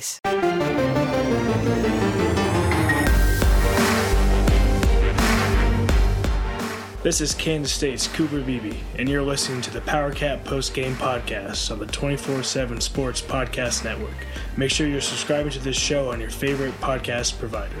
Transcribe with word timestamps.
This 0.00 0.20
is 7.20 7.34
Kansas 7.34 7.70
State's 7.70 8.06
Cooper 8.06 8.40
Beebe, 8.40 8.78
and 8.96 9.10
you're 9.10 9.20
listening 9.20 9.60
to 9.60 9.70
the 9.70 9.82
Power 9.82 10.10
Cat 10.10 10.42
Post 10.46 10.72
Game 10.72 10.94
Podcast 10.94 11.70
on 11.70 11.78
the 11.78 11.84
24 11.84 12.42
7 12.42 12.80
Sports 12.80 13.20
Podcast 13.20 13.84
Network. 13.84 14.16
Make 14.56 14.70
sure 14.70 14.86
you're 14.86 15.02
subscribing 15.02 15.52
to 15.52 15.58
this 15.58 15.76
show 15.76 16.10
on 16.10 16.18
your 16.18 16.30
favorite 16.30 16.72
podcast 16.80 17.38
provider. 17.38 17.76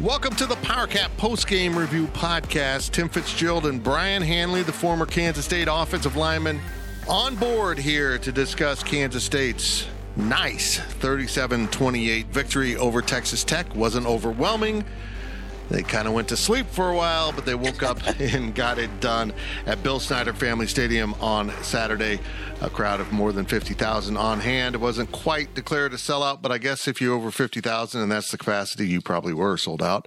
Welcome 0.00 0.36
to 0.36 0.46
the 0.46 0.54
PowerCat 0.56 1.16
post-game 1.16 1.76
review 1.76 2.06
podcast. 2.08 2.92
Tim 2.92 3.08
Fitzgerald 3.08 3.66
and 3.66 3.82
Brian 3.82 4.22
Hanley, 4.22 4.62
the 4.62 4.72
former 4.72 5.06
Kansas 5.06 5.44
State 5.44 5.66
offensive 5.68 6.14
lineman, 6.14 6.60
on 7.08 7.34
board 7.34 7.76
here 7.76 8.18
to 8.18 8.30
discuss 8.30 8.84
Kansas 8.84 9.24
State's 9.24 9.88
nice 10.16 10.78
37-28 10.78 12.26
victory 12.26 12.76
over 12.76 13.02
Texas 13.02 13.44
Tech. 13.44 13.74
Wasn't 13.74 14.06
overwhelming. 14.06 14.84
They 15.72 15.82
kind 15.82 16.06
of 16.06 16.12
went 16.12 16.28
to 16.28 16.36
sleep 16.36 16.66
for 16.66 16.90
a 16.90 16.94
while, 16.94 17.32
but 17.32 17.46
they 17.46 17.54
woke 17.54 17.82
up 17.82 17.98
and 18.20 18.54
got 18.54 18.78
it 18.78 19.00
done 19.00 19.32
at 19.64 19.82
Bill 19.82 19.98
Snyder 19.98 20.34
Family 20.34 20.66
Stadium 20.66 21.14
on 21.14 21.50
Saturday. 21.62 22.20
A 22.60 22.68
crowd 22.70 23.00
of 23.00 23.10
more 23.10 23.32
than 23.32 23.46
50,000 23.46 24.16
on 24.16 24.38
hand. 24.38 24.76
It 24.76 24.80
wasn't 24.82 25.10
quite 25.10 25.52
declared 25.54 25.94
a 25.94 25.96
sellout, 25.96 26.42
but 26.42 26.52
I 26.52 26.58
guess 26.58 26.86
if 26.86 27.00
you're 27.00 27.14
over 27.14 27.32
50,000 27.32 28.00
and 28.00 28.12
that's 28.12 28.30
the 28.30 28.38
capacity, 28.38 28.86
you 28.86 29.00
probably 29.00 29.32
were 29.32 29.56
sold 29.56 29.82
out. 29.82 30.06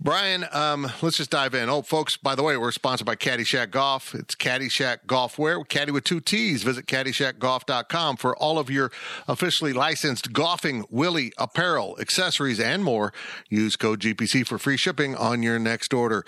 Brian, 0.00 0.46
um, 0.50 0.90
let's 1.00 1.18
just 1.18 1.30
dive 1.30 1.54
in. 1.54 1.68
Oh, 1.68 1.82
folks, 1.82 2.16
by 2.16 2.34
the 2.34 2.42
way, 2.42 2.56
we're 2.56 2.72
sponsored 2.72 3.06
by 3.06 3.14
Caddyshack 3.14 3.70
Golf. 3.70 4.16
It's 4.16 4.34
Caddyshack 4.34 5.04
Golfwear, 5.06 5.68
Caddy 5.68 5.92
with 5.92 6.02
two 6.02 6.20
T's. 6.20 6.64
Visit 6.64 6.86
CaddyshackGolf.com 6.86 8.16
for 8.16 8.34
all 8.36 8.58
of 8.58 8.68
your 8.68 8.90
officially 9.28 9.72
licensed 9.72 10.32
golfing, 10.32 10.84
Willie 10.90 11.32
apparel, 11.38 11.96
accessories, 12.00 12.58
and 12.58 12.82
more. 12.82 13.12
Use 13.48 13.76
code 13.76 14.00
GPC 14.00 14.44
for 14.44 14.58
free 14.58 14.69
shipping 14.76 15.14
on 15.16 15.42
your 15.42 15.58
next 15.58 15.92
order. 15.94 16.24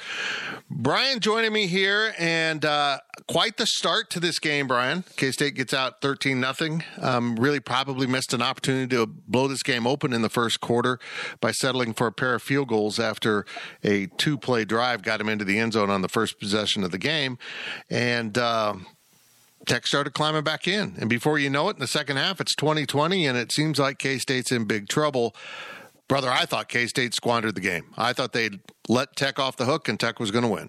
Brian 0.70 1.20
joining 1.20 1.52
me 1.52 1.66
here, 1.66 2.14
and 2.18 2.64
uh, 2.64 2.98
quite 3.28 3.56
the 3.56 3.66
start 3.66 4.10
to 4.10 4.20
this 4.20 4.38
game, 4.38 4.66
Brian. 4.66 5.04
K 5.16 5.30
State 5.30 5.54
gets 5.54 5.74
out 5.74 6.00
13 6.00 6.40
nothing. 6.40 6.84
Um, 7.00 7.36
really 7.36 7.60
probably 7.60 8.06
missed 8.06 8.32
an 8.32 8.42
opportunity 8.42 8.94
to 8.96 9.06
blow 9.06 9.48
this 9.48 9.62
game 9.62 9.86
open 9.86 10.12
in 10.12 10.22
the 10.22 10.28
first 10.28 10.60
quarter 10.60 10.98
by 11.40 11.52
settling 11.52 11.92
for 11.94 12.06
a 12.06 12.12
pair 12.12 12.34
of 12.34 12.42
field 12.42 12.68
goals 12.68 12.98
after 12.98 13.44
a 13.84 14.06
two 14.18 14.38
play 14.38 14.64
drive 14.64 15.02
got 15.02 15.20
him 15.20 15.28
into 15.28 15.44
the 15.44 15.58
end 15.58 15.74
zone 15.74 15.90
on 15.90 16.02
the 16.02 16.08
first 16.08 16.38
possession 16.38 16.84
of 16.84 16.90
the 16.90 16.98
game. 16.98 17.38
And, 17.90 18.36
uh, 18.38 18.74
Tech 19.66 19.86
started 19.86 20.12
climbing 20.12 20.42
back 20.42 20.66
in. 20.66 20.94
And 20.98 21.08
before 21.08 21.38
you 21.38 21.48
know 21.48 21.68
it, 21.68 21.76
in 21.76 21.80
the 21.80 21.86
second 21.86 22.16
half, 22.16 22.40
it's 22.40 22.54
2020, 22.56 23.26
and 23.26 23.38
it 23.38 23.52
seems 23.52 23.78
like 23.78 23.98
K 23.98 24.18
State's 24.18 24.50
in 24.50 24.64
big 24.64 24.88
trouble. 24.88 25.36
Brother, 26.12 26.28
I 26.28 26.44
thought 26.44 26.68
K 26.68 26.86
State 26.88 27.14
squandered 27.14 27.54
the 27.54 27.62
game. 27.62 27.86
I 27.96 28.12
thought 28.12 28.34
they'd 28.34 28.60
let 28.86 29.16
Tech 29.16 29.38
off 29.38 29.56
the 29.56 29.64
hook, 29.64 29.88
and 29.88 29.98
Tech 29.98 30.20
was 30.20 30.30
going 30.30 30.44
to 30.44 30.50
win. 30.50 30.68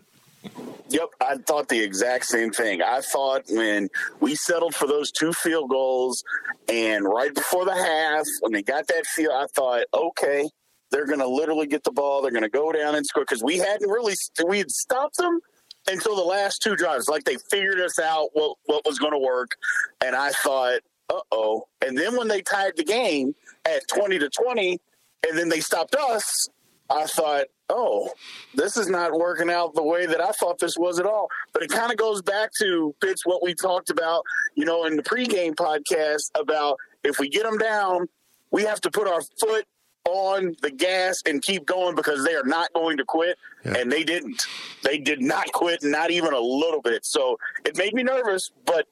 Yep, 0.88 1.10
I 1.20 1.36
thought 1.36 1.68
the 1.68 1.84
exact 1.84 2.28
same 2.28 2.50
thing. 2.50 2.82
I 2.82 3.02
thought 3.02 3.44
when 3.50 3.90
we 4.22 4.36
settled 4.36 4.74
for 4.74 4.88
those 4.88 5.12
two 5.12 5.34
field 5.34 5.70
goals 5.70 6.24
and 6.70 7.04
right 7.04 7.36
before 7.36 7.66
the 7.66 7.76
half, 7.76 8.26
when 8.40 8.54
they 8.54 8.64
got 8.64 8.88
that 8.88 9.06
field, 9.06 9.34
I 9.36 9.48
thought, 9.54 9.84
okay, 9.94 10.48
they're 10.92 11.06
going 11.06 11.20
to 11.20 11.28
literally 11.28 11.68
get 11.68 11.84
the 11.84 11.92
ball. 11.92 12.22
They're 12.22 12.32
going 12.32 12.44
to 12.44 12.50
go 12.50 12.72
down 12.72 12.96
and 12.96 13.06
score 13.06 13.24
because 13.24 13.44
we 13.44 13.58
hadn't 13.58 13.90
really 13.90 14.14
we 14.48 14.60
had 14.60 14.72
stopped 14.72 15.18
them 15.18 15.42
until 15.88 16.16
the 16.16 16.22
last 16.22 16.62
two 16.62 16.78
drives. 16.78 17.10
Like 17.10 17.26
they 17.26 17.36
figured 17.52 17.82
us 17.82 18.00
out 18.00 18.30
what 18.32 18.56
what 18.68 18.86
was 18.86 18.98
going 18.98 19.12
to 19.12 19.20
work, 19.20 19.58
and 20.00 20.16
I 20.16 20.30
thought, 20.30 20.80
uh 21.10 21.20
oh. 21.34 21.68
And 21.86 21.98
then 21.98 22.16
when 22.16 22.30
they 22.30 22.42
tied 22.42 22.78
the 22.78 22.86
game 22.86 23.36
at 23.66 23.86
twenty 23.90 24.18
to 24.20 24.30
twenty, 24.30 24.80
and 25.28 25.38
then 25.38 25.50
they 25.50 25.60
stopped 25.60 25.96
us, 25.96 26.48
I 26.90 27.06
thought, 27.06 27.46
oh, 27.70 28.12
this 28.54 28.78
is 28.78 28.88
not 28.88 29.14
working 29.14 29.50
out 29.50 29.74
the 29.74 29.84
way 29.84 30.06
that 30.06 30.22
I 30.22 30.32
thought 30.32 30.60
this 30.60 30.78
was 30.78 31.00
at 31.00 31.06
all. 31.06 31.30
But 31.54 31.64
it 31.64 31.70
kind 31.70 31.92
of 31.92 31.98
goes 31.98 32.22
back 32.22 32.52
to 32.60 32.94
Fitz 33.02 33.26
what 33.26 33.42
we 33.42 33.56
talked 33.56 33.90
about, 33.90 34.24
you 34.56 34.66
know, 34.66 34.86
in 34.86 34.96
the 34.96 35.04
pregame 35.04 35.56
podcast 35.56 36.30
about 36.40 36.78
if 37.04 37.20
we 37.20 37.30
get 37.30 37.44
them 37.44 37.58
down, 37.58 38.08
we 38.52 38.64
have 38.64 38.82
to 38.82 38.92
put 38.92 39.08
our 39.08 39.22
foot 39.40 39.66
on 40.06 40.54
the 40.62 40.70
gas 40.70 41.22
and 41.26 41.42
keep 41.42 41.66
going 41.66 41.96
because 41.96 42.26
they 42.26 42.36
are 42.36 42.44
not 42.44 42.72
going 42.74 42.98
to 42.98 43.06
quit. 43.06 43.38
Yeah. 43.64 43.78
And 43.78 43.92
they 43.92 44.04
didn't. 44.04 44.42
They 44.84 44.98
did 44.98 45.22
not 45.22 45.52
quit, 45.54 45.80
not 45.82 46.12
even 46.12 46.34
a 46.34 46.40
little 46.40 46.82
bit. 46.82 47.06
So 47.06 47.38
it 47.66 47.78
made 47.78 47.94
me 47.94 48.04
nervous, 48.04 48.52
but, 48.66 48.86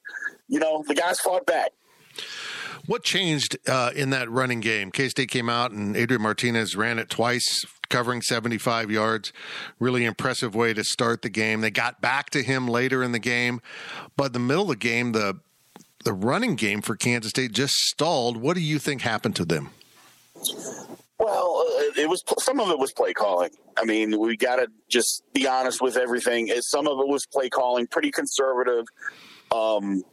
you 0.47 0.59
know, 0.59 0.83
the 0.87 0.95
guys 0.95 1.19
fought 1.19 1.45
back. 1.45 1.71
What 2.87 3.03
changed 3.03 3.57
uh, 3.67 3.91
in 3.95 4.09
that 4.11 4.29
running 4.29 4.59
game? 4.59 4.91
K 4.91 5.09
State 5.09 5.29
came 5.29 5.49
out 5.49 5.71
and 5.71 5.95
Adrian 5.95 6.21
Martinez 6.21 6.75
ran 6.75 6.99
it 6.99 7.09
twice, 7.09 7.65
covering 7.89 8.21
75 8.21 8.89
yards. 8.89 9.31
Really 9.79 10.05
impressive 10.05 10.55
way 10.55 10.73
to 10.73 10.83
start 10.83 11.21
the 11.21 11.29
game. 11.29 11.61
They 11.61 11.71
got 11.71 12.01
back 12.01 12.29
to 12.31 12.43
him 12.43 12.67
later 12.67 13.03
in 13.03 13.11
the 13.11 13.19
game, 13.19 13.61
but 14.17 14.27
in 14.27 14.33
the 14.33 14.39
middle 14.39 14.63
of 14.63 14.69
the 14.69 14.75
game, 14.75 15.11
the 15.11 15.39
the 16.03 16.13
running 16.13 16.55
game 16.55 16.81
for 16.81 16.95
Kansas 16.95 17.29
State 17.29 17.51
just 17.51 17.73
stalled. 17.73 18.37
What 18.37 18.55
do 18.55 18.61
you 18.61 18.79
think 18.79 19.01
happened 19.01 19.35
to 19.35 19.45
them? 19.45 19.69
Well, 21.19 21.63
uh, 21.67 22.01
it 22.01 22.09
was 22.09 22.23
some 22.39 22.59
of 22.59 22.69
it 22.71 22.79
was 22.79 22.91
play 22.93 23.13
calling. 23.13 23.51
I 23.77 23.85
mean, 23.85 24.19
we 24.19 24.35
got 24.35 24.55
to 24.55 24.67
just 24.89 25.23
be 25.33 25.47
honest 25.47 25.81
with 25.81 25.97
everything. 25.97 26.51
Some 26.61 26.87
of 26.87 26.99
it 26.99 27.07
was 27.07 27.25
play 27.31 27.49
calling, 27.49 27.85
pretty 27.85 28.09
conservative. 28.09 28.85
Um, 29.51 30.03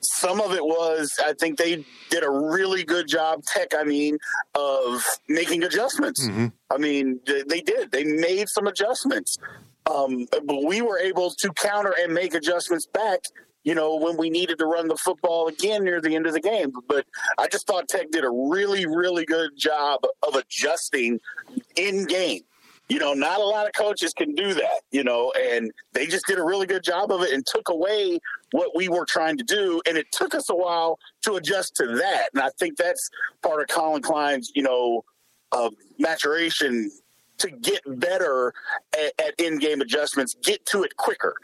some 0.00 0.40
of 0.40 0.52
it 0.52 0.64
was, 0.64 1.10
I 1.24 1.32
think 1.34 1.58
they 1.58 1.84
did 2.10 2.24
a 2.24 2.30
really 2.30 2.84
good 2.84 3.08
job, 3.08 3.42
Tech, 3.44 3.68
I 3.76 3.84
mean, 3.84 4.18
of 4.54 5.02
making 5.28 5.64
adjustments. 5.64 6.26
I 6.70 6.78
mean, 6.78 7.20
they, 7.26 7.42
they 7.42 7.60
did. 7.60 7.90
They 7.90 8.04
made 8.04 8.48
some 8.48 8.66
adjustments. 8.66 9.36
Um, 9.90 10.26
but 10.30 10.64
we 10.66 10.82
were 10.82 10.98
able 10.98 11.30
to 11.38 11.52
counter 11.54 11.94
and 11.98 12.12
make 12.12 12.34
adjustments 12.34 12.86
back, 12.86 13.20
you 13.64 13.74
know, 13.74 13.96
when 13.96 14.16
we 14.16 14.30
needed 14.30 14.58
to 14.58 14.66
run 14.66 14.88
the 14.88 14.96
football 14.96 15.48
again 15.48 15.84
near 15.84 16.00
the 16.00 16.14
end 16.14 16.26
of 16.26 16.32
the 16.32 16.40
game. 16.40 16.72
But 16.86 17.06
I 17.38 17.48
just 17.48 17.66
thought 17.66 17.88
Tech 17.88 18.10
did 18.10 18.24
a 18.24 18.30
really, 18.30 18.86
really 18.86 19.24
good 19.24 19.50
job 19.56 20.00
of 20.26 20.34
adjusting 20.34 21.20
in 21.76 22.06
game. 22.06 22.42
You 22.88 22.98
know, 22.98 23.12
not 23.12 23.38
a 23.38 23.44
lot 23.44 23.66
of 23.66 23.72
coaches 23.74 24.14
can 24.14 24.34
do 24.34 24.54
that, 24.54 24.80
you 24.90 25.04
know, 25.04 25.32
and 25.38 25.70
they 25.92 26.06
just 26.06 26.26
did 26.26 26.38
a 26.38 26.42
really 26.42 26.66
good 26.66 26.82
job 26.82 27.12
of 27.12 27.22
it 27.22 27.32
and 27.32 27.44
took 27.46 27.68
away 27.68 28.18
what 28.52 28.70
we 28.74 28.88
were 28.88 29.04
trying 29.04 29.36
to 29.36 29.44
do. 29.44 29.82
And 29.86 29.98
it 29.98 30.06
took 30.10 30.34
us 30.34 30.48
a 30.48 30.54
while 30.54 30.98
to 31.24 31.34
adjust 31.34 31.76
to 31.76 31.86
that. 31.86 32.30
And 32.32 32.42
I 32.42 32.48
think 32.58 32.78
that's 32.78 33.10
part 33.42 33.60
of 33.60 33.68
Collin 33.68 34.00
Klein's, 34.00 34.50
you 34.54 34.62
know, 34.62 35.04
uh, 35.52 35.70
maturation 35.98 36.90
to 37.38 37.50
get 37.50 37.82
better 38.00 38.52
at, 38.94 39.12
at 39.18 39.34
in-game 39.38 39.80
adjustments, 39.80 40.34
get 40.42 40.64
to 40.66 40.82
it 40.82 40.96
quicker 40.96 41.34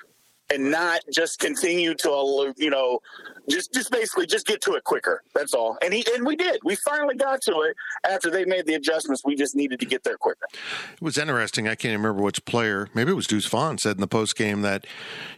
and 0.51 0.71
not 0.71 1.01
just 1.13 1.39
continue 1.39 1.95
to 1.95 2.55
you 2.57 2.71
know 2.71 3.01
just 3.49 3.73
just 3.73 3.91
basically 3.91 4.27
just 4.27 4.47
get 4.47 4.61
to 4.63 4.75
it 4.75 4.85
quicker. 4.85 5.23
That's 5.35 5.55
all. 5.55 5.77
And 5.83 5.93
he 5.93 6.05
and 6.15 6.27
we 6.27 6.37
did. 6.37 6.61
We 6.65 6.77
finally 6.77 7.17
got 7.17 7.43
to 7.43 7.61
it. 7.61 7.77
After 8.09 8.31
they 8.31 8.45
made 8.45 8.67
the 8.67 8.75
adjustments 8.75 9.23
we 9.25 9.35
just 9.35 9.55
needed 9.55 9.81
to 9.81 9.87
get 9.87 10.05
there 10.05 10.17
quicker. 10.17 10.47
It 10.93 11.03
was 11.03 11.19
interesting. 11.19 11.69
I 11.69 11.75
can't 11.75 11.97
remember 11.97 12.23
which 12.23 12.45
player. 12.45 12.89
Maybe 12.95 13.11
it 13.11 13.15
was 13.15 13.27
deuce 13.27 13.47
vaughn 13.47 13.79
said 13.79 13.97
in 13.97 14.01
the 14.01 14.07
post 14.07 14.37
game 14.37 14.63
that 14.63 14.87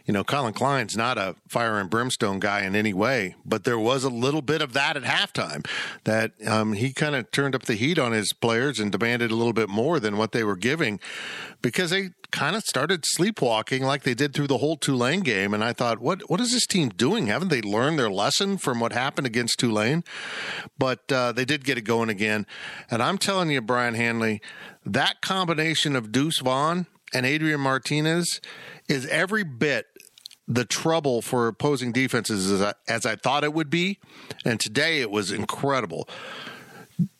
you 0.05 0.13
know 0.13 0.23
collin 0.23 0.53
klein's 0.53 0.95
not 0.95 1.17
a 1.17 1.35
fire 1.47 1.79
and 1.79 1.89
brimstone 1.89 2.39
guy 2.39 2.61
in 2.61 2.75
any 2.75 2.93
way 2.93 3.35
but 3.45 3.63
there 3.63 3.79
was 3.79 4.03
a 4.03 4.09
little 4.09 4.41
bit 4.41 4.61
of 4.61 4.73
that 4.73 4.97
at 4.97 5.03
halftime 5.03 5.65
that 6.03 6.31
um, 6.47 6.73
he 6.73 6.93
kind 6.93 7.15
of 7.15 7.29
turned 7.31 7.55
up 7.55 7.63
the 7.63 7.75
heat 7.75 7.97
on 7.99 8.11
his 8.11 8.33
players 8.33 8.79
and 8.79 8.91
demanded 8.91 9.31
a 9.31 9.35
little 9.35 9.53
bit 9.53 9.69
more 9.69 9.99
than 9.99 10.17
what 10.17 10.31
they 10.31 10.43
were 10.43 10.55
giving 10.55 10.99
because 11.61 11.89
they 11.89 12.09
kind 12.31 12.55
of 12.55 12.63
started 12.63 13.05
sleepwalking 13.05 13.83
like 13.83 14.03
they 14.03 14.13
did 14.13 14.33
through 14.33 14.47
the 14.47 14.57
whole 14.57 14.75
Tulane 14.75 15.21
game. 15.21 15.53
And 15.53 15.63
I 15.63 15.73
thought, 15.73 15.99
what 15.99 16.29
what 16.29 16.39
is 16.39 16.51
this 16.51 16.65
team 16.65 16.89
doing? 16.89 17.27
Haven't 17.27 17.49
they 17.49 17.61
learned 17.61 17.97
their 17.97 18.09
lesson 18.09 18.57
from 18.57 18.79
what 18.79 18.93
happened 18.93 19.27
against 19.27 19.59
Tulane? 19.59 20.03
But 20.77 21.11
uh, 21.11 21.31
they 21.31 21.45
did 21.45 21.63
get 21.63 21.77
it 21.77 21.83
going 21.83 22.09
again. 22.09 22.45
And 22.91 23.01
I'm 23.01 23.17
telling 23.17 23.49
you, 23.49 23.61
Brian 23.61 23.95
Hanley, 23.95 24.41
that 24.85 25.21
combination 25.21 25.95
of 25.95 26.11
Deuce 26.11 26.39
Vaughn 26.39 26.87
and 27.13 27.25
Adrian 27.25 27.61
Martinez 27.61 28.41
is 28.87 29.05
every 29.07 29.43
bit 29.43 29.87
the 30.47 30.65
trouble 30.65 31.21
for 31.21 31.47
opposing 31.47 31.91
defenses 31.91 32.49
as 32.51 32.61
I, 32.61 32.73
as 32.87 33.05
I 33.05 33.15
thought 33.15 33.43
it 33.43 33.53
would 33.53 33.69
be. 33.69 33.99
And 34.45 34.59
today 34.59 35.01
it 35.01 35.11
was 35.11 35.31
incredible. 35.31 36.07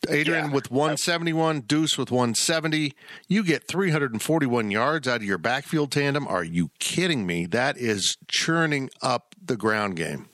Adrian 0.09 0.45
yeah. 0.45 0.53
with 0.53 0.71
171, 0.71 1.62
Deuce 1.62 1.97
with 1.97 2.12
170. 2.12 2.94
You 3.27 3.44
get 3.44 3.68
341 3.68 4.71
yards 4.71 5.07
out 5.07 5.18
of 5.18 5.24
your 5.24 5.38
backfield 5.38 5.91
tandem. 5.91 6.27
Are 6.27 6.44
you 6.44 6.71
kidding 6.79 7.25
me? 7.25 7.45
That 7.45 7.77
is 7.77 8.18
churning 8.27 8.89
up 9.01 9.35
the 9.44 9.57
ground 9.57 9.95
game. 9.95 10.29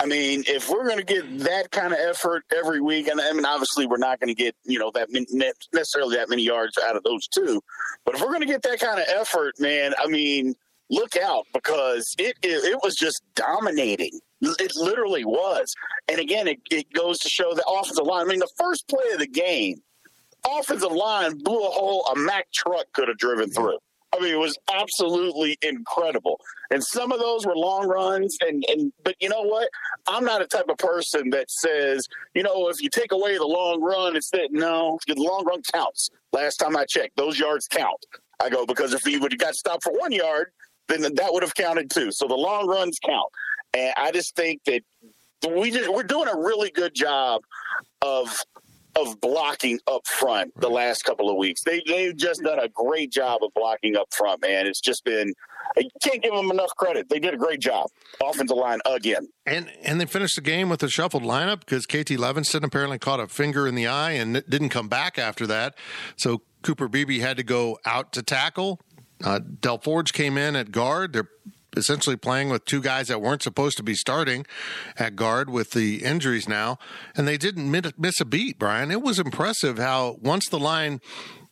I 0.00 0.06
mean, 0.06 0.44
if 0.46 0.68
we're 0.68 0.86
going 0.86 0.98
to 0.98 1.04
get 1.04 1.40
that 1.40 1.70
kind 1.70 1.92
of 1.92 1.98
effort 1.98 2.44
every 2.56 2.80
week, 2.80 3.08
and 3.08 3.20
I 3.20 3.32
mean, 3.32 3.44
obviously, 3.44 3.86
we're 3.86 3.98
not 3.98 4.18
going 4.20 4.28
to 4.28 4.34
get 4.34 4.54
you 4.64 4.78
know 4.78 4.90
that 4.94 5.08
necessarily 5.72 6.16
that 6.16 6.28
many 6.28 6.42
yards 6.42 6.78
out 6.78 6.96
of 6.96 7.02
those 7.02 7.26
two, 7.28 7.60
but 8.04 8.14
if 8.14 8.20
we're 8.20 8.28
going 8.28 8.40
to 8.40 8.46
get 8.46 8.62
that 8.62 8.80
kind 8.80 8.98
of 8.98 9.06
effort, 9.08 9.54
man, 9.60 9.92
I 9.98 10.06
mean, 10.08 10.54
look 10.90 11.16
out 11.16 11.46
because 11.54 12.14
it 12.18 12.36
it, 12.42 12.64
it 12.64 12.78
was 12.82 12.94
just 12.96 13.22
dominating. 13.34 14.20
It 14.42 14.72
literally 14.76 15.24
was. 15.24 15.74
And 16.08 16.18
again, 16.18 16.48
it, 16.48 16.60
it 16.70 16.92
goes 16.92 17.18
to 17.18 17.28
show 17.28 17.54
the 17.54 17.64
offensive 17.66 18.06
line. 18.06 18.26
I 18.26 18.28
mean, 18.28 18.38
the 18.38 18.48
first 18.56 18.88
play 18.88 19.04
of 19.12 19.18
the 19.18 19.26
game, 19.26 19.82
offensive 20.46 20.92
line 20.92 21.36
blew 21.38 21.62
a 21.62 21.70
hole 21.70 22.06
a 22.06 22.16
Mack 22.18 22.50
truck 22.52 22.86
could 22.92 23.08
have 23.08 23.18
driven 23.18 23.50
through. 23.50 23.78
I 24.12 24.18
mean, 24.18 24.34
it 24.34 24.38
was 24.38 24.58
absolutely 24.72 25.56
incredible. 25.62 26.40
And 26.72 26.82
some 26.82 27.12
of 27.12 27.20
those 27.20 27.46
were 27.46 27.54
long 27.54 27.86
runs. 27.86 28.36
And, 28.40 28.64
and 28.68 28.92
but 29.04 29.14
you 29.20 29.28
know 29.28 29.42
what? 29.42 29.68
I'm 30.08 30.24
not 30.24 30.42
a 30.42 30.46
type 30.46 30.68
of 30.68 30.78
person 30.78 31.30
that 31.30 31.50
says, 31.50 32.08
you 32.34 32.42
know, 32.42 32.68
if 32.68 32.82
you 32.82 32.88
take 32.88 33.12
away 33.12 33.36
the 33.36 33.46
long 33.46 33.80
run, 33.80 34.16
it's 34.16 34.30
that 34.30 34.48
no, 34.50 34.98
the 35.06 35.14
long 35.14 35.44
run 35.44 35.62
counts. 35.72 36.10
Last 36.32 36.56
time 36.56 36.76
I 36.76 36.86
checked, 36.86 37.16
those 37.16 37.38
yards 37.38 37.68
count. 37.68 38.04
I 38.42 38.48
go 38.48 38.66
because 38.66 38.94
if 38.94 39.02
he 39.02 39.18
would 39.18 39.32
have 39.32 39.38
got 39.38 39.54
stopped 39.54 39.84
for 39.84 39.92
one 39.92 40.12
yard, 40.12 40.50
then 40.98 41.14
that 41.14 41.32
would 41.32 41.42
have 41.42 41.54
counted 41.54 41.90
too. 41.90 42.12
So 42.12 42.26
the 42.26 42.34
long 42.34 42.66
runs 42.66 42.98
count. 43.04 43.30
And 43.74 43.92
I 43.96 44.10
just 44.10 44.34
think 44.34 44.62
that 44.64 44.82
we 45.48 45.70
just 45.70 45.92
we're 45.92 46.02
doing 46.02 46.28
a 46.28 46.36
really 46.36 46.70
good 46.70 46.94
job 46.94 47.42
of 48.02 48.36
of 48.96 49.20
blocking 49.20 49.78
up 49.86 50.06
front 50.06 50.52
the 50.60 50.68
last 50.68 51.04
couple 51.04 51.30
of 51.30 51.36
weeks. 51.36 51.62
They 51.64 51.82
they've 51.86 52.16
just 52.16 52.42
done 52.42 52.58
a 52.58 52.68
great 52.68 53.12
job 53.12 53.42
of 53.42 53.52
blocking 53.54 53.96
up 53.96 54.08
front, 54.12 54.42
man. 54.42 54.66
It's 54.66 54.80
just 54.80 55.04
been 55.04 55.32
I 55.76 55.88
can't 56.02 56.22
give 56.22 56.34
them 56.34 56.50
enough 56.50 56.70
credit. 56.76 57.08
They 57.08 57.20
did 57.20 57.34
a 57.34 57.36
great 57.36 57.60
job. 57.60 57.88
Offensive 58.22 58.56
line 58.56 58.80
again. 58.86 59.28
And 59.46 59.70
and 59.82 60.00
they 60.00 60.06
finished 60.06 60.34
the 60.34 60.42
game 60.42 60.68
with 60.68 60.82
a 60.82 60.88
shuffled 60.88 61.22
lineup 61.22 61.60
because 61.60 61.86
KT 61.86 62.18
Leveston 62.18 62.64
apparently 62.64 62.98
caught 62.98 63.20
a 63.20 63.28
finger 63.28 63.66
in 63.66 63.74
the 63.74 63.86
eye 63.86 64.12
and 64.12 64.42
didn't 64.48 64.70
come 64.70 64.88
back 64.88 65.18
after 65.18 65.46
that. 65.46 65.76
So 66.16 66.42
Cooper 66.62 66.88
Beebe 66.88 67.20
had 67.20 67.36
to 67.36 67.42
go 67.42 67.78
out 67.86 68.12
to 68.12 68.22
tackle. 68.22 68.80
Uh, 69.22 69.38
Del 69.38 69.78
Forge 69.78 70.12
came 70.12 70.38
in 70.38 70.56
at 70.56 70.72
guard. 70.72 71.12
They're 71.12 71.28
essentially 71.76 72.16
playing 72.16 72.50
with 72.50 72.64
two 72.64 72.80
guys 72.80 73.08
that 73.08 73.20
weren't 73.20 73.42
supposed 73.42 73.76
to 73.76 73.82
be 73.82 73.94
starting 73.94 74.46
at 74.96 75.16
guard 75.16 75.50
with 75.50 75.70
the 75.70 76.04
injuries 76.04 76.48
now, 76.48 76.78
and 77.16 77.28
they 77.28 77.36
didn't 77.36 77.70
miss 77.70 78.20
a 78.20 78.24
beat, 78.24 78.58
Brian. 78.58 78.90
It 78.90 79.02
was 79.02 79.18
impressive 79.18 79.78
how 79.78 80.18
once 80.20 80.48
the 80.48 80.58
line 80.58 81.00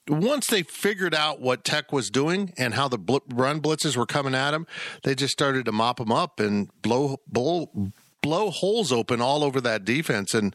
once 0.08 0.46
they 0.46 0.62
figured 0.62 1.14
out 1.14 1.40
what 1.40 1.64
Tech 1.64 1.92
was 1.92 2.10
doing 2.10 2.52
and 2.56 2.74
how 2.74 2.88
the 2.88 2.98
bl- 2.98 3.18
run 3.28 3.60
blitzes 3.60 3.94
were 3.94 4.06
coming 4.06 4.34
at 4.34 4.52
them, 4.52 4.66
they 5.02 5.14
just 5.14 5.32
started 5.32 5.66
to 5.66 5.72
mop 5.72 5.98
them 5.98 6.10
up 6.10 6.40
and 6.40 6.70
blow 6.82 7.18
blow 7.26 7.92
blow 8.22 8.50
holes 8.50 8.90
open 8.90 9.20
all 9.20 9.44
over 9.44 9.60
that 9.60 9.84
defense. 9.84 10.34
And 10.34 10.54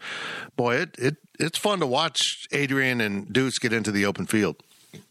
boy, 0.56 0.77
it 0.77 0.95
it 0.98 1.18
it's 1.39 1.57
fun 1.57 1.80
to 1.80 1.88
watch 1.88 2.48
Adrian 2.51 3.01
and 3.01 3.31
Deuce 3.31 3.60
get 3.60 3.74
into 3.74 3.92
the 3.92 4.06
open 4.06 4.25
field. 4.25 4.57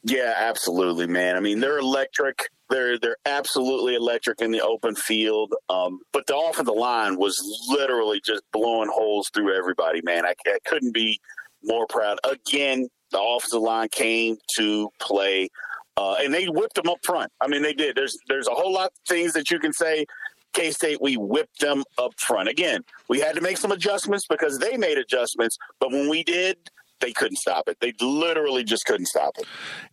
Yeah, 0.05 0.34
absolutely, 0.37 1.06
man. 1.06 1.37
I 1.37 1.40
mean, 1.40 1.61
they're 1.61 1.79
electric. 1.79 2.50
They're 2.70 2.99
they're 2.99 3.17
absolutely 3.26 3.94
electric 3.94 4.40
in 4.40 4.50
the 4.50 4.61
open 4.62 4.94
field. 4.94 5.55
Um, 5.69 6.00
but 6.12 6.26
the 6.26 6.37
offensive 6.37 6.75
line 6.75 7.19
was 7.19 7.37
literally 7.69 8.20
just 8.25 8.43
blowing 8.52 8.90
holes 8.93 9.31
through 9.32 9.56
everybody, 9.56 10.00
man. 10.02 10.25
I, 10.25 10.34
I 10.46 10.58
couldn't 10.67 10.94
be 10.94 11.20
more 11.62 11.87
proud. 11.87 12.19
Again, 12.25 12.88
the 13.11 13.20
offensive 13.20 13.61
line 13.61 13.88
came 13.90 14.37
to 14.56 14.88
play, 15.00 15.49
uh, 15.96 16.17
and 16.20 16.32
they 16.32 16.46
whipped 16.46 16.75
them 16.76 16.88
up 16.88 16.99
front. 17.05 17.31
I 17.40 17.49
mean, 17.49 17.62
they 17.62 17.75
did. 17.75 17.94
There's 17.96 18.17
there's 18.28 18.49
a 18.49 18.55
whole 18.55 18.73
lot 18.73 18.87
of 18.87 18.93
things 19.08 19.32
that 19.35 19.50
you 19.50 19.58
can 19.58 19.73
say. 19.73 20.06
K 20.52 20.70
State, 20.70 21.00
we 21.00 21.17
whipped 21.17 21.61
them 21.61 21.82
up 21.96 22.12
front. 22.19 22.49
Again, 22.49 22.85
we 23.08 23.20
had 23.20 23.37
to 23.37 23.40
make 23.40 23.56
some 23.56 23.73
adjustments 23.73 24.26
because 24.28 24.58
they 24.58 24.76
made 24.76 24.99
adjustments, 24.99 25.56
but 25.81 25.90
when 25.90 26.11
we 26.11 26.23
did, 26.25 26.58
they 27.02 27.12
couldn't 27.12 27.37
stop 27.37 27.69
it. 27.69 27.78
They 27.81 27.93
literally 28.00 28.64
just 28.64 28.87
couldn't 28.87 29.06
stop 29.06 29.37
it. 29.38 29.44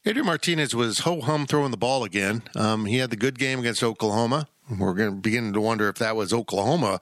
Adrian 0.05 0.25
Martinez 0.25 0.73
was 0.73 0.99
ho 0.99 1.19
hum 1.19 1.45
throwing 1.45 1.71
the 1.71 1.77
ball 1.77 2.05
again. 2.05 2.43
Um, 2.55 2.85
he 2.85 2.99
had 2.99 3.09
the 3.09 3.17
good 3.17 3.37
game 3.37 3.59
against 3.59 3.83
Oklahoma. 3.83 4.47
We're 4.77 4.93
going 4.93 5.09
to 5.09 5.15
begin 5.15 5.51
to 5.53 5.61
wonder 5.61 5.89
if 5.89 5.95
that 5.95 6.15
was 6.15 6.31
Oklahoma 6.31 7.01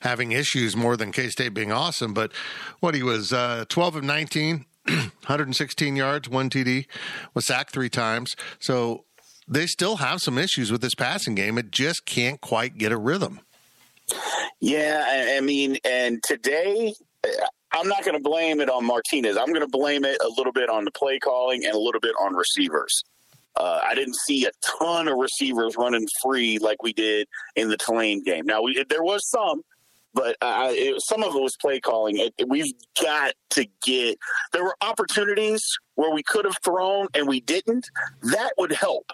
having 0.00 0.32
issues 0.32 0.76
more 0.76 0.96
than 0.96 1.12
K 1.12 1.28
State 1.28 1.52
being 1.52 1.72
awesome. 1.72 2.14
But 2.14 2.32
what 2.78 2.94
he 2.94 3.02
was 3.02 3.32
uh, 3.32 3.64
12 3.68 3.96
of 3.96 4.04
19, 4.04 4.64
116 4.86 5.96
yards, 5.96 6.28
one 6.28 6.48
TD, 6.48 6.86
was 7.34 7.46
sacked 7.46 7.72
three 7.72 7.90
times. 7.90 8.36
So 8.60 9.04
they 9.48 9.66
still 9.66 9.96
have 9.96 10.20
some 10.20 10.38
issues 10.38 10.70
with 10.70 10.80
this 10.80 10.94
passing 10.94 11.34
game. 11.34 11.58
It 11.58 11.72
just 11.72 12.06
can't 12.06 12.40
quite 12.40 12.78
get 12.78 12.92
a 12.92 12.96
rhythm. 12.96 13.40
Yeah, 14.60 15.34
I 15.36 15.40
mean, 15.40 15.78
and 15.84 16.22
today 16.22 16.94
I'm 17.72 17.88
not 17.88 18.04
going 18.04 18.16
to 18.16 18.22
blame 18.22 18.60
it 18.60 18.68
on 18.68 18.84
Martinez. 18.84 19.36
I'm 19.36 19.48
going 19.48 19.60
to 19.60 19.68
blame 19.68 20.04
it 20.04 20.18
a 20.20 20.28
little 20.36 20.52
bit 20.52 20.68
on 20.68 20.84
the 20.84 20.90
play 20.90 21.18
calling 21.18 21.64
and 21.64 21.74
a 21.74 21.78
little 21.78 22.00
bit 22.00 22.14
on 22.20 22.34
receivers. 22.34 23.04
Uh, 23.56 23.80
I 23.84 23.94
didn't 23.94 24.16
see 24.16 24.44
a 24.44 24.50
ton 24.80 25.08
of 25.08 25.18
receivers 25.18 25.76
running 25.76 26.06
free 26.22 26.58
like 26.58 26.82
we 26.82 26.92
did 26.92 27.28
in 27.56 27.68
the 27.68 27.76
Tulane 27.76 28.22
game. 28.22 28.46
Now, 28.46 28.62
we, 28.62 28.84
there 28.88 29.02
was 29.02 29.28
some, 29.28 29.62
but 30.14 30.36
it, 30.42 31.00
some 31.02 31.22
of 31.22 31.34
it 31.34 31.40
was 31.40 31.56
play 31.60 31.80
calling. 31.80 32.18
It, 32.18 32.34
we've 32.48 32.72
got 33.00 33.34
to 33.50 33.66
get. 33.82 34.18
There 34.52 34.64
were 34.64 34.76
opportunities 34.80 35.64
where 35.94 36.12
we 36.12 36.22
could 36.22 36.44
have 36.44 36.56
thrown 36.64 37.08
and 37.14 37.28
we 37.28 37.40
didn't. 37.40 37.88
That 38.22 38.52
would 38.58 38.72
help. 38.72 39.10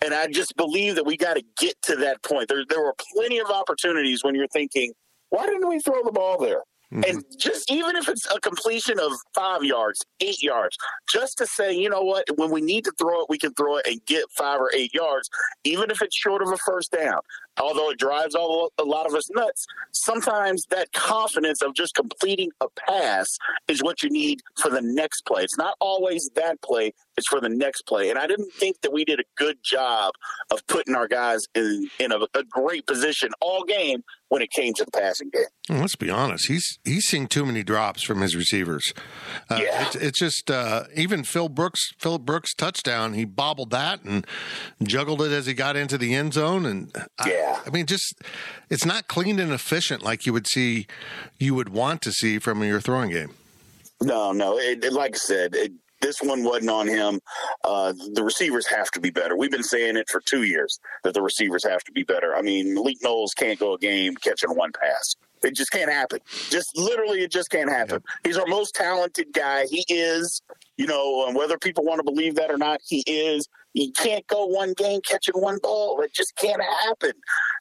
And 0.00 0.14
I 0.14 0.28
just 0.28 0.56
believe 0.56 0.94
that 0.94 1.04
we 1.04 1.16
got 1.16 1.34
to 1.34 1.42
get 1.58 1.74
to 1.82 1.96
that 1.96 2.22
point. 2.22 2.48
There, 2.48 2.64
there 2.68 2.82
were 2.82 2.94
plenty 3.14 3.38
of 3.38 3.50
opportunities 3.50 4.22
when 4.22 4.34
you're 4.34 4.48
thinking, 4.48 4.92
why 5.30 5.46
didn't 5.46 5.68
we 5.68 5.80
throw 5.80 6.02
the 6.04 6.12
ball 6.12 6.38
there? 6.38 6.62
Mm-hmm. 6.92 7.02
And 7.06 7.24
just 7.38 7.70
even 7.70 7.96
if 7.96 8.08
it's 8.08 8.26
a 8.34 8.40
completion 8.40 8.98
of 8.98 9.12
five 9.34 9.62
yards, 9.62 10.04
eight 10.20 10.42
yards, 10.42 10.76
just 11.10 11.36
to 11.38 11.46
say, 11.46 11.72
you 11.72 11.90
know 11.90 12.02
what, 12.02 12.24
when 12.36 12.50
we 12.50 12.62
need 12.62 12.84
to 12.84 12.92
throw 12.98 13.20
it, 13.20 13.26
we 13.28 13.36
can 13.36 13.52
throw 13.54 13.76
it 13.76 13.86
and 13.86 14.04
get 14.06 14.24
five 14.30 14.58
or 14.60 14.72
eight 14.74 14.94
yards, 14.94 15.28
even 15.64 15.90
if 15.90 16.00
it's 16.00 16.16
short 16.16 16.40
of 16.40 16.50
a 16.50 16.56
first 16.56 16.92
down. 16.92 17.20
Although 17.60 17.90
it 17.90 17.98
drives 17.98 18.34
all 18.34 18.72
a 18.78 18.84
lot 18.84 19.06
of 19.06 19.14
us 19.14 19.28
nuts, 19.30 19.66
sometimes 19.92 20.64
that 20.70 20.92
confidence 20.92 21.62
of 21.62 21.74
just 21.74 21.94
completing 21.94 22.50
a 22.60 22.66
pass 22.86 23.26
is 23.68 23.82
what 23.82 24.02
you 24.02 24.10
need 24.10 24.40
for 24.60 24.70
the 24.70 24.80
next 24.82 25.22
play. 25.26 25.42
It's 25.42 25.58
not 25.58 25.74
always 25.80 26.28
that 26.34 26.60
play; 26.62 26.92
it's 27.16 27.26
for 27.28 27.40
the 27.40 27.48
next 27.48 27.82
play. 27.82 28.10
And 28.10 28.18
I 28.18 28.26
didn't 28.26 28.52
think 28.52 28.80
that 28.82 28.92
we 28.92 29.04
did 29.04 29.20
a 29.20 29.24
good 29.36 29.58
job 29.62 30.12
of 30.50 30.66
putting 30.66 30.94
our 30.94 31.08
guys 31.08 31.46
in 31.54 31.88
in 31.98 32.12
a, 32.12 32.18
a 32.34 32.44
great 32.44 32.86
position 32.86 33.30
all 33.40 33.64
game 33.64 34.02
when 34.28 34.42
it 34.42 34.50
came 34.50 34.74
to 34.74 34.84
the 34.84 34.90
passing 34.90 35.30
game. 35.30 35.44
Well, 35.70 35.80
let's 35.80 35.96
be 35.96 36.10
honest. 36.10 36.48
He's 36.48 36.78
he's 36.84 37.06
seeing 37.06 37.26
too 37.26 37.44
many 37.46 37.62
drops 37.62 38.02
from 38.02 38.20
his 38.20 38.36
receivers. 38.36 38.92
Uh, 39.50 39.58
Yeah. 39.62 39.86
it's, 39.86 39.96
it's 39.96 40.18
just 40.18 40.50
uh, 40.50 40.84
even 40.94 41.24
Phil 41.24 41.48
Brooks 41.48 41.90
Philip 41.98 42.22
Brooks 42.22 42.54
touchdown. 42.54 43.14
He 43.14 43.24
bobbled 43.24 43.70
that 43.70 44.02
and 44.04 44.26
juggled 44.82 45.22
it 45.22 45.32
as 45.32 45.46
he 45.46 45.54
got 45.54 45.76
into 45.76 45.96
the 45.98 46.14
end 46.14 46.34
zone. 46.34 46.66
And 46.66 46.94
I, 47.18 47.30
Yeah. 47.48 47.60
I 47.66 47.70
mean, 47.70 47.86
just 47.86 48.14
it's 48.70 48.84
not 48.84 49.08
clean 49.08 49.38
and 49.38 49.52
efficient 49.52 50.02
like 50.02 50.26
you 50.26 50.32
would 50.32 50.46
see, 50.46 50.86
you 51.38 51.54
would 51.54 51.68
want 51.70 52.02
to 52.02 52.12
see 52.12 52.38
from 52.38 52.62
your 52.62 52.80
throwing 52.80 53.10
game. 53.10 53.30
No, 54.00 54.32
no. 54.32 54.58
It, 54.58 54.84
it- 54.84 54.92
like 54.92 55.14
I 55.14 55.18
said, 55.18 55.54
it, 55.54 55.72
this 56.00 56.22
one 56.22 56.44
wasn't 56.44 56.70
on 56.70 56.86
him. 56.86 57.18
Uh, 57.64 57.92
the 58.14 58.22
receivers 58.22 58.66
have 58.68 58.88
to 58.92 59.00
be 59.00 59.10
better. 59.10 59.36
We've 59.36 59.50
been 59.50 59.64
saying 59.64 59.96
it 59.96 60.08
for 60.08 60.20
two 60.24 60.44
years 60.44 60.78
that 61.02 61.12
the 61.12 61.22
receivers 61.22 61.64
have 61.64 61.82
to 61.84 61.92
be 61.92 62.04
better. 62.04 62.36
I 62.36 62.42
mean, 62.42 62.72
Malik 62.74 62.98
Knowles 63.02 63.34
can't 63.34 63.58
go 63.58 63.74
a 63.74 63.78
game 63.78 64.14
catching 64.14 64.50
one 64.50 64.70
pass. 64.80 65.16
It 65.42 65.56
just 65.56 65.72
can't 65.72 65.90
happen. 65.90 66.20
Just 66.50 66.76
literally, 66.76 67.22
it 67.22 67.32
just 67.32 67.50
can't 67.50 67.68
happen. 67.70 68.02
He's 68.24 68.36
our 68.36 68.46
most 68.46 68.74
talented 68.76 69.32
guy. 69.32 69.66
He 69.70 69.84
is, 69.88 70.40
you 70.76 70.86
know, 70.86 71.32
whether 71.32 71.58
people 71.58 71.84
want 71.84 71.98
to 71.98 72.04
believe 72.04 72.36
that 72.36 72.50
or 72.50 72.58
not, 72.58 72.80
he 72.86 73.02
is. 73.06 73.48
He 73.72 73.92
can't 73.92 74.26
go 74.26 74.46
one 74.46 74.72
game 74.72 75.00
catching 75.06 75.34
one 75.34 75.58
ball. 75.62 76.00
It 76.00 76.12
just 76.14 76.34
can't 76.36 76.62
happen. 76.62 77.12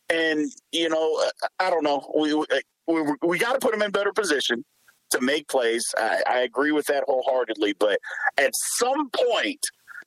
And 0.10 0.50
you 0.72 0.90
know, 0.90 1.24
I 1.60 1.70
don't 1.70 1.84
know. 1.84 2.12
We 2.18 2.34
we, 2.88 3.14
we 3.22 3.38
got 3.38 3.54
to 3.54 3.60
put 3.60 3.74
him 3.74 3.82
in 3.82 3.92
better 3.92 4.14
position 4.14 4.64
to 5.12 5.22
make 5.22 5.48
plays. 5.48 5.86
I, 5.98 6.22
I 6.28 6.40
agree 6.40 6.72
with 6.72 6.86
that 6.88 7.04
wholeheartedly. 7.08 7.74
But 7.80 8.00
at 8.38 8.52
some 8.78 9.10
point, 9.10 9.60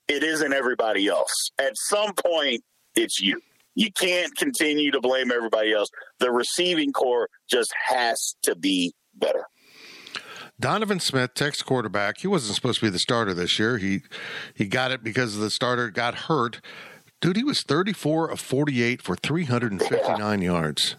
it 0.08 0.22
isn't 0.22 0.52
everybody 0.52 1.08
else. 1.08 1.50
At 1.58 1.72
some 1.88 2.14
point, 2.14 2.62
it's 2.96 3.20
you. 3.20 3.40
You 3.74 3.92
can't 3.92 4.34
continue 4.36 4.90
to 4.90 5.00
blame 5.00 5.30
everybody 5.30 5.72
else. 5.72 5.88
The 6.18 6.32
receiving 6.32 6.92
core 6.92 7.28
just 7.48 7.72
has 7.86 8.34
to 8.42 8.56
be 8.56 8.92
better. 9.14 9.44
Donovan 10.60 11.00
Smith, 11.00 11.34
Texas 11.34 11.62
quarterback. 11.62 12.18
He 12.18 12.26
wasn't 12.26 12.54
supposed 12.54 12.80
to 12.80 12.86
be 12.86 12.90
the 12.90 12.98
starter 12.98 13.34
this 13.34 13.58
year. 13.58 13.78
He 13.78 14.02
he 14.54 14.66
got 14.66 14.92
it 14.92 15.02
because 15.02 15.36
the 15.38 15.50
starter 15.50 15.90
got 15.90 16.14
hurt. 16.14 16.60
Dude, 17.20 17.36
he 17.36 17.44
was 17.44 17.62
34 17.62 18.30
of 18.30 18.40
48 18.40 19.02
for 19.02 19.16
359 19.16 20.42
yards. 20.42 20.96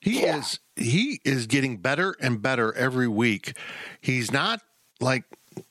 He 0.00 0.22
Yeah. 0.22 0.38
is 0.38 0.60
he 0.76 1.20
is 1.24 1.46
getting 1.46 1.78
better 1.78 2.14
and 2.20 2.40
better 2.40 2.72
every 2.74 3.08
week. 3.08 3.56
He's 4.00 4.30
not 4.32 4.60
like 5.00 5.24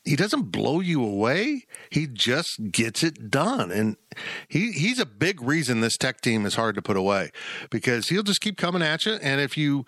he 0.06 0.16
doesn't 0.16 0.52
blow 0.52 0.80
you 0.80 1.04
away. 1.04 1.66
He 1.90 2.08
just 2.08 2.72
gets 2.72 3.04
it 3.04 3.30
done. 3.30 3.72
And 3.72 3.98
he 4.48 4.72
he's 4.72 5.00
a 5.00 5.06
big 5.06 5.42
reason 5.42 5.82
this 5.82 5.98
tech 5.98 6.22
team 6.22 6.46
is 6.46 6.56
hard 6.56 6.76
to 6.76 6.82
put 6.82 6.98
away 6.98 7.32
because 7.70 8.10
he'll 8.10 8.24
just 8.24 8.42
keep 8.42 8.58
coming 8.58 8.82
at 8.82 9.06
you 9.06 9.14
and 9.14 9.40
if 9.42 9.58
you 9.58 9.86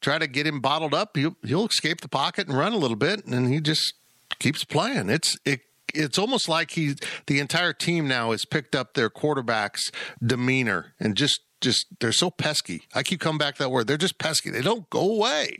try 0.00 0.18
to 0.18 0.26
get 0.26 0.46
him 0.46 0.60
bottled 0.60 0.94
up, 0.94 1.16
he'll 1.16 1.36
he'll 1.44 1.66
escape 1.66 2.00
the 2.00 2.08
pocket 2.08 2.48
and 2.48 2.56
run 2.56 2.72
a 2.72 2.78
little 2.78 2.96
bit 2.96 3.24
and 3.26 3.52
he 3.52 3.60
just 3.60 3.94
keeps 4.38 4.64
playing. 4.64 5.10
It's 5.10 5.36
it 5.44 5.60
it's 5.94 6.18
almost 6.18 6.48
like 6.48 6.72
he 6.72 6.94
the 7.26 7.40
entire 7.40 7.72
team 7.72 8.08
now 8.08 8.30
has 8.32 8.44
picked 8.44 8.74
up 8.74 8.94
their 8.94 9.10
quarterback's 9.10 9.90
demeanor 10.24 10.94
and 11.00 11.16
just 11.16 11.40
just 11.60 11.86
they're 12.00 12.12
so 12.12 12.30
pesky. 12.30 12.82
I 12.94 13.02
keep 13.02 13.20
coming 13.20 13.38
back 13.38 13.56
to 13.56 13.64
that 13.64 13.70
word. 13.70 13.86
They're 13.86 13.96
just 13.96 14.18
pesky. 14.18 14.50
They 14.50 14.62
don't 14.62 14.88
go 14.90 15.00
away. 15.00 15.58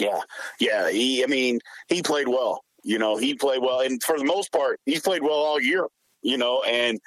Yeah, 0.00 0.20
yeah. 0.58 0.90
He, 0.90 1.22
I 1.22 1.26
mean, 1.26 1.60
he 1.88 2.02
played 2.02 2.28
well. 2.28 2.64
You 2.84 2.98
know, 2.98 3.16
he 3.16 3.34
played 3.34 3.62
well, 3.62 3.80
and 3.80 4.02
for 4.02 4.18
the 4.18 4.24
most 4.24 4.52
part, 4.52 4.78
he's 4.86 5.00
played 5.00 5.22
well 5.22 5.32
all 5.32 5.60
year. 5.60 5.88
You 6.22 6.38
know, 6.38 6.62
and 6.62 6.98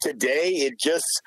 today 0.00 0.48
it 0.48 0.80
just 0.80 1.22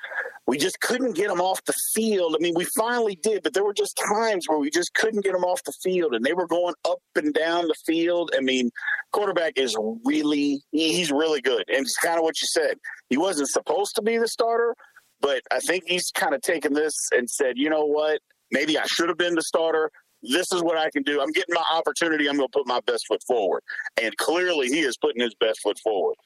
we 0.46 0.58
just 0.58 0.80
couldn't 0.80 1.16
get 1.16 1.30
him 1.30 1.40
off 1.40 1.64
the 1.64 1.72
field. 1.94 2.36
I 2.38 2.42
mean, 2.42 2.52
we 2.54 2.66
finally 2.76 3.18
did, 3.22 3.42
but 3.42 3.54
there 3.54 3.64
were 3.64 3.72
just 3.72 3.96
times 3.96 4.46
where 4.46 4.58
we 4.58 4.68
just 4.68 4.92
couldn't 4.92 5.24
get 5.24 5.34
him 5.34 5.44
off 5.44 5.62
the 5.64 5.72
field, 5.82 6.14
and 6.14 6.22
they 6.24 6.34
were 6.34 6.46
going 6.46 6.74
up 6.84 6.98
and 7.16 7.32
down 7.32 7.68
the 7.68 7.74
field. 7.86 8.32
I 8.36 8.40
mean, 8.40 8.70
quarterback 9.12 9.54
is 9.56 9.74
really 10.04 10.60
he's 10.72 11.10
really 11.10 11.40
good, 11.40 11.64
and 11.68 11.86
it's 11.86 11.96
kind 11.96 12.18
of 12.18 12.22
what 12.22 12.40
you 12.42 12.48
said. 12.48 12.76
He 13.08 13.16
wasn't 13.16 13.48
supposed 13.48 13.94
to 13.96 14.02
be 14.02 14.18
the 14.18 14.28
starter, 14.28 14.74
but 15.20 15.42
I 15.50 15.60
think 15.60 15.84
he's 15.86 16.10
kind 16.10 16.34
of 16.34 16.42
taken 16.42 16.74
this 16.74 16.94
and 17.12 17.30
said, 17.30 17.56
you 17.56 17.70
know 17.70 17.86
what, 17.86 18.20
maybe 18.50 18.78
I 18.78 18.84
should 18.84 19.08
have 19.08 19.18
been 19.18 19.36
the 19.36 19.42
starter 19.42 19.90
this 20.22 20.52
is 20.52 20.62
what 20.62 20.76
I 20.76 20.90
can 20.90 21.02
do. 21.02 21.20
I'm 21.20 21.30
getting 21.32 21.54
my 21.54 21.64
opportunity. 21.72 22.28
I'm 22.28 22.36
going 22.36 22.48
to 22.48 22.58
put 22.58 22.66
my 22.66 22.80
best 22.80 23.06
foot 23.06 23.22
forward. 23.26 23.62
And 24.00 24.16
clearly, 24.16 24.68
he 24.68 24.80
is 24.80 24.96
putting 24.96 25.22
his 25.22 25.34
best 25.34 25.60
foot 25.60 25.78
forward. 25.78 26.16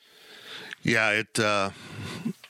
Yeah, 0.83 1.11
it 1.11 1.39
uh, 1.39 1.71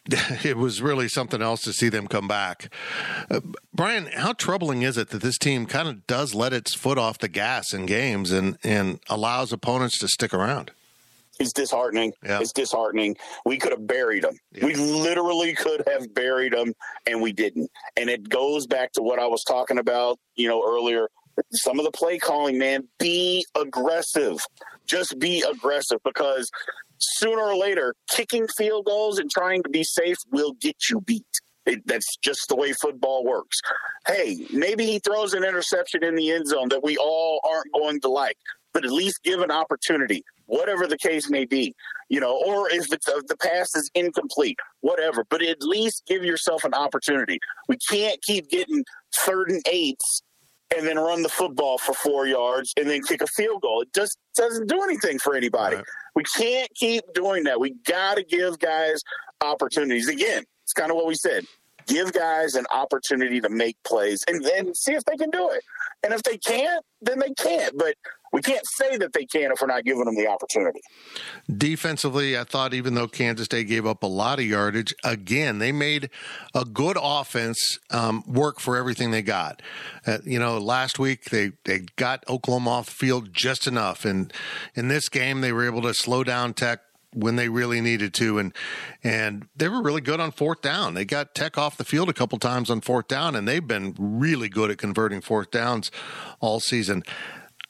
it 0.45 0.57
was 0.57 0.83
really 0.83 1.09
something 1.09 1.43
else 1.43 1.63
to 1.63 1.73
see 1.73 1.89
them 1.89 2.07
come 2.07 2.29
back. 2.29 2.73
Uh, 3.31 3.41
Brian, 3.75 4.07
how 4.07 4.33
troubling 4.33 4.83
is 4.83 4.97
it 4.97 5.11
that 5.11 5.23
this 5.23 5.39
team 5.39 5.67
kind 5.67 5.89
of 5.89 6.07
does 6.07 6.35
let 6.35 6.53
its 6.53 6.75
foot 6.75 6.99
off 6.99 7.19
the 7.19 7.29
gas 7.29 7.73
in 7.73 7.87
games 7.87 8.33
and 8.33 8.59
and 8.65 9.01
allows 9.09 9.53
opponents 9.53 9.99
to 9.99 10.09
stick 10.09 10.35
around? 10.35 10.73
It's 11.39 11.53
disheartening. 11.53 12.13
Yeah. 12.23 12.41
It's 12.41 12.53
disheartening. 12.53 13.17
We 13.45 13.59
could 13.59 13.73
have 13.73 13.87
buried 13.87 14.25
him. 14.25 14.39
We 14.63 14.75
literally 14.75 15.55
could 15.55 15.83
have 15.89 16.13
buried 16.15 16.53
them, 16.53 16.75
and 17.07 17.23
we 17.23 17.33
didn't. 17.33 17.71
And 17.97 18.11
it 18.11 18.29
goes 18.29 18.67
back 18.67 18.93
to 18.93 19.03
what 19.03 19.19
I 19.19 19.27
was 19.27 19.43
talking 19.43 19.79
about, 19.79 20.19
you 20.37 20.49
know, 20.49 20.63
earlier. 20.65 21.09
Some 21.53 21.79
of 21.79 21.85
the 21.85 21.91
play 21.91 22.19
calling, 22.19 22.59
man, 22.59 22.89
be 22.99 23.45
aggressive. 23.55 24.39
Just 24.87 25.19
be 25.19 25.43
aggressive 25.49 25.99
because 26.05 26.51
sooner 26.99 27.43
or 27.43 27.57
later, 27.57 27.95
kicking 28.11 28.47
field 28.57 28.87
goals 28.87 29.19
and 29.19 29.31
trying 29.31 29.63
to 29.63 29.69
be 29.69 29.85
safe 29.85 30.17
will 30.31 30.53
get 30.61 30.77
you 30.91 31.01
beat. 31.01 31.27
It, 31.65 31.87
that's 31.87 32.17
just 32.17 32.49
the 32.49 32.57
way 32.57 32.73
football 32.73 33.25
works. 33.25 33.61
Hey, 34.07 34.47
maybe 34.53 34.85
he 34.85 34.99
throws 34.99 35.33
an 35.33 35.45
interception 35.45 36.03
in 36.03 36.17
the 36.17 36.33
end 36.33 36.49
zone 36.49 36.69
that 36.71 36.83
we 36.83 36.97
all 36.97 37.41
aren't 37.45 37.73
going 37.73 38.01
to 38.01 38.09
like, 38.09 38.37
but 38.73 38.85
at 38.85 38.91
least 38.91 39.21
give 39.23 39.41
an 39.41 39.53
opportunity, 39.53 40.25
whatever 40.47 40.89
the 40.89 40.99
case 40.99 41.31
may 41.31 41.45
be, 41.45 41.73
you 42.09 42.19
know, 42.19 42.37
or 42.45 42.69
if 42.69 42.93
it's, 42.93 43.09
uh, 43.09 43.21
the 43.29 43.37
pass 43.37 43.77
is 43.77 43.89
incomplete, 43.95 44.59
whatever, 44.81 45.25
but 45.31 45.41
at 45.41 45.63
least 45.63 46.03
give 46.09 46.25
yourself 46.25 46.65
an 46.65 46.75
opportunity. 46.75 47.39
We 47.69 47.77
can't 47.89 48.21
keep 48.23 48.49
getting 48.49 48.85
third 49.25 49.51
and 49.51 49.63
eights 49.71 50.23
and 50.77 50.87
then 50.87 50.99
run 50.99 51.23
the 51.23 51.29
football 51.29 51.79
for 51.79 51.95
four 51.95 52.27
yards 52.27 52.73
and 52.77 52.89
then 52.89 53.03
kick 53.03 53.23
a 53.23 53.27
field 53.27 53.63
goal. 53.63 53.83
It 53.83 53.93
just 53.95 54.19
doesn't 54.37 54.69
do 54.69 54.83
anything 54.83 55.19
for 55.19 55.35
anybody. 55.35 55.77
Right. 55.77 55.85
We 56.15 56.25
can't 56.37 56.69
keep 56.75 57.05
doing 57.15 57.45
that. 57.45 57.59
We 57.59 57.75
got 57.87 58.17
to 58.17 58.25
give 58.25 58.59
guys 58.59 59.03
opportunities. 59.41 60.09
Again, 60.09 60.45
it's 60.65 60.73
kind 60.73 60.91
of 60.91 60.97
what 60.97 61.07
we 61.07 61.15
said. 61.15 61.45
Give 61.87 62.13
guys 62.13 62.55
an 62.55 62.67
opportunity 62.73 63.41
to 63.41 63.49
make 63.49 63.77
plays 63.85 64.25
and 64.29 64.45
then 64.45 64.75
see 64.75 64.93
if 64.93 65.05
they 65.05 65.17
can 65.17 65.31
do 65.31 65.51
it. 65.51 65.65
And 66.05 66.13
if 66.13 66.23
they 66.23 66.39
can't, 66.39 66.85
then 67.01 67.19
they 67.19 67.33
can't. 67.35 67.77
But 67.77 67.95
we 68.33 68.41
can't 68.41 68.65
say 68.77 68.97
that 68.97 69.13
they 69.13 69.27
can 69.27 69.53
if 69.53 69.61
we're 69.61 69.67
not 69.67 69.85
giving 69.85 70.05
them 70.05 70.15
the 70.17 70.27
opportunity. 70.27 70.81
Defensively, 71.55 72.39
I 72.39 72.45
thought 72.45 72.73
even 72.75 72.95
though 72.95 73.09
Kansas 73.09 73.45
State 73.45 73.69
gave 73.69 73.87
up 73.87 74.03
a 74.03 74.07
lot 74.07 74.39
of 74.39 74.47
yardage, 74.47 74.95
again, 75.05 75.59
they 75.59 75.73
made 75.73 76.11
a 76.55 76.65
good 76.65 76.97
offense 77.01 77.79
um, 77.91 78.25
work 78.27 78.59
for 78.59 78.77
everything 78.77 79.11
they 79.11 79.23
got. 79.23 79.61
Uh, 80.07 80.19
you 80.25 80.39
know, 80.39 80.59
last 80.59 80.99
week 80.99 81.27
they, 81.27 81.53
they 81.65 81.81
got 81.97 82.25
Oklahoma 82.29 82.71
off 82.71 82.89
field 82.89 83.33
just 83.33 83.67
enough. 83.67 84.05
And 84.05 84.33
in 84.75 84.89
this 84.89 85.09
game, 85.09 85.43
they 85.43 85.53
were 85.53 85.67
able 85.67 85.83
to 85.83 85.93
slow 85.93 86.25
down 86.25 86.55
Tech 86.55 86.81
when 87.15 87.37
they 87.37 87.49
really 87.49 87.81
needed 87.81 88.15
to 88.15 88.39
and 88.39 88.55
and 89.05 89.47
they 89.55 89.69
were 89.69 89.83
really 89.83 90.01
good 90.01 90.19
on 90.19 90.33
fourth 90.33 90.63
down. 90.63 90.95
They 90.95 91.05
got 91.05 91.35
Tech 91.35 91.59
off 91.59 91.77
the 91.77 91.85
field 91.85 92.09
a 92.09 92.15
couple 92.15 92.39
times 92.39 92.71
on 92.71 92.81
fourth 92.81 93.09
down 93.09 93.37
and 93.37 93.47
they've 93.47 93.67
been 93.67 93.95
really 93.99 94.49
good 94.49 94.71
at 94.71 94.79
converting 94.79 95.21
fourth 95.21 95.51
downs 95.51 95.91
all 96.41 96.59
season. 96.59 97.03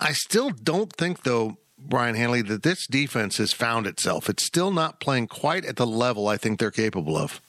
I 0.02 0.12
still 0.12 0.50
don't 0.50 0.92
think 0.92 1.22
though 1.22 1.58
Brian 1.78 2.16
Hanley 2.16 2.42
that 2.42 2.64
this 2.64 2.86
defense 2.88 3.38
has 3.38 3.52
found 3.52 3.86
itself. 3.86 4.28
It's 4.28 4.44
still 4.44 4.72
not 4.72 5.00
playing 5.00 5.28
quite 5.28 5.64
at 5.64 5.76
the 5.76 5.86
level 5.86 6.26
I 6.26 6.36
think 6.36 6.58
they're 6.58 6.70
capable 6.72 7.16
of. 7.16 7.40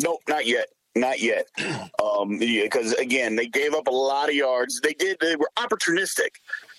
Nope, 0.00 0.20
not 0.28 0.46
yet. 0.46 0.68
Not 0.94 1.20
yet. 1.20 1.46
Um, 2.02 2.38
because 2.38 2.94
again, 2.94 3.36
they 3.36 3.46
gave 3.46 3.74
up 3.74 3.86
a 3.86 3.92
lot 3.92 4.28
of 4.28 4.34
yards. 4.34 4.80
They 4.82 4.92
did. 4.92 5.18
They 5.20 5.36
were 5.36 5.50
opportunistic, 5.56 6.30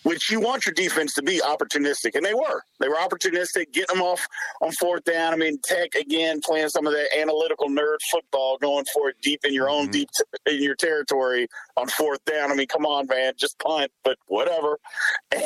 which 0.04 0.32
you 0.32 0.40
want 0.40 0.66
your 0.66 0.74
defense 0.74 1.14
to 1.16 1.22
be 1.22 1.40
opportunistic, 1.40 2.16
and 2.16 2.26
they 2.26 2.34
were. 2.34 2.64
They 2.80 2.88
were 2.88 2.96
opportunistic, 2.96 3.72
getting 3.74 3.98
them 3.98 4.04
off 4.04 4.26
on 4.62 4.72
fourth 4.74 5.04
down. 5.04 5.34
I 5.34 5.38
mean, 5.38 5.60
Tech 5.64 5.96
again 5.96 6.40
playing 6.44 6.70
some 6.70 6.88
of 6.88 6.94
that 6.94 7.08
analytical 7.18 7.68
nerd 7.70 7.98
football, 8.12 8.58
going 8.58 8.86
for 8.94 9.10
it 9.10 9.18
deep 9.22 9.42
in 9.44 9.54
your 9.54 9.70
own 9.70 9.84
mm-hmm. 9.84 9.92
deep 9.92 10.10
t- 10.16 10.56
in 10.56 10.64
your 10.64 10.76
territory 10.76 11.48
on 11.78 11.88
fourth 11.88 12.24
down. 12.26 12.52
I 12.52 12.56
mean, 12.56 12.68
come 12.68 12.86
on, 12.86 13.08
man, 13.08 13.34
just 13.38 13.60
punt, 13.60 13.92
but 14.04 14.18
whatever. 14.28 14.80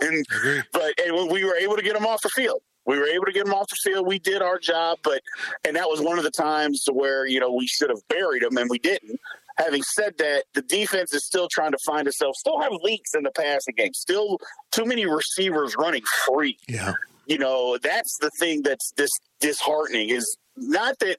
And 0.00 0.24
but 0.72 0.94
and 1.04 1.30
we 1.30 1.44
were 1.44 1.56
able 1.56 1.76
to 1.76 1.82
get 1.82 1.94
them 1.94 2.06
off 2.06 2.22
the 2.22 2.28
field. 2.28 2.60
We 2.86 2.98
were 2.98 3.06
able 3.06 3.26
to 3.26 3.32
get 3.32 3.44
them 3.44 3.54
off 3.54 3.68
the 3.68 3.76
field. 3.76 4.06
We 4.06 4.18
did 4.18 4.40
our 4.40 4.58
job, 4.58 4.98
but 5.02 5.20
and 5.66 5.76
that 5.76 5.88
was 5.88 6.00
one 6.00 6.18
of 6.18 6.24
the 6.24 6.30
times 6.30 6.84
to 6.84 6.92
where 6.92 7.26
you 7.26 7.40
know 7.40 7.52
we 7.52 7.66
should 7.66 7.90
have 7.90 8.06
buried 8.08 8.42
them 8.42 8.56
and 8.56 8.70
we 8.70 8.78
didn't. 8.78 9.20
Having 9.58 9.82
said 9.82 10.16
that, 10.18 10.44
the 10.54 10.62
defense 10.62 11.12
is 11.12 11.26
still 11.26 11.48
trying 11.50 11.72
to 11.72 11.78
find 11.84 12.06
itself. 12.06 12.36
Still 12.36 12.60
have 12.60 12.72
leaks 12.82 13.14
in 13.14 13.22
the 13.24 13.30
passing 13.30 13.74
game. 13.76 13.92
Still 13.94 14.38
too 14.70 14.84
many 14.84 15.06
receivers 15.06 15.74
running 15.78 16.02
free. 16.26 16.58
Yeah. 16.68 16.94
You 17.26 17.38
know, 17.38 17.76
that's 17.76 18.16
the 18.20 18.30
thing 18.38 18.62
that's 18.62 18.92
this 18.96 19.10
disheartening 19.40 20.08
is 20.08 20.36
not 20.56 20.98
that 21.00 21.18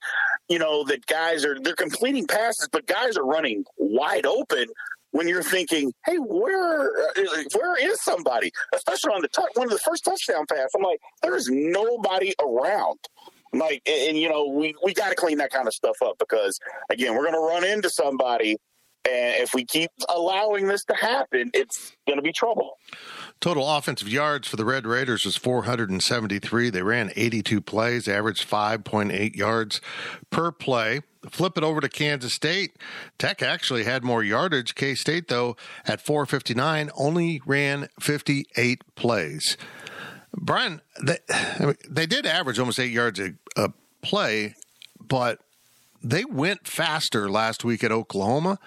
you 0.49 0.59
know 0.59 0.83
that 0.85 1.05
guys 1.05 1.45
are 1.45 1.59
they're 1.59 1.75
completing 1.75 2.25
passes, 2.27 2.67
but 2.71 2.87
guys 2.87 3.15
are 3.15 3.25
running 3.25 3.63
wide 3.77 4.25
open 4.25 4.65
when 5.11 5.27
you're 5.27 5.43
thinking, 5.43 5.93
"Hey, 6.05 6.17
where 6.17 6.81
uh, 7.09 7.43
where 7.55 7.75
is 7.91 8.01
somebody?" 8.03 8.51
Especially 8.73 9.11
on 9.11 9.21
the 9.21 9.27
t- 9.27 9.43
one 9.53 9.67
of 9.67 9.71
the 9.71 9.79
first 9.79 10.03
touchdown 10.03 10.45
pass, 10.49 10.69
I'm 10.75 10.81
like, 10.81 10.99
"There 11.21 11.35
is 11.35 11.47
nobody 11.49 12.33
around." 12.41 12.99
Like, 13.53 13.81
and, 13.85 14.09
and 14.09 14.17
you 14.17 14.29
know, 14.29 14.47
we 14.47 14.75
we 14.83 14.93
got 14.93 15.09
to 15.09 15.15
clean 15.15 15.37
that 15.39 15.51
kind 15.51 15.67
of 15.67 15.73
stuff 15.73 15.97
up 16.03 16.17
because 16.19 16.59
again, 16.89 17.15
we're 17.15 17.23
going 17.23 17.33
to 17.33 17.39
run 17.39 17.63
into 17.63 17.89
somebody, 17.89 18.57
and 19.05 19.41
if 19.41 19.53
we 19.53 19.65
keep 19.65 19.91
allowing 20.07 20.67
this 20.67 20.83
to 20.85 20.95
happen, 20.95 21.51
it's 21.53 21.93
going 22.07 22.17
to 22.17 22.23
be 22.23 22.33
trouble. 22.33 22.77
Total 23.39 23.67
offensive 23.77 24.09
yards 24.09 24.47
for 24.47 24.57
the 24.57 24.65
Red 24.65 24.85
Raiders 24.85 25.23
was 25.23 25.37
473. 25.37 26.69
They 26.69 26.81
ran 26.81 27.11
82 27.15 27.61
plays, 27.61 28.07
averaged 28.07 28.47
5.8 28.47 29.35
yards 29.35 29.79
per 30.29 30.51
play. 30.51 31.01
Flip 31.29 31.57
it 31.57 31.63
over 31.63 31.81
to 31.81 31.89
Kansas 31.89 32.33
State. 32.33 32.77
Tech 33.17 33.41
actually 33.41 33.83
had 33.83 34.03
more 34.03 34.23
yardage. 34.23 34.75
K 34.75 34.95
State, 34.95 35.27
though, 35.27 35.55
at 35.85 36.01
459, 36.01 36.89
only 36.97 37.41
ran 37.45 37.87
58 37.99 38.83
plays. 38.95 39.57
Brian, 40.33 40.81
they, 41.03 41.17
I 41.29 41.65
mean, 41.65 41.77
they 41.89 42.05
did 42.05 42.25
average 42.25 42.59
almost 42.59 42.79
eight 42.79 42.91
yards 42.91 43.19
a, 43.19 43.33
a 43.55 43.71
play, 44.01 44.55
but 44.99 45.39
they 46.01 46.25
went 46.25 46.67
faster 46.67 47.29
last 47.29 47.63
week 47.63 47.83
at 47.83 47.91
Oklahoma 47.91 48.59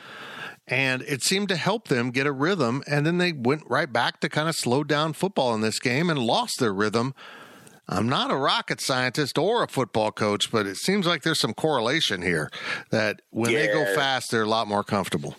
and 0.67 1.03
it 1.03 1.23
seemed 1.23 1.49
to 1.49 1.57
help 1.57 1.89
them 1.89 2.11
get 2.11 2.27
a 2.27 2.33
rhythm. 2.33 2.83
And 2.87 3.07
then 3.07 3.19
they 3.19 3.33
went 3.33 3.63
right 3.69 3.93
back 3.93 4.21
to 4.21 4.29
kind 4.29 4.49
of 4.49 4.55
slow 4.55 4.85
down 4.85 5.13
football 5.13 5.55
in 5.55 5.61
this 5.61 5.79
game 5.79 6.11
and 6.11 6.19
lost 6.19 6.61
their 6.61 6.73
rhythm. 6.73 7.15
I'm 7.89 8.09
not 8.09 8.31
a 8.31 8.37
rocket 8.37 8.81
scientist 8.81 9.37
or 9.39 9.63
a 9.63 9.69
football 9.69 10.13
coach, 10.13 10.51
but 10.53 10.67
it 10.67 10.77
seems 10.77 11.07
like 11.07 11.23
there's 11.23 11.41
some 11.41 11.53
correlation 11.53 12.23
here 12.23 12.51
that 12.91 13.21
when 13.31 13.51
yeah. 13.51 13.67
they 13.67 13.73
go 13.73 13.95
fast, 13.95 14.31
they're 14.31 14.43
a 14.43 14.49
lot 14.49 14.69
more 14.69 14.85
comfortable. 14.85 15.37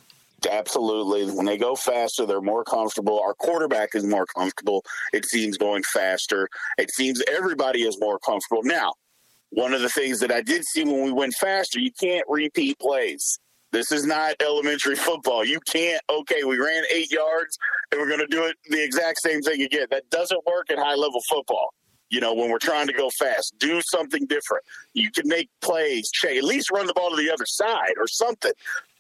Absolutely. 0.50 1.26
When 1.32 1.46
they 1.46 1.58
go 1.58 1.76
faster, 1.76 2.26
they're 2.26 2.42
more 2.42 2.64
comfortable. 2.64 3.20
Our 3.20 3.34
quarterback 3.34 3.96
is 3.96 4.06
more 4.06 4.26
comfortable. 4.26 4.84
It 5.14 5.26
seems 5.26 5.58
going 5.58 5.84
faster. 5.84 6.50
It 6.78 6.92
seems 6.92 7.22
everybody 7.32 7.84
is 7.84 8.00
more 8.00 8.20
comfortable. 8.20 8.64
Now, 8.64 8.94
one 9.50 9.74
of 9.74 9.82
the 9.82 9.90
things 9.90 10.20
that 10.20 10.32
I 10.32 10.42
did 10.42 10.66
see 10.66 10.84
when 10.84 11.04
we 11.04 11.12
went 11.12 11.34
faster, 11.40 11.80
you 11.80 11.92
can't 12.00 12.26
repeat 12.28 12.80
plays. 12.80 13.40
This 13.72 13.92
is 13.92 14.06
not 14.06 14.36
elementary 14.40 14.96
football. 15.08 15.44
You 15.44 15.60
can't, 15.62 16.02
okay, 16.10 16.44
we 16.44 16.58
ran 16.58 16.84
eight 16.92 17.12
yards 17.12 17.58
and 17.92 18.00
we're 18.00 18.08
going 18.08 18.20
to 18.20 18.28
do 18.28 18.46
it 18.46 18.56
the 18.70 18.84
exact 18.84 19.20
same 19.22 19.42
thing 19.42 19.62
again. 19.62 19.88
That 19.92 20.10
doesn't 20.10 20.46
work 20.46 20.70
in 20.70 20.78
high 20.78 20.96
level 20.96 21.22
football. 21.30 21.74
You 22.10 22.20
know, 22.20 22.34
when 22.34 22.52
we're 22.52 22.60
trying 22.60 22.88
to 22.88 22.94
go 22.94 23.10
fast, 23.18 23.56
do 23.58 23.82
something 23.82 24.26
different. 24.26 24.64
You 24.94 25.12
can 25.12 25.28
make 25.28 25.50
plays, 25.62 26.12
at 26.24 26.44
least 26.44 26.70
run 26.72 26.86
the 26.86 26.94
ball 26.94 27.10
to 27.10 27.16
the 27.16 27.32
other 27.32 27.46
side 27.46 27.94
or 27.98 28.08
something. 28.08 28.52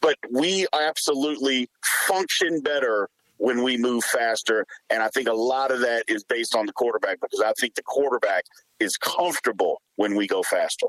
But 0.01 0.17
we 0.31 0.65
absolutely 0.73 1.69
function 2.07 2.61
better 2.61 3.09
when 3.37 3.61
we 3.61 3.77
move 3.77 4.03
faster. 4.05 4.65
And 4.89 5.03
I 5.03 5.09
think 5.09 5.27
a 5.27 5.33
lot 5.33 5.71
of 5.71 5.81
that 5.81 6.05
is 6.07 6.23
based 6.23 6.55
on 6.55 6.65
the 6.65 6.73
quarterback 6.73 7.19
because 7.21 7.41
I 7.41 7.53
think 7.59 7.75
the 7.75 7.83
quarterback 7.83 8.45
is 8.79 8.97
comfortable 8.97 9.81
when 9.95 10.15
we 10.15 10.27
go 10.27 10.43
faster. 10.43 10.87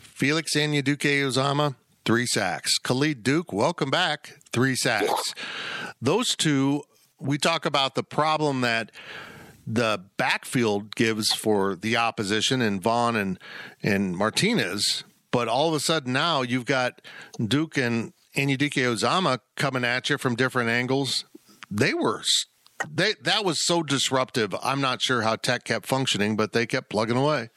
Felix 0.00 0.54
Anudike-Uzomah, 0.54 1.74
three 2.04 2.26
sacks. 2.26 2.78
Khalid 2.78 3.22
Duke, 3.22 3.52
welcome 3.52 3.90
back, 3.90 4.38
three 4.52 4.76
sacks. 4.76 5.34
Those 6.00 6.36
two, 6.36 6.82
we 7.18 7.38
talk 7.38 7.64
about 7.66 7.94
the 7.94 8.02
problem 8.02 8.60
that 8.60 8.90
the 9.66 10.04
backfield 10.16 10.94
gives 10.94 11.32
for 11.32 11.76
the 11.76 11.96
opposition 11.96 12.60
and 12.60 12.82
Vaughn 12.82 13.16
and 13.16 13.38
and 13.82 14.16
Martinez. 14.16 15.04
But 15.30 15.48
all 15.48 15.68
of 15.68 15.74
a 15.74 15.80
sudden 15.80 16.12
now 16.12 16.42
you've 16.42 16.66
got 16.66 17.00
Duke 17.38 17.76
and 17.76 18.12
Anudike-Uzomah 18.36 19.40
coming 19.56 19.84
at 19.84 20.10
you 20.10 20.18
from 20.18 20.34
different 20.36 20.70
angles. 20.70 21.24
They 21.70 21.94
were 21.94 22.22
they 22.88 23.14
that 23.22 23.44
was 23.44 23.64
so 23.64 23.82
disruptive. 23.82 24.54
I'm 24.62 24.80
not 24.80 25.02
sure 25.02 25.22
how 25.22 25.36
Tech 25.36 25.64
kept 25.64 25.86
functioning, 25.86 26.36
but 26.36 26.52
they 26.52 26.66
kept 26.66 26.90
plugging 26.90 27.16
away. 27.16 27.50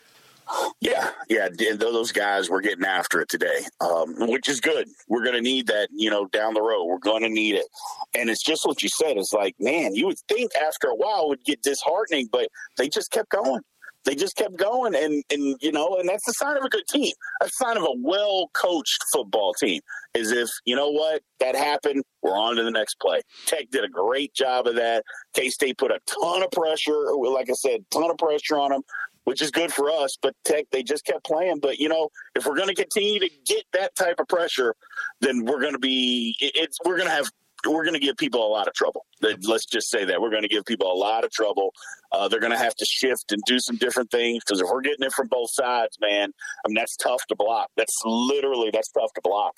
Yeah, 0.82 1.10
yeah, 1.30 1.50
those 1.76 2.12
guys 2.12 2.50
were 2.50 2.62
getting 2.62 2.86
after 2.86 3.22
it 3.22 3.30
today, 3.30 3.62
um, 3.80 4.16
which 4.28 4.50
is 4.50 4.60
good. 4.60 4.88
We're 5.08 5.24
going 5.24 5.36
to 5.36 5.42
need 5.42 5.68
that, 5.68 5.88
you 5.94 6.10
know, 6.10 6.26
down 6.28 6.54
the 6.54 6.62
road. 6.62 6.86
We're 6.86 6.98
going 6.98 7.24
to 7.24 7.30
need 7.30 7.56
it, 7.56 7.66
and 8.14 8.30
it's 8.30 8.44
just 8.44 8.66
what 8.66 8.84
you 8.84 8.90
said. 8.90 9.18
It's 9.18 9.34
like, 9.34 9.56
man, 9.60 9.96
you 9.96 10.06
would 10.08 10.20
think 10.28 10.52
after 10.56 10.88
a 10.88 10.96
while 10.96 11.24
it 11.24 11.30
would 11.30 11.46
get 11.46 11.64
disheartening, 11.64 12.28
but 12.32 12.50
they 12.78 12.90
just 12.90 13.12
kept 13.12 13.30
going. 13.30 13.62
They 14.06 14.16
just 14.16 14.36
kept 14.36 14.58
going, 14.58 14.94
and 14.96 15.24
and 15.32 15.56
you 15.62 15.72
know, 15.72 15.96
and 15.98 16.10
that's 16.10 16.26
the 16.26 16.34
sign 16.34 16.58
of 16.58 16.64
a 16.64 16.70
good 16.70 16.88
team. 16.90 17.14
A 17.42 17.50
sign 17.50 17.78
of 17.78 17.84
a 17.84 17.94
well 18.02 18.50
coached 18.54 19.02
football 19.14 19.54
team 19.54 19.80
is 20.14 20.32
if 20.32 20.50
you 20.66 20.76
know 20.76 20.90
what 20.90 21.22
that 21.40 21.56
happened, 21.56 22.04
we're 22.22 22.38
on 22.38 22.58
to 22.58 22.64
the 22.64 22.72
next 22.72 23.00
play. 23.00 23.22
Tech 23.46 23.70
did 23.72 23.86
a 23.86 23.90
great 23.90 24.34
job 24.34 24.68
of 24.68 24.76
that. 24.76 25.06
K 25.34 25.48
State 25.48 25.78
put 25.78 25.92
a 25.92 26.00
ton 26.06 26.44
of 26.44 26.52
pressure, 26.52 27.14
like 27.14 27.50
I 27.50 27.54
said, 27.54 27.86
ton 27.92 28.12
of 28.12 28.18
pressure 28.18 28.60
on 28.60 28.72
them 28.72 28.82
which 29.24 29.42
is 29.42 29.52
good 29.52 29.72
for 29.72 29.90
us. 29.90 30.18
But 30.22 30.36
Tech, 30.44 30.66
they 30.72 30.84
just 30.84 31.06
kept 31.06 31.26
playing. 31.26 31.60
But 31.60 31.80
you 31.80 31.90
know, 31.90 32.10
if 32.36 32.46
we're 32.46 32.56
going 32.56 32.70
to 32.70 32.76
continue 32.76 33.20
to 33.20 33.30
get 33.46 33.64
that 33.74 33.96
type 33.96 34.20
of 34.20 34.28
pressure, 34.28 34.76
then 35.22 35.46
we're 35.46 35.62
going 35.62 35.74
to 35.74 35.80
be 35.80 36.36
it's 36.40 36.78
we're 36.86 36.98
going 36.98 37.08
to 37.08 37.14
have 37.14 37.30
we're 37.66 37.84
going 37.84 37.94
to 37.94 38.00
give 38.00 38.18
people 38.18 38.46
a 38.46 38.52
lot 38.52 38.68
of 38.68 38.74
trouble. 38.74 39.06
Let's 39.22 39.66
just 39.66 39.90
say 39.90 40.06
that 40.06 40.22
we're 40.22 40.30
going 40.30 40.42
to 40.42 40.50
give 40.50 40.66
people 40.66 40.92
a 40.92 40.98
lot 40.98 41.24
of 41.24 41.32
trouble. 41.32 41.74
Uh, 42.12 42.28
they're 42.28 42.40
going 42.40 42.52
to 42.52 42.58
have 42.58 42.76
to 42.76 42.86
shift 42.86 43.32
and 43.32 43.42
do 43.46 43.58
some 43.60 43.78
different 43.78 44.12
things 44.12 44.44
because 44.46 44.60
if 44.60 44.68
we're 44.70 44.82
getting 44.82 45.06
it 45.06 45.14
from 45.14 45.28
both 45.28 45.50
sides, 45.52 45.98
man, 46.02 46.32
I 46.66 46.68
mean 46.68 46.76
that's 46.76 46.98
tough 46.98 47.26
to 47.28 47.36
block. 47.36 47.70
That's 47.78 47.98
literally 48.06 48.70
that's 48.72 48.92
tough 48.92 49.14
to 49.14 49.22
block. 49.24 49.54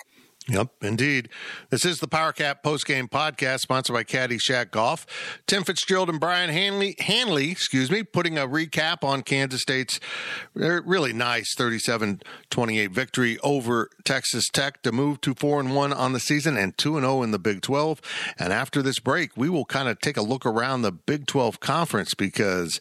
Yep, 0.48 0.84
indeed. 0.84 1.30
This 1.72 1.86
is 1.86 2.00
the 2.00 2.08
PowerCat 2.08 2.62
postgame 2.64 3.10
podcast 3.10 3.62
sponsored 3.62 3.96
by 3.96 4.04
Caddyshack 4.04 4.70
Golf. 4.70 5.08
Tim 5.48 5.64
Fitzgerald 5.64 6.08
and 6.08 6.20
Brian 6.20 6.52
Hanley, 6.52 6.96
Hanley, 7.00 7.50
excuse 7.50 7.90
me, 7.90 8.04
putting 8.04 8.38
a 8.38 8.46
recap 8.46 9.04
on 9.04 9.24
Kansas 9.24 9.62
State's 9.62 10.00
uh, 10.60 10.84
really 10.84 11.14
nice 11.14 11.56
37-28 11.56 12.92
victory 12.92 13.40
over 13.40 13.90
Texas 14.04 14.48
Tech 14.54 14.84
to 14.84 14.92
move 14.92 15.20
to 15.22 15.34
4 15.34 15.62
and 15.62 15.76
1 15.76 15.92
on 15.92 16.14
the 16.14 16.20
season 16.20 16.58
and 16.58 16.78
2 16.78 16.98
and 16.98 17.06
0 17.06 17.24
in 17.24 17.32
the 17.32 17.40
Big 17.40 17.62
12. 17.62 18.00
And 18.38 18.54
after 18.54 18.84
this 18.84 19.00
break, 19.00 19.36
we 19.36 19.50
will 19.50 19.66
kind 19.66 19.90
of 19.90 20.00
take 20.00 20.18
a 20.18 20.22
look 20.22 20.46
around 20.46 20.84
the 20.84 20.92
Big 20.92 21.26
12 21.26 21.60
conference 21.60 22.14
because 22.14 22.80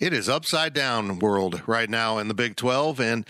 it 0.00 0.14
is 0.14 0.30
upside 0.30 0.72
down 0.72 1.18
world 1.18 1.62
right 1.66 1.90
now 1.90 2.16
in 2.16 2.26
the 2.28 2.34
Big 2.34 2.56
12 2.56 2.98
and 3.00 3.26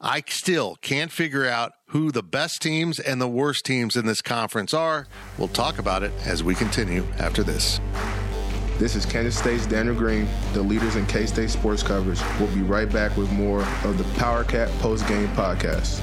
I 0.00 0.22
still 0.26 0.76
can't 0.80 1.12
figure 1.12 1.46
out 1.46 1.72
who 1.88 2.10
the 2.10 2.22
best 2.22 2.62
teams 2.62 2.98
and 2.98 3.20
the 3.20 3.28
worst 3.28 3.66
teams 3.66 3.94
in 3.94 4.06
this 4.06 4.22
conference 4.22 4.72
are. 4.72 5.06
We'll 5.36 5.48
talk 5.48 5.78
about 5.78 6.02
it 6.02 6.12
as 6.24 6.42
we 6.42 6.54
continue 6.54 7.06
after 7.18 7.42
this. 7.42 7.78
This 8.78 8.96
is 8.96 9.06
Kansas 9.06 9.38
State's 9.38 9.66
Daniel 9.66 9.94
Green, 9.94 10.26
the 10.54 10.62
leaders 10.62 10.96
in 10.96 11.06
K 11.06 11.26
State 11.26 11.50
sports 11.50 11.82
coverage. 11.82 12.20
We'll 12.40 12.52
be 12.54 12.62
right 12.62 12.90
back 12.90 13.16
with 13.16 13.30
more 13.30 13.60
of 13.84 13.98
the 13.98 14.04
PowerCat 14.18 14.68
Post 14.80 15.06
Game 15.06 15.28
Podcast. 15.28 16.02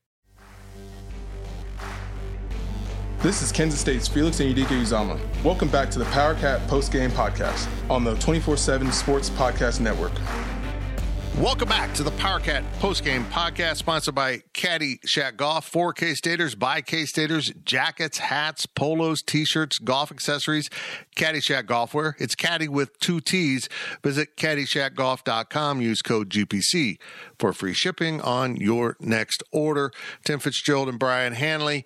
This 3.21 3.43
is 3.43 3.51
Kansas 3.51 3.79
State's 3.79 4.07
Felix 4.07 4.39
Anudike-Uzomah. 4.39 5.43
Welcome 5.43 5.67
back 5.67 5.91
to 5.91 5.99
the 5.99 6.05
Power 6.05 6.33
Cat 6.33 6.67
Post 6.67 6.91
Game 6.91 7.11
Podcast 7.11 7.67
on 7.87 8.03
the 8.03 8.15
24 8.15 8.57
7 8.57 8.91
Sports 8.91 9.29
Podcast 9.29 9.79
Network. 9.79 10.13
Welcome 11.37 11.69
back 11.69 11.93
to 11.93 12.03
the 12.03 12.11
PowerCat 12.11 12.63
postgame 12.79 13.23
podcast 13.29 13.77
sponsored 13.77 14.13
by 14.13 14.41
Caddy 14.53 14.99
Shack 15.05 15.37
Golf 15.37 15.65
for 15.65 15.93
K 15.93 16.13
Staters 16.13 16.55
by 16.55 16.81
K 16.81 17.05
Staters, 17.05 17.51
jackets, 17.63 18.17
hats, 18.17 18.65
polos, 18.65 19.23
t 19.23 19.45
shirts, 19.45 19.79
golf 19.79 20.11
accessories, 20.11 20.69
Caddy 21.15 21.39
Shack 21.39 21.67
Golfwear. 21.67 22.13
It's 22.19 22.35
Caddy 22.35 22.67
with 22.67 22.99
two 22.99 23.21
T's. 23.21 23.69
Visit 24.03 24.35
CaddyShackGolf.com. 24.35 25.81
Use 25.81 26.01
code 26.01 26.29
GPC 26.29 26.97
for 27.41 27.51
free 27.51 27.73
shipping 27.73 28.21
on 28.21 28.55
your 28.55 28.95
next 28.99 29.43
order. 29.51 29.91
Tim 30.23 30.39
Fitzgerald 30.39 30.87
and 30.87 30.99
Brian 30.99 31.33
Hanley 31.33 31.83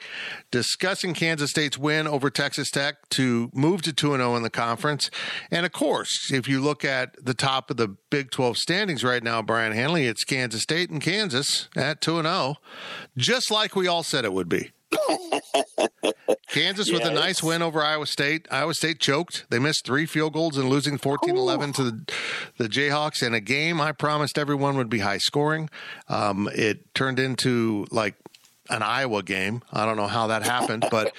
discussing 0.52 1.14
Kansas 1.14 1.50
State's 1.50 1.78
win 1.78 2.08
over 2.08 2.30
Texas 2.30 2.70
Tech 2.70 3.10
to 3.12 3.50
move 3.54 3.82
to 3.84 3.94
2 3.94 4.18
0 4.18 4.36
in 4.36 4.44
the 4.44 4.50
conference. 4.50 5.10
And 5.50 5.66
of 5.66 5.72
course, 5.72 6.30
if 6.32 6.48
you 6.48 6.62
look 6.62 6.86
at 6.86 7.16
the 7.24 7.34
top 7.34 7.72
of 7.72 7.78
the 7.78 7.96
Big 8.12 8.32
12 8.32 8.58
standings 8.58 9.04
right 9.04 9.24
now, 9.24 9.42
Brian 9.42 9.72
Hanley, 9.72 10.06
it's 10.06 10.24
Kansas 10.24 10.62
State 10.62 10.90
and 10.90 11.02
Kansas 11.02 11.70
at 11.76 12.02
2 12.02 12.22
0, 12.22 12.56
just 13.18 13.50
like 13.50 13.76
we 13.76 13.88
all 13.88 14.04
said 14.04 14.26
it 14.26 14.34
would 14.34 14.50
be. 14.50 14.72
Kansas 16.56 16.90
with 16.90 17.04
a 17.04 17.12
nice 17.12 17.44
win 17.44 17.62
over 17.62 17.84
Iowa 17.84 18.06
State. 18.06 18.48
Iowa 18.50 18.74
State 18.74 19.02
choked. 19.02 19.46
They 19.50 19.60
missed 19.60 19.86
three 19.86 20.06
field 20.06 20.32
goals 20.32 20.58
and 20.58 20.70
losing 20.70 20.98
14 20.98 21.36
11 21.36 21.74
to 21.74 21.84
the, 21.84 22.14
the 22.58 22.70
Jayhawks 22.70 23.22
in 23.22 23.34
a 23.34 23.42
game 23.42 23.82
I 23.82 23.92
promised 23.92 24.38
everyone 24.38 24.78
would 24.78 24.90
be 24.90 25.00
high 25.00 25.18
scoring. 25.18 25.70
Um, 26.08 26.50
it 26.56 26.96
turned 26.96 27.20
into 27.20 27.86
like 27.92 28.16
an 28.70 28.84
Iowa 28.84 29.22
game. 29.22 29.64
I 29.74 29.86
don't 29.86 29.98
know 29.98 30.08
how 30.08 30.28
that 30.28 30.44
happened, 30.44 30.86
but 30.90 31.14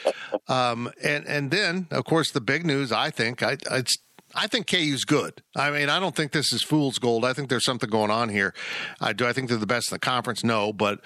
um, 0.49 0.91
and 1.03 1.27
and 1.27 1.51
then 1.51 1.87
of 1.91 2.07
course 2.07 2.31
the 2.31 2.41
big 2.41 2.65
news. 2.65 2.91
I 2.91 3.11
think 3.11 3.43
I, 3.43 3.59
it's 3.73 3.99
I 4.37 4.47
think 4.47 4.67
KU's 4.67 5.05
good. 5.05 5.43
I 5.57 5.71
mean, 5.71 5.89
I 5.89 5.99
don't 5.99 6.15
think 6.15 6.33
this 6.33 6.53
is 6.53 6.63
fool's 6.63 6.99
gold. 6.99 7.25
I 7.25 7.33
think 7.33 7.49
there's 7.49 7.65
something 7.65 7.89
going 7.89 8.11
on 8.11 8.29
here. 8.29 8.53
I 9.01 9.13
do 9.15 9.27
I 9.27 9.33
think 9.33 9.49
they're 9.49 9.57
the 9.59 9.67
best 9.67 9.91
in 9.91 9.95
the 9.95 9.99
conference? 10.01 10.45
No, 10.45 10.73
but 10.73 11.01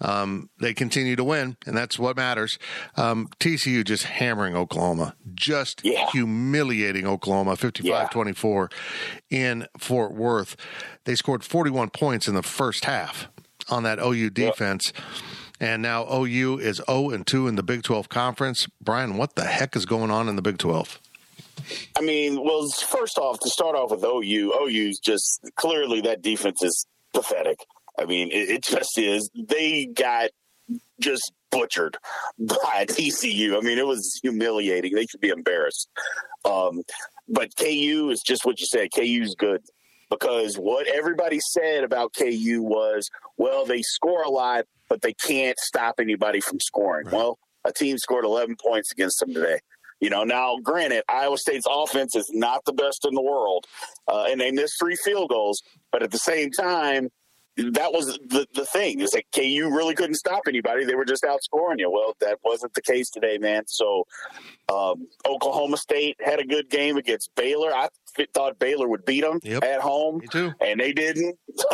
um, 0.00 0.48
they 0.58 0.72
continue 0.72 1.14
to 1.16 1.22
win, 1.24 1.56
and 1.66 1.76
that's 1.76 1.98
what 1.98 2.16
matters. 2.16 2.58
Um, 2.96 3.28
TCU 3.38 3.84
just 3.84 4.04
hammering 4.04 4.56
Oklahoma, 4.56 5.14
just 5.34 5.82
Yeah. 5.84 6.06
humiliating 6.10 7.06
Oklahoma, 7.06 7.56
55 7.56 8.10
24 8.10 8.70
in 9.30 9.66
Fort 9.78 10.14
Worth. 10.14 10.56
They 11.04 11.14
scored 11.14 11.44
41 11.44 11.90
points 11.90 12.26
in 12.28 12.34
the 12.34 12.42
first 12.42 12.86
half 12.86 13.28
on 13.68 13.82
that 13.82 13.98
OU 13.98 14.30
defense. 14.30 14.92
And 15.62 15.82
now 15.82 16.06
OU 16.10 16.58
is 16.58 16.80
0 16.90 17.10
and 17.10 17.26
2 17.26 17.46
in 17.46 17.56
the 17.56 17.62
Big 17.62 17.82
12 17.82 18.08
conference. 18.08 18.66
Brian, 18.80 19.18
what 19.18 19.34
the 19.34 19.44
heck 19.44 19.76
is 19.76 19.84
going 19.84 20.10
on 20.10 20.26
in 20.26 20.36
the 20.36 20.40
Big 20.42 20.56
12? 20.56 20.98
I 21.96 22.00
mean, 22.00 22.42
well, 22.42 22.68
first 22.68 23.18
off, 23.18 23.38
to 23.40 23.48
start 23.48 23.76
off 23.76 23.90
with 23.90 24.04
OU, 24.04 24.52
OU's 24.62 24.98
just 24.98 25.40
clearly 25.56 26.00
that 26.02 26.22
defense 26.22 26.62
is 26.62 26.86
pathetic. 27.12 27.64
I 27.98 28.04
mean, 28.06 28.28
it, 28.30 28.50
it 28.50 28.64
just 28.64 28.98
is. 28.98 29.30
They 29.34 29.86
got 29.86 30.30
just 31.00 31.32
butchered 31.50 31.96
by 32.38 32.86
TCU. 32.88 33.56
I 33.56 33.60
mean, 33.60 33.78
it 33.78 33.86
was 33.86 34.18
humiliating. 34.22 34.94
They 34.94 35.06
should 35.06 35.20
be 35.20 35.28
embarrassed. 35.28 35.88
Um, 36.44 36.82
but 37.28 37.54
KU 37.56 38.10
is 38.10 38.22
just 38.24 38.44
what 38.44 38.58
you 38.60 38.66
said. 38.66 38.88
KU's 38.94 39.34
good 39.34 39.62
because 40.10 40.56
what 40.56 40.88
everybody 40.88 41.38
said 41.40 41.84
about 41.84 42.12
KU 42.18 42.62
was, 42.62 43.08
well, 43.36 43.64
they 43.64 43.82
score 43.82 44.22
a 44.22 44.28
lot, 44.28 44.64
but 44.88 45.02
they 45.02 45.14
can't 45.14 45.58
stop 45.58 45.96
anybody 46.00 46.40
from 46.40 46.58
scoring. 46.60 47.08
Well, 47.10 47.38
a 47.64 47.72
team 47.72 47.96
scored 47.98 48.24
11 48.24 48.56
points 48.62 48.90
against 48.90 49.20
them 49.20 49.34
today. 49.34 49.60
You 50.00 50.10
know, 50.10 50.24
now 50.24 50.56
granted, 50.62 51.04
Iowa 51.08 51.36
State's 51.38 51.66
offense 51.70 52.16
is 52.16 52.30
not 52.32 52.64
the 52.64 52.72
best 52.72 53.06
in 53.06 53.14
the 53.14 53.22
world, 53.22 53.66
uh, 54.08 54.26
and 54.28 54.40
they 54.40 54.50
missed 54.50 54.74
three 54.80 54.96
field 54.96 55.28
goals. 55.30 55.62
But 55.92 56.02
at 56.02 56.10
the 56.10 56.18
same 56.18 56.50
time, 56.50 57.08
that 57.56 57.92
was 57.92 58.18
the 58.28 58.46
the 58.54 58.64
thing 58.64 59.00
is 59.00 59.10
that 59.10 59.24
KU 59.34 59.68
really 59.70 59.94
couldn't 59.94 60.14
stop 60.14 60.42
anybody. 60.48 60.84
They 60.86 60.94
were 60.94 61.04
just 61.04 61.24
outscoring 61.24 61.78
you. 61.78 61.90
Well, 61.90 62.14
that 62.20 62.38
wasn't 62.44 62.72
the 62.74 62.80
case 62.82 63.10
today, 63.10 63.36
man. 63.38 63.64
So 63.66 64.06
um, 64.72 65.08
Oklahoma 65.26 65.76
State 65.76 66.16
had 66.24 66.38
a 66.40 66.44
good 66.46 66.70
game 66.70 66.96
against 66.96 67.30
Baylor. 67.34 67.70
I 67.74 67.88
thought 68.32 68.58
Baylor 68.58 68.88
would 68.88 69.04
beat 69.04 69.20
them 69.22 69.40
Yep. 69.42 69.62
at 69.64 69.80
home, 69.80 70.22
and 70.60 70.80
they 70.80 70.92
didn't. 70.92 71.36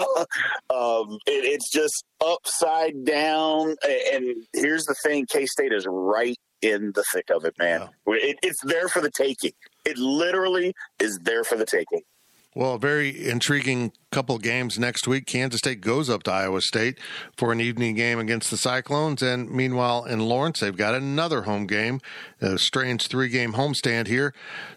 um, 0.71 1.19
it, 1.27 1.45
it's 1.45 1.71
just 1.71 2.05
upside 2.25 3.05
down. 3.05 3.77
And 4.13 4.35
here's 4.55 4.85
the 4.87 4.95
thing: 5.05 5.27
K 5.27 5.47
State 5.47 5.73
is 5.73 5.87
right 5.89 6.37
in 6.71 6.93
the 6.95 7.05
thick 7.13 7.31
of 7.31 7.45
it, 7.45 7.55
man. 7.59 7.89
It, 8.07 8.39
it's 8.43 8.61
there 8.63 8.89
for 8.89 9.01
the 9.01 9.11
taking. 9.11 9.53
It 9.85 9.99
literally 9.99 10.75
is 11.01 11.19
there 11.21 11.45
for 11.45 11.57
the 11.57 11.67
taking. 11.67 12.03
Well, 12.55 12.79
very 12.79 13.29
intriguing 13.29 13.93
couple 14.13 14.39
games 14.39 14.79
next 14.79 15.07
week. 15.07 15.27
Kansas 15.27 15.59
State 15.59 15.81
goes 15.81 16.09
up 16.09 16.23
to 16.25 16.33
Iowa 16.33 16.61
State 16.61 16.99
for 17.37 17.53
an 17.53 17.61
evening 17.61 17.95
game 17.95 18.19
against 18.19 18.51
the 18.51 18.57
Cyclones. 18.57 19.23
And 19.23 19.51
meanwhile, 19.51 20.05
in 20.05 20.21
Lawrence, 20.21 20.61
they've 20.61 20.77
got 20.77 20.95
another 20.95 21.43
home 21.43 21.67
game, 21.67 22.01
a 22.41 22.59
strange 22.59 23.09
three 23.09 23.29
game 23.29 23.55
homestand 23.55 24.07
here. 24.07 24.33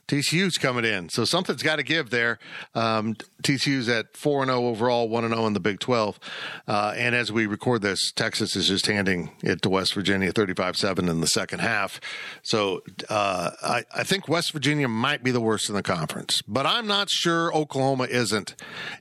TCU's 0.09 0.57
coming 0.57 0.85
in. 0.85 1.07
So 1.09 1.23
something's 1.23 1.61
got 1.61 1.75
to 1.75 1.83
give 1.83 2.09
there. 2.09 2.39
Um, 2.73 3.15
TCU's 3.43 3.87
at 3.87 4.17
4 4.17 4.45
0 4.45 4.65
overall, 4.65 5.07
1 5.07 5.29
0 5.29 5.45
in 5.45 5.53
the 5.53 5.59
Big 5.59 5.79
12. 5.79 6.19
Uh, 6.67 6.93
and 6.97 7.13
as 7.13 7.31
we 7.31 7.45
record 7.45 7.83
this, 7.83 8.11
Texas 8.11 8.55
is 8.55 8.67
just 8.67 8.87
handing 8.87 9.29
it 9.43 9.61
to 9.61 9.69
West 9.69 9.93
Virginia 9.93 10.31
35 10.31 10.77
7 10.77 11.07
in 11.07 11.21
the 11.21 11.27
second 11.27 11.59
half. 11.59 12.01
So 12.41 12.81
uh, 13.07 13.51
I, 13.61 13.83
I 13.95 14.03
think 14.03 14.27
West 14.27 14.51
Virginia 14.51 14.87
might 14.87 15.23
be 15.23 15.29
the 15.29 15.39
worst 15.41 15.69
in 15.69 15.75
the 15.75 15.83
conference, 15.83 16.41
but 16.41 16.65
I'm 16.65 16.87
not 16.87 17.11
sure 17.11 17.53
Oklahoma 17.53 18.05
isn't. 18.05 18.55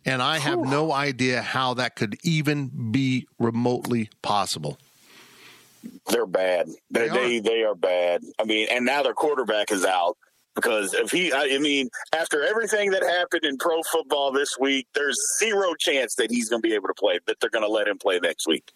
And 0.05 0.18
I 0.23 0.39
have 0.39 0.61
no 0.61 0.93
idea 0.93 1.43
how 1.43 1.75
that 1.75 1.97
could 1.97 2.17
even 2.23 2.93
be 2.93 3.27
remotely 3.39 4.11
possible. 4.23 4.79
They're 6.09 6.27
bad. 6.27 6.69
They 6.91 7.09
They 7.09 7.09
they, 7.09 7.39
they 7.41 7.63
are 7.63 7.75
bad. 7.75 8.23
I 8.39 8.45
mean, 8.45 8.69
and 8.71 8.85
now 8.85 9.03
their 9.03 9.15
quarterback 9.15 9.71
is 9.71 9.85
out 9.85 10.17
because 10.55 10.93
if 10.93 11.11
he, 11.11 11.33
I 11.33 11.51
I 11.55 11.59
mean, 11.59 11.89
after 12.13 12.43
everything 12.43 12.91
that 12.91 13.03
happened 13.03 13.45
in 13.45 13.57
pro 13.59 13.83
football 13.83 14.33
this 14.33 14.57
week, 14.59 14.89
there's 14.95 15.19
zero 15.39 15.75
chance 15.79 16.15
that 16.17 16.31
he's 16.31 16.49
going 16.49 16.63
to 16.63 16.69
be 16.69 16.75
able 16.75 16.89
to 16.89 16.95
play. 16.95 17.21
That 17.27 17.37
they're 17.41 17.51
going 17.51 17.65
to 17.65 17.71
let 17.71 17.87
him 17.87 17.99
play 17.99 18.19
next 18.19 18.47
week, 18.47 18.73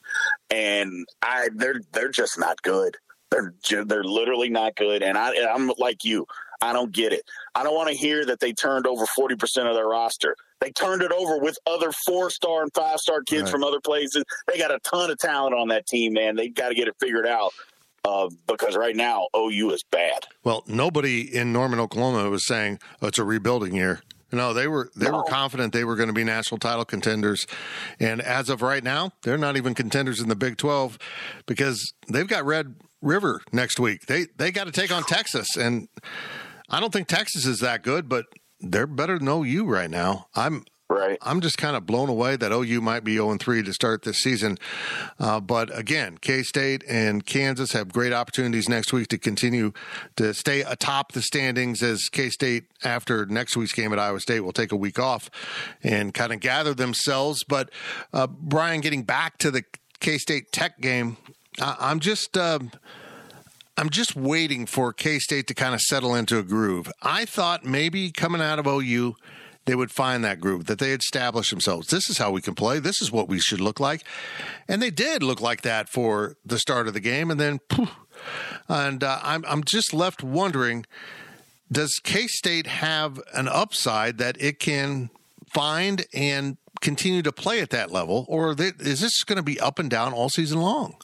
and 0.50 1.06
I 1.22 1.48
they're 1.54 1.80
they're 1.92 2.10
just 2.10 2.38
not 2.38 2.62
good. 2.62 2.96
They're 3.30 3.54
they're 3.84 4.04
literally 4.04 4.50
not 4.50 4.76
good. 4.76 5.02
And 5.02 5.18
I 5.18 5.32
I'm 5.52 5.72
like 5.78 6.04
you. 6.04 6.26
I 6.62 6.72
don't 6.72 6.92
get 6.92 7.12
it. 7.12 7.24
I 7.56 7.64
don't 7.64 7.74
want 7.74 7.88
to 7.88 7.94
hear 7.96 8.24
that 8.26 8.38
they 8.38 8.52
turned 8.52 8.86
over 8.86 9.04
40% 9.04 9.68
of 9.68 9.74
their 9.74 9.88
roster. 9.88 10.36
They 10.62 10.70
turned 10.70 11.02
it 11.02 11.10
over 11.10 11.38
with 11.38 11.58
other 11.66 11.90
four 12.06 12.30
star 12.30 12.62
and 12.62 12.70
five 12.72 13.00
star 13.00 13.22
kids 13.22 13.42
Right. 13.44 13.50
from 13.50 13.64
other 13.64 13.80
places. 13.80 14.22
They 14.46 14.58
got 14.58 14.70
a 14.70 14.78
ton 14.80 15.10
of 15.10 15.18
talent 15.18 15.54
on 15.54 15.68
that 15.68 15.86
team, 15.86 16.12
man. 16.12 16.36
They 16.36 16.48
got 16.48 16.68
to 16.68 16.74
get 16.74 16.86
it 16.86 16.94
figured 17.00 17.26
out 17.26 17.52
uh, 18.04 18.28
because 18.46 18.76
right 18.76 18.94
now 18.94 19.26
OU 19.36 19.72
is 19.72 19.82
bad. 19.90 20.20
Well, 20.44 20.62
nobody 20.68 21.22
in 21.36 21.52
Norman, 21.52 21.80
Oklahoma 21.80 22.30
was 22.30 22.46
saying 22.46 22.78
oh, 23.00 23.08
it's 23.08 23.18
a 23.18 23.24
rebuilding 23.24 23.74
year. 23.74 24.02
No, 24.30 24.54
they 24.54 24.66
were 24.66 24.90
they 24.96 25.10
were 25.10 25.24
confident 25.24 25.74
they 25.74 25.84
were 25.84 25.96
going 25.96 26.08
to 26.08 26.14
be 26.14 26.24
national 26.24 26.58
title 26.58 26.86
contenders, 26.86 27.46
and 28.00 28.22
as 28.22 28.48
of 28.48 28.62
right 28.62 28.82
now, 28.82 29.10
they're 29.24 29.36
not 29.36 29.58
even 29.58 29.74
contenders 29.74 30.20
in 30.20 30.30
the 30.30 30.36
Big 30.36 30.56
Twelve 30.56 30.98
because 31.44 31.92
they've 32.08 32.26
got 32.26 32.46
Red 32.46 32.76
River 33.02 33.42
next 33.52 33.78
week. 33.78 34.06
They 34.06 34.28
they 34.38 34.50
got 34.50 34.64
to 34.64 34.72
take 34.72 34.90
on 34.90 35.02
Texas, 35.02 35.54
and 35.58 35.86
I 36.70 36.80
don't 36.80 36.94
think 36.94 37.08
Texas 37.08 37.44
is 37.44 37.58
that 37.60 37.82
good, 37.82 38.08
but 38.08 38.24
they're 38.62 38.86
better 38.86 39.18
than 39.18 39.28
OU 39.28 39.64
right 39.66 39.90
now. 39.90 40.26
I'm 40.34 40.64
Right. 40.92 41.16
I'm 41.22 41.40
just 41.40 41.56
kind 41.56 41.74
of 41.74 41.86
blown 41.86 42.10
away 42.10 42.36
that 42.36 42.52
OU 42.52 42.82
might 42.82 43.02
be 43.02 43.14
0 43.14 43.38
3 43.38 43.62
to 43.62 43.72
start 43.72 44.02
this 44.02 44.18
season. 44.18 44.58
Uh, 45.18 45.40
but 45.40 45.76
again, 45.76 46.18
K 46.20 46.42
State 46.42 46.84
and 46.86 47.24
Kansas 47.24 47.72
have 47.72 47.94
great 47.94 48.12
opportunities 48.12 48.68
next 48.68 48.92
week 48.92 49.08
to 49.08 49.16
continue 49.16 49.72
to 50.16 50.34
stay 50.34 50.60
atop 50.60 51.12
the 51.12 51.22
standings 51.22 51.82
as 51.82 52.10
K 52.12 52.28
State, 52.28 52.64
after 52.84 53.24
next 53.24 53.56
week's 53.56 53.72
game 53.72 53.90
at 53.94 53.98
Iowa 53.98 54.20
State, 54.20 54.40
will 54.40 54.52
take 54.52 54.70
a 54.70 54.76
week 54.76 54.98
off 54.98 55.30
and 55.82 56.12
kind 56.12 56.30
of 56.30 56.40
gather 56.40 56.74
themselves. 56.74 57.42
But 57.48 57.70
uh, 58.12 58.26
Brian, 58.26 58.82
getting 58.82 59.04
back 59.04 59.38
to 59.38 59.50
the 59.50 59.64
K 60.00 60.18
State 60.18 60.52
Tech 60.52 60.78
game, 60.78 61.16
I- 61.58 61.90
am 61.90 62.00
just. 62.00 62.36
Uh, 62.36 62.58
I'm 63.76 63.90
just 63.90 64.14
waiting 64.14 64.66
for 64.66 64.92
K 64.92 65.18
State 65.18 65.46
to 65.46 65.54
kind 65.54 65.74
of 65.74 65.80
settle 65.80 66.14
into 66.14 66.38
a 66.38 66.42
groove. 66.42 66.90
I 67.02 67.24
thought 67.24 67.64
maybe 67.64 68.10
coming 68.10 68.42
out 68.42 68.58
of 68.58 68.66
OU, 68.66 69.14
they 69.64 69.74
would 69.74 69.90
find 69.90 70.24
that 70.24 70.40
groove, 70.40 70.66
that 70.66 70.78
they 70.78 70.92
establish 70.92 71.50
themselves. 71.50 71.88
This 71.88 72.10
is 72.10 72.18
how 72.18 72.30
we 72.30 72.42
can 72.42 72.54
play. 72.54 72.80
This 72.80 73.00
is 73.00 73.10
what 73.10 73.28
we 73.28 73.38
should 73.38 73.60
look 73.60 73.80
like. 73.80 74.04
And 74.68 74.82
they 74.82 74.90
did 74.90 75.22
look 75.22 75.40
like 75.40 75.62
that 75.62 75.88
for 75.88 76.36
the 76.44 76.58
start 76.58 76.86
of 76.86 76.94
the 76.94 77.00
game. 77.00 77.30
And 77.30 77.40
then, 77.40 77.60
poof, 77.68 77.90
and 78.68 79.02
uh, 79.02 79.20
I'm, 79.22 79.44
I'm 79.46 79.64
just 79.64 79.94
left 79.94 80.22
wondering 80.22 80.84
does 81.70 81.98
K 82.04 82.26
State 82.26 82.66
have 82.66 83.18
an 83.32 83.48
upside 83.48 84.18
that 84.18 84.36
it 84.38 84.58
can 84.58 85.08
find 85.54 86.04
and 86.12 86.58
continue 86.82 87.22
to 87.22 87.32
play 87.32 87.60
at 87.60 87.70
that 87.70 87.90
level? 87.90 88.26
Or 88.28 88.54
is 88.58 89.00
this 89.00 89.24
going 89.24 89.38
to 89.38 89.42
be 89.42 89.58
up 89.58 89.78
and 89.78 89.88
down 89.88 90.12
all 90.12 90.28
season 90.28 90.60
long? 90.60 90.96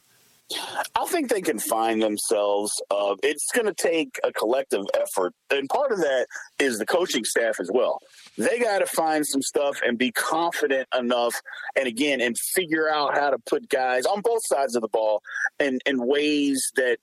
I 0.95 1.05
think 1.07 1.29
they 1.29 1.43
can 1.43 1.59
find 1.59 2.03
themselves. 2.03 2.81
Uh, 2.91 3.17
it's 3.23 3.51
going 3.55 3.67
to 3.67 3.75
take 3.75 4.19
a 4.25 4.33
collective 4.33 4.85
effort, 4.95 5.35
and 5.51 5.69
part 5.69 5.93
of 5.93 5.99
that 5.99 6.27
is 6.59 6.79
the 6.79 6.87
coaching 6.87 7.25
staff 7.25 7.61
as 7.61 7.71
well. 7.73 7.99
They 8.39 8.59
got 8.59 8.79
to 8.79 8.87
find 8.87 9.27
some 9.27 9.43
stuff 9.43 9.81
and 9.85 9.99
be 9.99 10.11
confident 10.13 10.89
enough, 10.97 11.35
and 11.77 11.87
again, 11.87 12.21
and 12.21 12.37
figure 12.39 12.89
out 12.89 13.15
how 13.15 13.31
to 13.31 13.39
put 13.39 13.69
guys 13.69 14.07
on 14.07 14.23
both 14.23 14.41
sides 14.47 14.75
of 14.75 14.83
the 14.83 14.89
ball 14.89 15.23
in, 15.61 15.81
in 15.85 16.07
ways 16.07 16.73
that 16.77 16.99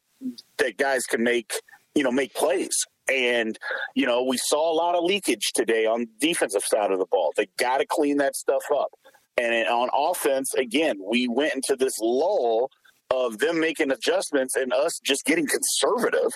that 0.57 0.77
guys 0.77 1.05
can 1.05 1.23
make 1.23 1.53
you 1.93 2.03
know 2.03 2.11
make 2.11 2.33
plays. 2.33 2.75
And 3.07 3.57
you 3.93 4.07
know, 4.07 4.23
we 4.23 4.37
saw 4.37 4.71
a 4.71 4.75
lot 4.75 4.95
of 4.95 5.03
leakage 5.03 5.51
today 5.53 5.85
on 5.85 6.07
defensive 6.19 6.63
side 6.63 6.91
of 6.91 6.97
the 6.97 7.05
ball. 7.05 7.31
They 7.37 7.47
got 7.57 7.77
to 7.77 7.85
clean 7.87 8.17
that 8.17 8.35
stuff 8.35 8.63
up. 8.75 8.89
And 9.37 9.67
on 9.67 9.89
offense, 9.93 10.53
again, 10.53 10.97
we 11.03 11.27
went 11.27 11.53
into 11.55 11.75
this 11.75 11.99
lull 11.99 12.69
of 13.09 13.37
them 13.39 13.59
making 13.59 13.91
adjustments 13.91 14.55
and 14.55 14.73
us 14.73 14.99
just 15.03 15.25
getting 15.25 15.47
conservative. 15.47 16.31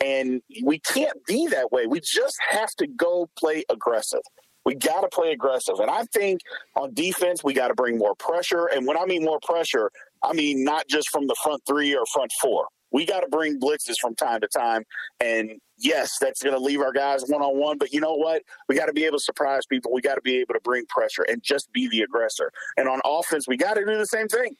And 0.00 0.42
we 0.64 0.78
can't 0.78 1.24
be 1.26 1.48
that 1.48 1.72
way. 1.72 1.86
We 1.86 2.00
just 2.00 2.36
have 2.50 2.70
to 2.78 2.86
go 2.86 3.28
play 3.36 3.64
aggressive. 3.68 4.20
We 4.64 4.74
got 4.74 5.00
to 5.00 5.08
play 5.08 5.32
aggressive. 5.32 5.76
And 5.80 5.90
I 5.90 6.04
think 6.12 6.40
on 6.76 6.92
defense, 6.92 7.42
we 7.42 7.54
got 7.54 7.68
to 7.68 7.74
bring 7.74 7.98
more 7.98 8.14
pressure. 8.14 8.66
And 8.66 8.86
when 8.86 8.98
I 8.98 9.06
mean 9.06 9.24
more 9.24 9.40
pressure, 9.42 9.90
I 10.22 10.34
mean 10.34 10.62
not 10.62 10.86
just 10.88 11.08
from 11.10 11.26
the 11.26 11.34
front 11.42 11.62
three 11.66 11.96
or 11.96 12.04
front 12.12 12.30
four. 12.40 12.66
We 12.90 13.04
got 13.04 13.20
to 13.20 13.28
bring 13.28 13.60
blitzes 13.60 13.94
from 14.00 14.14
time 14.14 14.40
to 14.40 14.48
time. 14.48 14.82
And 15.20 15.52
yes, 15.78 16.12
that's 16.20 16.42
going 16.42 16.54
to 16.54 16.62
leave 16.62 16.80
our 16.80 16.92
guys 16.92 17.22
one 17.28 17.42
on 17.42 17.58
one. 17.58 17.78
But 17.78 17.92
you 17.92 18.00
know 18.00 18.14
what? 18.14 18.42
We 18.68 18.76
got 18.76 18.86
to 18.86 18.92
be 18.92 19.04
able 19.04 19.18
to 19.18 19.24
surprise 19.24 19.62
people. 19.68 19.92
We 19.92 20.00
got 20.00 20.14
to 20.14 20.22
be 20.22 20.38
able 20.38 20.54
to 20.54 20.60
bring 20.62 20.86
pressure 20.86 21.22
and 21.22 21.42
just 21.42 21.70
be 21.72 21.88
the 21.88 22.02
aggressor. 22.02 22.50
And 22.76 22.88
on 22.88 23.00
offense, 23.04 23.46
we 23.46 23.56
got 23.56 23.74
to 23.74 23.84
do 23.84 23.96
the 23.96 24.06
same 24.06 24.28
thing. 24.28 24.54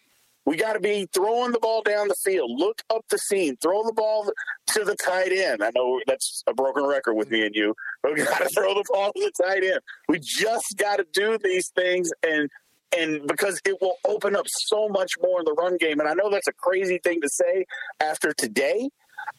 We 0.48 0.56
got 0.56 0.72
to 0.72 0.80
be 0.80 1.06
throwing 1.12 1.52
the 1.52 1.58
ball 1.58 1.82
down 1.82 2.08
the 2.08 2.16
field. 2.24 2.50
Look 2.50 2.80
up 2.88 3.04
the 3.10 3.18
seam. 3.18 3.56
Throw 3.60 3.82
the 3.82 3.92
ball 3.92 4.32
to 4.68 4.82
the 4.82 4.96
tight 4.96 5.30
end. 5.30 5.62
I 5.62 5.70
know 5.74 6.00
that's 6.06 6.42
a 6.46 6.54
broken 6.54 6.86
record 6.86 7.16
with 7.16 7.30
me 7.30 7.44
and 7.44 7.54
you, 7.54 7.74
but 8.02 8.14
we 8.14 8.24
got 8.24 8.38
to 8.38 8.48
throw 8.48 8.72
the 8.72 8.84
ball 8.90 9.12
to 9.12 9.20
the 9.20 9.44
tight 9.44 9.62
end. 9.62 9.80
We 10.08 10.18
just 10.18 10.78
got 10.78 10.96
to 10.96 11.06
do 11.12 11.36
these 11.44 11.70
things 11.76 12.10
and 12.26 12.48
and 12.96 13.26
because 13.26 13.60
it 13.66 13.76
will 13.82 13.96
open 14.06 14.34
up 14.34 14.46
so 14.48 14.88
much 14.88 15.12
more 15.20 15.40
in 15.40 15.44
the 15.44 15.52
run 15.52 15.76
game. 15.76 16.00
And 16.00 16.08
I 16.08 16.14
know 16.14 16.30
that's 16.30 16.48
a 16.48 16.54
crazy 16.54 16.98
thing 17.04 17.20
to 17.20 17.28
say 17.28 17.66
after 18.00 18.32
today. 18.32 18.88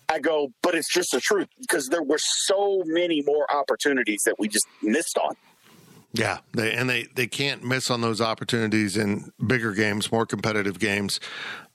I 0.08 0.20
go, 0.20 0.50
but 0.62 0.76
it's 0.76 0.94
just 0.94 1.10
the 1.12 1.20
truth 1.20 1.48
because 1.60 1.88
there 1.88 2.04
were 2.04 2.20
so 2.20 2.84
many 2.86 3.24
more 3.26 3.52
opportunities 3.52 4.22
that 4.26 4.36
we 4.38 4.48
just 4.48 4.68
missed 4.84 5.18
on. 5.18 5.34
Yeah, 6.14 6.40
they, 6.54 6.74
and 6.74 6.90
they, 6.90 7.08
they 7.16 7.28
can't 7.28 7.64
miss 7.64 7.92
on 7.92 8.02
those 8.02 8.20
opportunities 8.20 8.98
in 8.98 9.32
bigger 9.46 9.74
games, 9.74 10.12
more 10.12 10.26
competitive 10.26 10.80
games. 10.80 11.20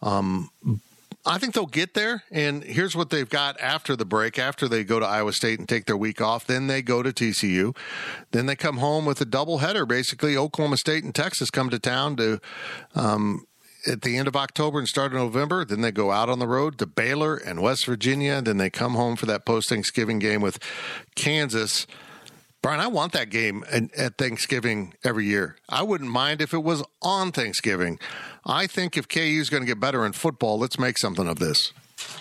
Um, 0.03 0.51
I 1.27 1.39
think 1.39 1.55
they'll 1.55 1.67
get 1.67 1.95
there. 1.95 2.25
And 2.31 2.63
here's 2.63 2.95
what 2.95 3.11
they've 3.11 3.29
got 3.29 3.59
after 3.61 3.97
the 3.97 4.05
break. 4.05 4.39
After 4.39 4.69
they 4.69 4.85
go 4.85 5.01
to 5.01 5.07
Iowa 5.07 5.33
State 5.33 5.59
and 5.59 5.69
take 5.69 5.87
their 5.87 5.97
week 5.97 6.21
off, 6.21 6.47
then 6.47 6.67
they 6.67 6.83
go 6.83 7.03
to 7.03 7.13
TCU. 7.13 7.75
Then 8.33 8.47
they 8.47 8.57
come 8.57 8.79
home 8.79 9.07
with 9.07 9.21
a 9.21 9.27
doubleheader. 9.27 9.89
Basically, 9.89 10.37
Oklahoma 10.37 10.77
State 10.77 11.05
and 11.05 11.15
Texas 11.15 11.49
come 11.49 11.71
to 11.71 11.79
town 11.79 12.17
to 12.17 12.41
um, 12.95 13.47
at 13.87 14.03
the 14.03 14.19
end 14.19 14.29
of 14.29 14.37
October 14.37 14.79
and 14.79 14.89
start 14.89 15.13
of 15.13 15.19
November. 15.19 15.65
Then 15.65 15.81
they 15.81 15.93
go 15.93 16.11
out 16.11 16.29
on 16.29 16.41
the 16.41 16.47
road 16.47 16.79
to 16.79 16.87
Baylor 16.87 17.37
and 17.37 17.63
West 17.63 17.87
Virginia. 17.87 18.43
Then 18.43 18.59
they 18.59 18.69
come 18.69 18.95
home 18.95 19.17
for 19.17 19.27
that 19.27 19.47
post 19.47 19.71
Thanksgiving 19.71 20.19
game 20.19 20.43
with 20.43 20.59
Kansas. 21.15 21.87
Brian, 22.65 22.81
I 22.81 22.87
want 22.87 23.13
that 23.13 23.29
game 23.29 23.63
at 23.95 24.17
Thanksgiving 24.17 24.95
every 25.05 25.27
year. 25.27 25.57
I 25.69 25.83
wouldn't 25.83 26.09
mind 26.09 26.41
if 26.41 26.55
it 26.55 26.63
was 26.63 26.83
on 27.03 27.31
Thanksgiving. 27.31 27.99
I 28.47 28.67
think 28.67 28.97
if 28.97 29.07
KU 29.07 29.21
is 29.21 29.51
going 29.51 29.63
to 29.63 29.67
get 29.67 29.79
better 29.79 30.07
in 30.07 30.15
football, 30.15 30.59
let's 30.59 30.79
make 30.79 30.97
something 30.97 31.29
of 31.29 31.39
this. 31.39 31.75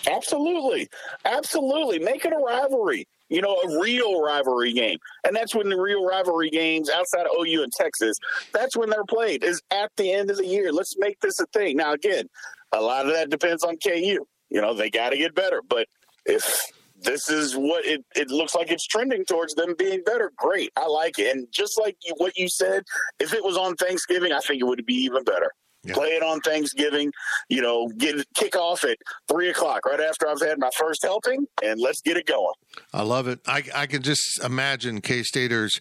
Absolutely. 0.06 0.88
Absolutely. 1.24 1.98
Make 1.98 2.26
it 2.26 2.34
a 2.34 2.36
rivalry, 2.36 3.08
you 3.30 3.40
know, 3.40 3.54
a 3.54 3.80
real 3.80 4.20
rivalry 4.20 4.74
game. 4.74 4.98
And 5.26 5.34
that's 5.34 5.54
when 5.54 5.70
the 5.70 5.80
real 5.80 6.04
rivalry 6.04 6.50
games 6.50 6.90
outside 6.90 7.24
of 7.24 7.32
OU 7.40 7.62
and 7.62 7.72
Texas, 7.72 8.18
that's 8.52 8.76
when 8.76 8.90
they're 8.90 9.02
played, 9.04 9.42
is 9.44 9.62
at 9.70 9.92
the 9.96 10.12
end 10.12 10.30
of 10.30 10.36
the 10.36 10.46
year. 10.46 10.72
Let's 10.72 10.94
make 10.98 11.18
this 11.20 11.40
a 11.40 11.46
thing. 11.54 11.78
Now, 11.78 11.94
again, 11.94 12.28
a 12.70 12.82
lot 12.82 13.06
of 13.06 13.14
that 13.14 13.30
depends 13.30 13.64
on 13.64 13.78
KU. 13.78 14.26
You 14.50 14.60
know, 14.60 14.74
they 14.74 14.90
got 14.90 15.08
to 15.08 15.16
get 15.16 15.34
better. 15.34 15.62
But 15.66 15.88
if 16.26 16.70
this 17.04 17.28
is 17.28 17.54
what 17.54 17.84
it, 17.84 18.04
it 18.16 18.30
looks 18.30 18.54
like 18.54 18.70
it's 18.70 18.86
trending 18.86 19.24
towards 19.24 19.54
them 19.54 19.74
being 19.78 20.02
better. 20.04 20.32
Great. 20.36 20.72
I 20.76 20.86
like 20.86 21.18
it. 21.18 21.34
And 21.34 21.46
just 21.52 21.78
like 21.78 21.96
you, 22.04 22.14
what 22.16 22.36
you 22.36 22.48
said, 22.48 22.82
if 23.20 23.32
it 23.32 23.44
was 23.44 23.56
on 23.56 23.76
Thanksgiving, 23.76 24.32
I 24.32 24.40
think 24.40 24.60
it 24.60 24.64
would 24.64 24.84
be 24.86 24.94
even 24.94 25.24
better. 25.24 25.50
Yeah. 25.84 25.92
Play 25.92 26.08
it 26.08 26.22
on 26.22 26.40
Thanksgiving, 26.40 27.12
you 27.50 27.60
know, 27.60 27.88
get 27.98 28.24
kick 28.34 28.56
off 28.56 28.84
at 28.84 28.96
three 29.28 29.50
o'clock 29.50 29.84
right 29.84 30.00
after 30.00 30.26
I've 30.26 30.40
had 30.40 30.58
my 30.58 30.70
first 30.78 31.02
helping, 31.02 31.46
and 31.62 31.78
let's 31.78 32.00
get 32.00 32.16
it 32.16 32.24
going. 32.24 32.54
I 32.94 33.02
love 33.02 33.28
it. 33.28 33.40
I, 33.46 33.64
I 33.74 33.86
can 33.86 34.02
just 34.02 34.42
imagine 34.42 35.02
K 35.02 35.22
Staters 35.22 35.78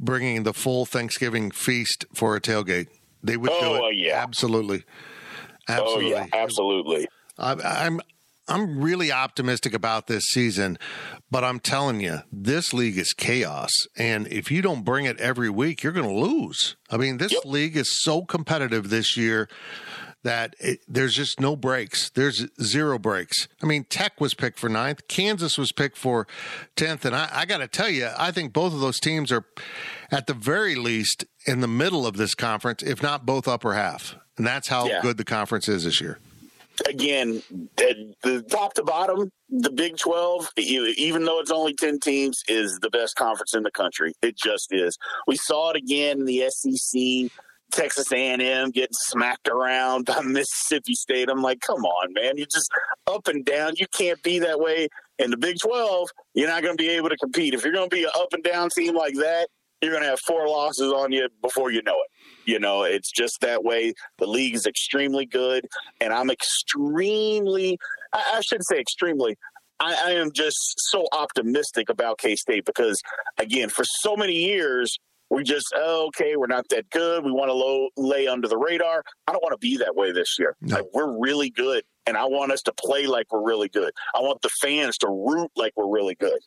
bringing 0.00 0.42
the 0.42 0.52
full 0.52 0.86
Thanksgiving 0.86 1.52
feast 1.52 2.04
for 2.12 2.34
a 2.34 2.40
tailgate. 2.40 2.88
They 3.22 3.36
would 3.36 3.50
oh, 3.52 3.78
do 3.78 3.86
it. 3.86 3.96
yeah. 3.96 4.20
Absolutely. 4.20 4.82
Absolutely. 5.68 6.14
Oh, 6.14 6.18
yeah. 6.18 6.26
Absolutely. 6.32 7.08
I, 7.38 7.52
I'm 7.86 8.00
I'm 8.46 8.80
really 8.80 9.10
optimistic 9.10 9.72
about 9.72 10.06
this 10.06 10.24
season, 10.24 10.78
but 11.30 11.44
I'm 11.44 11.60
telling 11.60 12.00
you, 12.00 12.18
this 12.30 12.74
league 12.74 12.98
is 12.98 13.12
chaos. 13.14 13.70
And 13.96 14.26
if 14.28 14.50
you 14.50 14.60
don't 14.60 14.84
bring 14.84 15.06
it 15.06 15.18
every 15.18 15.48
week, 15.48 15.82
you're 15.82 15.92
going 15.92 16.08
to 16.08 16.14
lose. 16.14 16.76
I 16.90 16.98
mean, 16.98 17.16
this 17.16 17.32
yep. 17.32 17.44
league 17.46 17.76
is 17.76 18.02
so 18.02 18.22
competitive 18.22 18.90
this 18.90 19.16
year 19.16 19.48
that 20.24 20.54
it, 20.58 20.80
there's 20.88 21.14
just 21.14 21.40
no 21.40 21.56
breaks. 21.56 22.10
There's 22.10 22.46
zero 22.62 22.98
breaks. 22.98 23.48
I 23.62 23.66
mean, 23.66 23.84
Tech 23.84 24.20
was 24.20 24.34
picked 24.34 24.58
for 24.58 24.68
ninth, 24.68 25.08
Kansas 25.08 25.56
was 25.56 25.72
picked 25.72 25.96
for 25.96 26.26
10th. 26.76 27.04
And 27.06 27.16
I, 27.16 27.28
I 27.32 27.44
got 27.46 27.58
to 27.58 27.68
tell 27.68 27.88
you, 27.88 28.08
I 28.18 28.30
think 28.30 28.52
both 28.52 28.74
of 28.74 28.80
those 28.80 29.00
teams 29.00 29.32
are 29.32 29.44
at 30.10 30.26
the 30.26 30.34
very 30.34 30.74
least 30.74 31.24
in 31.46 31.60
the 31.60 31.68
middle 31.68 32.06
of 32.06 32.16
this 32.16 32.34
conference, 32.34 32.82
if 32.82 33.02
not 33.02 33.24
both 33.24 33.48
upper 33.48 33.74
half. 33.74 34.16
And 34.36 34.46
that's 34.46 34.68
how 34.68 34.86
yeah. 34.86 35.00
good 35.00 35.16
the 35.16 35.24
conference 35.24 35.68
is 35.68 35.84
this 35.84 36.00
year 36.00 36.18
again, 36.88 37.42
the, 37.76 38.14
the, 38.22 38.42
top 38.42 38.74
to 38.74 38.82
bottom, 38.82 39.30
the 39.48 39.70
Big 39.70 39.96
12, 39.96 40.50
even 40.56 41.24
though 41.24 41.40
it's 41.40 41.50
only 41.50 41.74
10 41.74 42.00
teams, 42.00 42.42
is 42.48 42.78
the 42.80 42.90
best 42.90 43.16
conference 43.16 43.54
in 43.54 43.62
the 43.62 43.70
country. 43.70 44.12
It 44.22 44.36
just 44.36 44.68
is. 44.70 44.96
We 45.26 45.36
saw 45.36 45.70
it 45.70 45.76
again 45.76 46.20
in 46.20 46.24
the 46.24 46.50
SEC. 46.50 47.30
Texas 47.72 48.12
A&M 48.12 48.70
getting 48.70 48.88
smacked 48.92 49.48
around 49.48 50.06
by 50.06 50.20
Mississippi 50.24 50.94
State. 50.94 51.28
I'm 51.28 51.42
like, 51.42 51.60
come 51.60 51.84
on, 51.84 52.12
man. 52.12 52.36
You're 52.36 52.46
just 52.46 52.70
up 53.06 53.26
and 53.26 53.44
down. 53.44 53.72
You 53.76 53.86
can't 53.92 54.22
be 54.22 54.38
that 54.40 54.60
way 54.60 54.88
in 55.18 55.30
the 55.30 55.36
Big 55.36 55.56
12. 55.60 56.08
You're 56.34 56.48
not 56.48 56.62
going 56.62 56.76
to 56.76 56.82
be 56.82 56.90
able 56.90 57.08
to 57.08 57.16
compete. 57.16 57.54
If 57.54 57.64
you're 57.64 57.72
going 57.72 57.90
to 57.90 57.96
be 57.96 58.04
an 58.04 58.10
up 58.14 58.32
and 58.32 58.44
down 58.44 58.68
team 58.70 58.94
like 58.94 59.14
that, 59.14 59.48
you're 59.82 59.92
going 59.92 60.04
to 60.04 60.10
have 60.10 60.20
four 60.20 60.48
losses 60.48 60.92
on 60.92 61.12
you 61.12 61.28
before 61.42 61.70
you 61.70 61.82
know 61.82 61.92
it. 61.94 62.10
You 62.44 62.58
know, 62.58 62.82
it's 62.82 63.10
just 63.10 63.40
that 63.40 63.64
way. 63.64 63.94
The 64.18 64.26
league 64.26 64.54
is 64.54 64.66
extremely 64.66 65.26
good, 65.26 65.66
and 66.00 66.12
I'm 66.12 66.30
extremely, 66.30 67.78
I, 68.12 68.34
I 68.34 68.40
shouldn't 68.40 68.66
say 68.66 68.78
extremely, 68.78 69.36
I, 69.80 69.96
I 70.06 70.10
am 70.12 70.30
just 70.32 70.74
so 70.90 71.06
optimistic 71.12 71.88
about 71.88 72.18
K 72.18 72.36
State 72.36 72.64
because, 72.64 73.00
again, 73.38 73.68
for 73.68 73.84
so 73.84 74.16
many 74.16 74.34
years, 74.34 74.98
we 75.30 75.42
just 75.42 75.66
oh, 75.74 76.06
okay 76.08 76.36
we're 76.36 76.46
not 76.46 76.68
that 76.68 76.88
good. 76.90 77.24
We 77.24 77.32
want 77.32 77.48
to 77.48 77.54
low, 77.54 77.88
lay 77.96 78.26
under 78.26 78.46
the 78.46 78.58
radar. 78.58 79.02
I 79.26 79.32
don't 79.32 79.42
want 79.42 79.52
to 79.52 79.58
be 79.58 79.78
that 79.78 79.96
way 79.96 80.12
this 80.12 80.36
year. 80.38 80.54
No. 80.60 80.76
like, 80.76 80.86
we're 80.92 81.18
really 81.18 81.50
good 81.50 81.84
and 82.06 82.18
i 82.18 82.24
want 82.24 82.52
us 82.52 82.60
to 82.60 82.72
play 82.72 83.06
like 83.06 83.32
we're 83.32 83.42
really 83.42 83.68
good. 83.68 83.92
I 84.14 84.20
want 84.20 84.42
the 84.42 84.50
fans 84.60 84.98
to 84.98 85.08
root 85.08 85.50
like 85.56 85.72
we're 85.76 85.88
really 85.88 86.14
good 86.14 86.38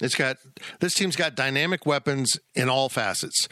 It's 0.00 0.14
got 0.14 0.36
this 0.80 0.94
team's 0.94 1.16
got 1.16 1.34
dynamic 1.34 1.86
weapons 1.86 2.36
in 2.54 2.68
all 2.68 2.88
facets. 2.88 3.48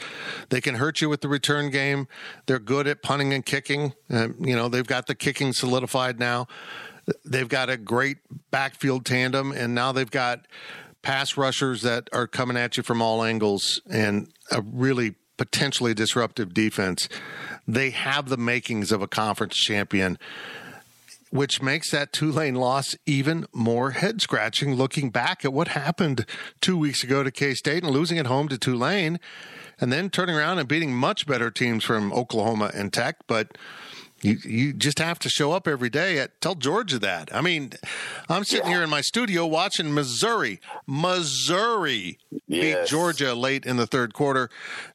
They 0.49 0.61
can 0.61 0.75
hurt 0.75 1.01
you 1.01 1.09
with 1.09 1.21
the 1.21 1.27
return 1.27 1.71
game. 1.71 2.07
They're 2.45 2.59
good 2.59 2.87
at 2.87 3.01
punting 3.01 3.33
and 3.33 3.45
kicking. 3.45 3.93
Uh, 4.11 4.29
you 4.39 4.55
know, 4.55 4.69
they've 4.69 4.85
got 4.85 5.07
the 5.07 5.15
kicking 5.15 5.53
solidified 5.53 6.19
now. 6.19 6.47
They've 7.23 7.49
got 7.49 7.69
a 7.69 7.77
great 7.77 8.17
backfield 8.51 9.05
tandem, 9.05 9.51
and 9.51 9.73
now 9.73 9.91
they've 9.91 10.09
got 10.09 10.47
pass 11.01 11.37
rushers 11.37 11.81
that 11.83 12.09
are 12.13 12.27
coming 12.27 12.57
at 12.57 12.77
you 12.77 12.83
from 12.83 13.01
all 13.01 13.23
angles 13.23 13.81
and 13.89 14.27
a 14.51 14.61
really 14.61 15.15
potentially 15.37 15.93
disruptive 15.93 16.53
defense. 16.53 17.09
They 17.67 17.91
have 17.91 18.29
the 18.29 18.37
makings 18.37 18.91
of 18.91 19.01
a 19.01 19.07
conference 19.07 19.55
champion 19.55 20.17
which 21.35 21.61
makes 21.61 21.91
that 21.91 22.13
Tulane 22.13 22.55
loss 22.55 22.95
even 23.05 23.45
more 23.53 23.91
head 23.91 24.21
scratching 24.21 24.75
looking 24.75 25.09
back 25.09 25.43
at 25.43 25.51
what 25.51 25.69
happened 25.69 26.25
two 26.61 26.77
weeks 26.77 27.03
ago 27.03 27.23
to 27.23 27.31
K 27.31 27.53
State 27.53 27.83
and 27.83 27.91
losing 27.91 28.17
at 28.17 28.27
home 28.27 28.47
to 28.47 28.57
Tulane 28.57 29.19
and 29.79 29.91
then 29.91 30.09
turning 30.09 30.35
around 30.35 30.59
and 30.59 30.67
beating 30.67 30.95
much 30.95 31.27
better 31.27 31.51
teams 31.51 31.83
from 31.83 32.13
Oklahoma 32.13 32.71
and 32.73 32.93
Tech. 32.93 33.17
But 33.27 33.57
you, 34.21 34.37
you 34.45 34.73
just 34.73 34.99
have 34.99 35.19
to 35.19 35.29
show 35.29 35.51
up 35.51 35.67
every 35.67 35.89
day. 35.89 36.19
At, 36.19 36.39
tell 36.39 36.55
Georgia 36.55 36.99
that. 36.99 37.35
I 37.35 37.41
mean, 37.41 37.73
I'm 38.29 38.45
sitting 38.45 38.67
yeah. 38.67 38.75
here 38.75 38.83
in 38.83 38.89
my 38.89 39.01
studio 39.01 39.45
watching 39.45 39.93
Missouri, 39.93 40.61
Missouri 40.87 42.17
yes. 42.47 42.87
beat 42.87 42.89
Georgia 42.89 43.35
late 43.35 43.65
in 43.65 43.75
the 43.75 43.85
third 43.85 44.13
quarter. 44.13 44.49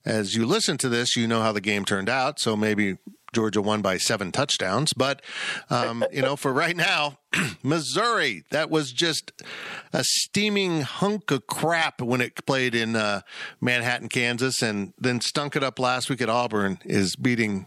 As 0.06 0.34
you 0.34 0.46
listen 0.46 0.78
to 0.78 0.88
this, 0.88 1.16
you 1.16 1.28
know 1.28 1.42
how 1.42 1.52
the 1.52 1.60
game 1.60 1.84
turned 1.84 2.08
out. 2.08 2.40
So 2.40 2.56
maybe 2.56 2.96
Georgia 3.32 3.62
won 3.62 3.82
by 3.82 3.96
seven 3.96 4.32
touchdowns. 4.32 4.92
But, 4.92 5.22
um, 5.68 6.04
you 6.12 6.22
know, 6.22 6.36
for 6.36 6.52
right 6.52 6.76
now, 6.76 7.18
Missouri, 7.62 8.44
that 8.50 8.70
was 8.70 8.92
just 8.92 9.32
a 9.92 10.04
steaming 10.04 10.82
hunk 10.82 11.30
of 11.30 11.46
crap 11.46 12.00
when 12.00 12.20
it 12.20 12.44
played 12.46 12.74
in 12.74 12.96
uh, 12.96 13.22
Manhattan, 13.60 14.08
Kansas, 14.08 14.62
and 14.62 14.92
then 14.98 15.20
stunk 15.20 15.56
it 15.56 15.62
up 15.62 15.78
last 15.78 16.10
week 16.10 16.20
at 16.20 16.28
Auburn, 16.28 16.78
is 16.84 17.16
beating 17.16 17.66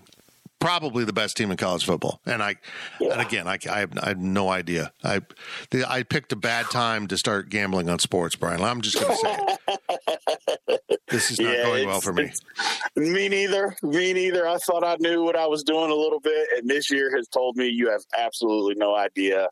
probably 0.63 1.03
the 1.03 1.11
best 1.11 1.35
team 1.35 1.51
in 1.51 1.57
college 1.57 1.83
football. 1.83 2.21
And 2.25 2.41
I, 2.41 2.55
yeah. 3.01 3.11
and 3.11 3.21
again, 3.21 3.49
I, 3.49 3.57
I, 3.69 3.79
have, 3.79 3.99
I, 4.01 4.07
have, 4.09 4.17
no 4.17 4.47
idea. 4.47 4.93
I, 5.03 5.19
the, 5.71 5.83
I 5.89 6.03
picked 6.03 6.31
a 6.31 6.37
bad 6.37 6.67
time 6.71 7.07
to 7.07 7.17
start 7.17 7.49
gambling 7.49 7.89
on 7.89 7.99
sports, 7.99 8.37
Brian. 8.37 8.61
I'm 8.61 8.79
just 8.79 8.97
going 8.97 9.11
to 9.11 9.57
say 10.77 10.77
this 11.09 11.31
is 11.31 11.39
not 11.41 11.53
yeah, 11.53 11.63
going 11.63 11.87
well 11.87 11.99
for 11.99 12.13
me. 12.13 12.31
Me 12.95 13.27
neither. 13.27 13.75
Me 13.83 14.13
neither. 14.13 14.47
I 14.47 14.55
thought 14.57 14.85
I 14.85 14.95
knew 15.01 15.21
what 15.21 15.35
I 15.35 15.47
was 15.47 15.63
doing 15.63 15.91
a 15.91 15.95
little 15.95 16.21
bit, 16.21 16.47
and 16.57 16.69
this 16.69 16.89
year 16.89 17.13
has 17.13 17.27
told 17.27 17.57
me 17.57 17.67
you 17.67 17.89
have 17.89 18.03
absolutely 18.17 18.75
no 18.75 18.95
idea. 18.95 19.49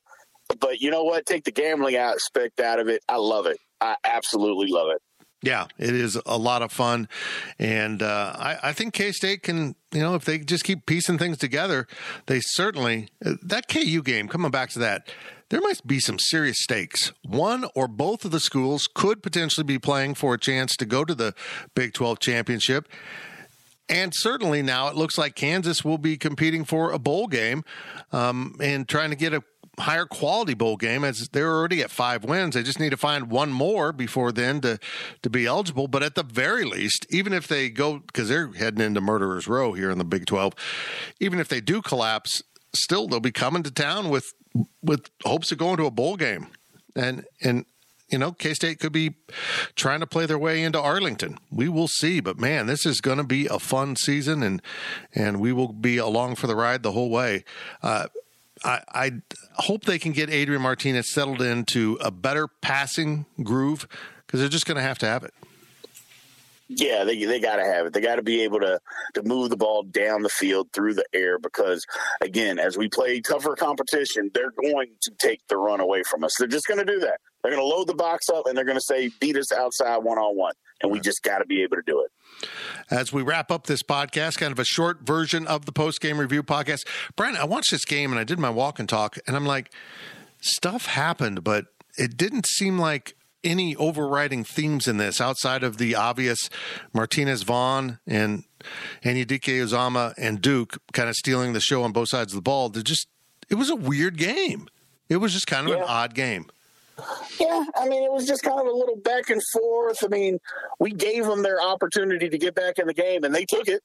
But 0.61 0.79
you 0.79 0.91
know 0.91 1.03
what? 1.03 1.25
Take 1.25 1.43
the 1.43 1.51
gambling 1.51 1.95
aspect 1.95 2.61
out 2.61 2.79
of 2.79 2.87
it. 2.87 3.03
I 3.09 3.17
love 3.17 3.47
it. 3.47 3.57
I 3.81 3.97
absolutely 4.05 4.67
love 4.67 4.87
it. 4.91 5.01
Yeah, 5.43 5.65
it 5.79 5.95
is 5.95 6.19
a 6.25 6.37
lot 6.37 6.61
of 6.61 6.71
fun, 6.71 7.07
and 7.57 8.03
uh, 8.03 8.33
I, 8.37 8.57
I, 8.63 8.73
think 8.73 8.93
K 8.93 9.11
State 9.11 9.41
can, 9.41 9.75
you 9.91 10.01
know, 10.01 10.13
if 10.13 10.23
they 10.23 10.37
just 10.37 10.63
keep 10.63 10.85
piecing 10.85 11.17
things 11.17 11.39
together, 11.39 11.87
they 12.27 12.41
certainly 12.41 13.09
that 13.21 13.67
KU 13.67 14.03
game. 14.03 14.27
Coming 14.27 14.51
back 14.51 14.69
to 14.71 14.79
that, 14.79 15.09
there 15.49 15.59
might 15.59 15.85
be 15.85 15.99
some 15.99 16.19
serious 16.19 16.57
stakes. 16.59 17.11
One 17.23 17.65
or 17.73 17.87
both 17.87 18.23
of 18.23 18.29
the 18.29 18.39
schools 18.39 18.87
could 18.93 19.23
potentially 19.23 19.63
be 19.63 19.79
playing 19.79 20.13
for 20.13 20.35
a 20.35 20.39
chance 20.39 20.75
to 20.75 20.85
go 20.85 21.03
to 21.03 21.15
the 21.15 21.33
Big 21.73 21.93
Twelve 21.93 22.19
championship. 22.19 22.87
And 23.89 24.13
certainly 24.15 24.61
now 24.61 24.87
it 24.87 24.95
looks 24.95 25.17
like 25.17 25.35
Kansas 25.35 25.83
will 25.83 25.97
be 25.97 26.17
competing 26.17 26.63
for 26.63 26.91
a 26.91 26.99
bowl 26.99 27.27
game 27.27 27.65
um, 28.13 28.55
and 28.61 28.87
trying 28.87 29.09
to 29.09 29.17
get 29.17 29.33
a 29.33 29.43
higher 29.81 30.05
quality 30.05 30.53
bowl 30.53 30.77
game 30.77 31.03
as 31.03 31.29
they're 31.31 31.51
already 31.51 31.81
at 31.81 31.91
five 31.91 32.23
wins. 32.23 32.55
They 32.55 32.63
just 32.63 32.79
need 32.79 32.91
to 32.91 32.97
find 32.97 33.29
one 33.29 33.51
more 33.51 33.91
before 33.91 34.31
then 34.31 34.61
to 34.61 34.79
to 35.21 35.29
be 35.29 35.45
eligible. 35.45 35.87
But 35.87 36.03
at 36.03 36.15
the 36.15 36.23
very 36.23 36.63
least, 36.63 37.05
even 37.09 37.33
if 37.33 37.47
they 37.47 37.69
go 37.69 37.99
because 37.99 38.29
they're 38.29 38.51
heading 38.53 38.81
into 38.81 39.01
murderers 39.01 39.47
row 39.47 39.73
here 39.73 39.89
in 39.89 39.97
the 39.97 40.05
Big 40.05 40.25
Twelve, 40.25 40.53
even 41.19 41.39
if 41.39 41.47
they 41.47 41.61
do 41.61 41.81
collapse, 41.81 42.41
still 42.73 43.07
they'll 43.07 43.19
be 43.19 43.31
coming 43.31 43.63
to 43.63 43.71
town 43.71 44.09
with 44.09 44.33
with 44.81 45.09
hopes 45.25 45.51
of 45.51 45.57
going 45.57 45.77
to 45.77 45.85
a 45.85 45.91
bowl 45.91 46.15
game. 46.15 46.47
And 46.95 47.25
and 47.41 47.65
you 48.09 48.17
know, 48.17 48.33
K 48.33 48.53
State 48.53 48.79
could 48.79 48.91
be 48.91 49.15
trying 49.75 50.01
to 50.01 50.07
play 50.07 50.25
their 50.25 50.37
way 50.37 50.63
into 50.63 50.79
Arlington. 50.79 51.37
We 51.49 51.69
will 51.69 51.87
see, 51.87 52.19
but 52.19 52.37
man, 52.37 52.67
this 52.67 52.85
is 52.85 52.99
going 52.99 53.17
to 53.17 53.23
be 53.23 53.47
a 53.47 53.57
fun 53.57 53.95
season, 53.95 54.43
and 54.43 54.61
and 55.15 55.39
we 55.39 55.53
will 55.53 55.71
be 55.71 55.97
along 55.97 56.35
for 56.35 56.47
the 56.47 56.55
ride 56.55 56.83
the 56.83 56.91
whole 56.91 57.09
way. 57.09 57.45
Uh, 57.81 58.07
I, 58.63 58.81
I 58.93 59.11
hope 59.55 59.85
they 59.85 59.99
can 59.99 60.11
get 60.11 60.29
Adrian 60.29 60.61
Martinez 60.61 61.11
settled 61.11 61.41
into 61.41 61.97
a 62.01 62.11
better 62.11 62.47
passing 62.47 63.25
groove 63.43 63.87
because 64.25 64.39
they're 64.39 64.49
just 64.49 64.65
going 64.65 64.77
to 64.77 64.83
have 64.83 64.99
to 64.99 65.07
have 65.07 65.23
it. 65.23 65.33
Yeah, 66.73 67.03
they 67.03 67.25
they 67.25 67.41
got 67.41 67.57
to 67.57 67.65
have 67.65 67.87
it. 67.87 67.93
They 67.93 67.99
got 67.99 68.15
to 68.15 68.21
be 68.21 68.43
able 68.43 68.61
to 68.61 68.79
to 69.15 69.23
move 69.23 69.49
the 69.49 69.57
ball 69.57 69.83
down 69.83 70.21
the 70.21 70.29
field 70.29 70.69
through 70.71 70.93
the 70.93 71.05
air 71.13 71.37
because 71.37 71.85
again, 72.21 72.59
as 72.59 72.77
we 72.77 72.87
play 72.87 73.19
tougher 73.19 73.57
competition, 73.57 74.31
they're 74.33 74.51
going 74.51 74.91
to 75.01 75.11
take 75.19 75.41
the 75.49 75.57
run 75.57 75.81
away 75.81 76.03
from 76.09 76.23
us. 76.23 76.33
They're 76.39 76.47
just 76.47 76.67
going 76.67 76.79
to 76.79 76.85
do 76.85 76.99
that. 77.01 77.19
They're 77.43 77.51
going 77.51 77.61
to 77.61 77.67
load 77.67 77.87
the 77.87 77.93
box 77.93 78.29
up 78.29 78.45
and 78.45 78.55
they're 78.55 78.63
going 78.63 78.77
to 78.77 78.83
say 78.83 79.11
beat 79.19 79.35
us 79.35 79.51
outside 79.51 79.97
one 79.97 80.17
on 80.17 80.37
one, 80.37 80.53
and 80.81 80.89
we 80.89 81.01
just 81.01 81.23
got 81.23 81.39
to 81.39 81.45
be 81.45 81.61
able 81.61 81.75
to 81.75 81.83
do 81.85 82.05
it. 82.05 82.11
As 82.89 83.13
we 83.13 83.21
wrap 83.21 83.51
up 83.51 83.67
this 83.67 83.83
podcast, 83.83 84.37
kind 84.37 84.51
of 84.51 84.59
a 84.59 84.65
short 84.65 85.01
version 85.01 85.47
of 85.47 85.65
the 85.65 85.71
post 85.71 86.01
game 86.01 86.19
review 86.19 86.43
podcast, 86.43 86.87
Brian, 87.15 87.35
I 87.35 87.45
watched 87.45 87.71
this 87.71 87.85
game 87.85 88.11
and 88.11 88.19
I 88.19 88.23
did 88.23 88.39
my 88.39 88.49
walk 88.49 88.79
and 88.79 88.87
talk, 88.87 89.17
and 89.27 89.35
I'm 89.35 89.45
like, 89.45 89.71
stuff 90.39 90.85
happened, 90.87 91.43
but 91.43 91.65
it 91.97 92.17
didn't 92.17 92.45
seem 92.45 92.79
like 92.79 93.15
any 93.43 93.75
overriding 93.75 94.43
themes 94.43 94.87
in 94.87 94.97
this 94.97 95.19
outside 95.19 95.63
of 95.63 95.77
the 95.77 95.95
obvious 95.95 96.49
Martinez 96.93 97.43
Vaughn 97.43 97.99
and 98.05 98.43
Anudike-Uzomah 99.03 100.13
and 100.17 100.41
Duke 100.41 100.77
kind 100.93 101.09
of 101.09 101.15
stealing 101.15 101.53
the 101.53 101.59
show 101.59 101.83
on 101.83 101.91
both 101.91 102.09
sides 102.09 102.33
of 102.33 102.37
the 102.37 102.43
ball. 102.43 102.69
They're 102.69 102.83
just 102.83 103.07
it 103.49 103.55
was 103.55 103.69
a 103.69 103.75
weird 103.75 104.17
game. 104.17 104.67
It 105.09 105.17
was 105.17 105.33
just 105.33 105.47
kind 105.47 105.67
of 105.67 105.73
yeah. 105.73 105.81
an 105.81 105.85
odd 105.87 106.13
game. 106.13 106.49
Yeah, 107.39 107.65
I 107.75 107.87
mean, 107.87 108.03
it 108.03 108.11
was 108.11 108.27
just 108.27 108.43
kind 108.43 108.59
of 108.59 108.67
a 108.67 108.71
little 108.71 108.97
back 108.97 109.29
and 109.29 109.41
forth. 109.53 110.03
I 110.03 110.07
mean, 110.07 110.39
we 110.79 110.91
gave 110.91 111.25
them 111.25 111.41
their 111.41 111.61
opportunity 111.61 112.29
to 112.29 112.37
get 112.37 112.53
back 112.53 112.77
in 112.79 112.87
the 112.87 112.93
game, 112.93 113.23
and 113.23 113.33
they 113.33 113.45
took 113.45 113.67
it. 113.67 113.81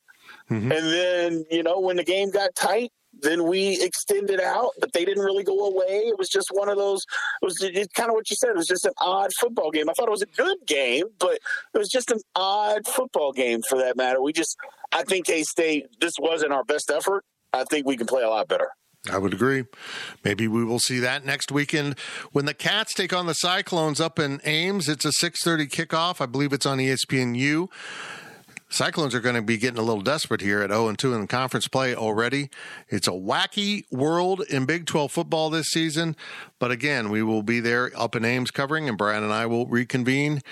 Mm-hmm. 0.51 0.73
And 0.73 0.87
then, 0.87 1.45
you 1.51 1.63
know, 1.63 1.81
when 1.81 1.97
the 1.97 2.05
game 2.05 2.31
got 2.31 2.55
tight, 2.55 2.93
then 3.23 3.47
we 3.47 3.81
extended 3.83 4.41
out, 4.41 4.73
but 4.79 4.93
they 4.93 5.05
didn't 5.05 5.25
really 5.25 5.45
go 5.45 5.67
away. 5.67 6.05
It 6.07 6.19
was 6.19 6.29
just 6.29 6.49
one 6.53 6.69
of 6.69 6.77
those. 6.77 7.05
It 7.41 7.47
was 7.47 7.63
it, 7.63 7.95
kind 7.95 8.11
of 8.11 8.15
what 8.15 8.29
you 8.29 8.37
said. 8.37 8.51
It 8.51 8.57
was 8.57 8.67
just 8.67 8.85
an 8.85 8.93
odd 9.01 9.31
football 9.41 9.71
game. 9.71 9.89
I 9.89 9.95
thought 9.95 10.09
it 10.09 10.11
was 10.11 10.23
a 10.23 10.27
good 10.27 10.59
game, 10.67 11.05
but 11.19 11.39
it 11.75 11.79
was 11.79 11.89
just 11.89 12.11
an 12.11 12.21
odd 12.35 12.87
football 12.87 13.33
game 13.33 13.63
for 13.63 13.79
that 13.79 13.97
matter. 13.97 14.21
We 14.21 14.33
just, 14.33 14.57
I 14.93 15.03
think 15.03 15.27
K 15.27 15.45
State. 15.45 15.87
This 16.01 16.15
wasn't 16.19 16.53
our 16.53 16.65
best 16.65 16.91
effort. 16.91 17.25
I 17.53 17.65
think 17.65 17.87
we 17.87 17.97
can 17.97 18.07
play 18.07 18.23
a 18.23 18.29
lot 18.29 18.49
better. 18.49 18.69
I 19.11 19.19
would 19.19 19.35
agree. 19.35 19.65
Maybe 20.25 20.49
we 20.49 20.65
will 20.65 20.79
see 20.79 20.99
that 21.01 21.25
next 21.25 21.53
weekend 21.53 21.99
when 22.33 22.45
the 22.45 22.55
Cats 22.55 22.95
take 22.95 23.13
on 23.13 23.27
the 23.27 23.35
Cyclones 23.35 24.01
up 24.01 24.19
in 24.19 24.41
Ames. 24.45 24.89
It's 24.89 25.05
a 25.05 25.13
6:30 25.13 25.69
kickoff. 25.69 26.21
I 26.21 26.27
believe 26.27 26.53
it's 26.53 26.67
on 26.67 26.79
ESPNU. 26.79 27.69
Cyclones 28.69 29.15
are 29.15 29.21
going 29.21 29.37
to 29.37 29.43
be 29.43 29.59
getting 29.59 29.79
a 29.79 29.83
little 29.83 30.03
desperate 30.03 30.41
here 30.41 30.61
at 30.61 30.71
0 30.71 30.89
and 30.89 30.99
2 30.99 31.15
in 31.15 31.29
conference 31.29 31.69
play 31.69 31.95
already. 31.95 32.51
It's 32.89 33.07
a 33.07 33.13
wacky 33.13 33.85
world 33.93 34.43
in 34.51 34.67
Big 34.67 34.87
12 34.87 35.13
football 35.13 35.51
this 35.51 35.69
season. 35.69 36.17
But 36.59 36.73
again, 36.73 37.11
we 37.11 37.23
will 37.23 37.45
be 37.45 37.61
there 37.61 37.93
up 37.97 38.17
in 38.17 38.25
Ames 38.25 38.51
covering, 38.51 38.89
and 38.89 38.99
Brian 38.99 39.23
and 39.23 39.33
I 39.33 39.47
will 39.47 39.67
reconvene, 39.67 40.43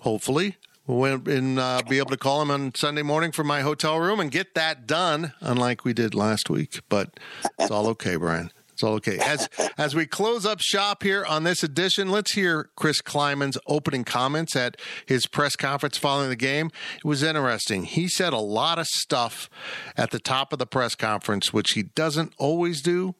hopefully, 0.00 0.58
and 0.86 1.58
uh, 1.58 1.82
be 1.88 1.98
able 1.98 2.10
to 2.10 2.16
call 2.16 2.42
him 2.42 2.50
on 2.50 2.74
Sunday 2.74 3.02
morning 3.02 3.32
from 3.32 3.46
my 3.46 3.62
hotel 3.62 3.98
room 3.98 4.20
and 4.20 4.30
get 4.30 4.54
that 4.54 4.86
done, 4.86 5.32
unlike 5.40 5.84
we 5.84 5.92
did 5.92 6.14
last 6.14 6.50
week. 6.50 6.80
But 6.88 7.18
it's 7.58 7.70
all 7.70 7.86
okay, 7.88 8.16
Brian. 8.16 8.50
It's 8.74 8.82
all 8.82 8.94
okay. 8.94 9.18
As 9.18 9.48
as 9.78 9.94
we 9.94 10.04
close 10.04 10.44
up 10.44 10.60
shop 10.60 11.04
here 11.04 11.24
on 11.24 11.44
this 11.44 11.62
edition, 11.62 12.10
let's 12.10 12.32
hear 12.32 12.70
Chris 12.74 13.00
Klieman's 13.00 13.56
opening 13.68 14.02
comments 14.02 14.56
at 14.56 14.76
his 15.06 15.26
press 15.26 15.54
conference 15.54 15.96
following 15.96 16.28
the 16.28 16.36
game. 16.36 16.70
It 16.96 17.04
was 17.04 17.22
interesting. 17.22 17.84
He 17.84 18.08
said 18.08 18.32
a 18.32 18.38
lot 18.38 18.80
of 18.80 18.88
stuff 18.88 19.48
at 19.96 20.10
the 20.10 20.18
top 20.18 20.52
of 20.52 20.58
the 20.58 20.66
press 20.66 20.96
conference, 20.96 21.52
which 21.52 21.72
he 21.72 21.84
doesn't 21.84 22.32
always 22.36 22.82
do. 22.82 23.14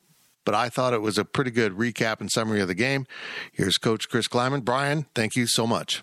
But 0.44 0.56
I 0.56 0.68
thought 0.68 0.92
it 0.92 1.00
was 1.00 1.16
a 1.16 1.24
pretty 1.24 1.52
good 1.52 1.72
recap 1.72 2.20
and 2.20 2.30
summary 2.30 2.60
of 2.60 2.68
the 2.68 2.74
game. 2.74 3.06
Here's 3.52 3.78
Coach 3.78 4.08
Chris 4.08 4.28
Klieman. 4.28 4.64
Brian, 4.64 5.06
thank 5.14 5.36
you 5.36 5.46
so 5.46 5.66
much. 5.66 6.02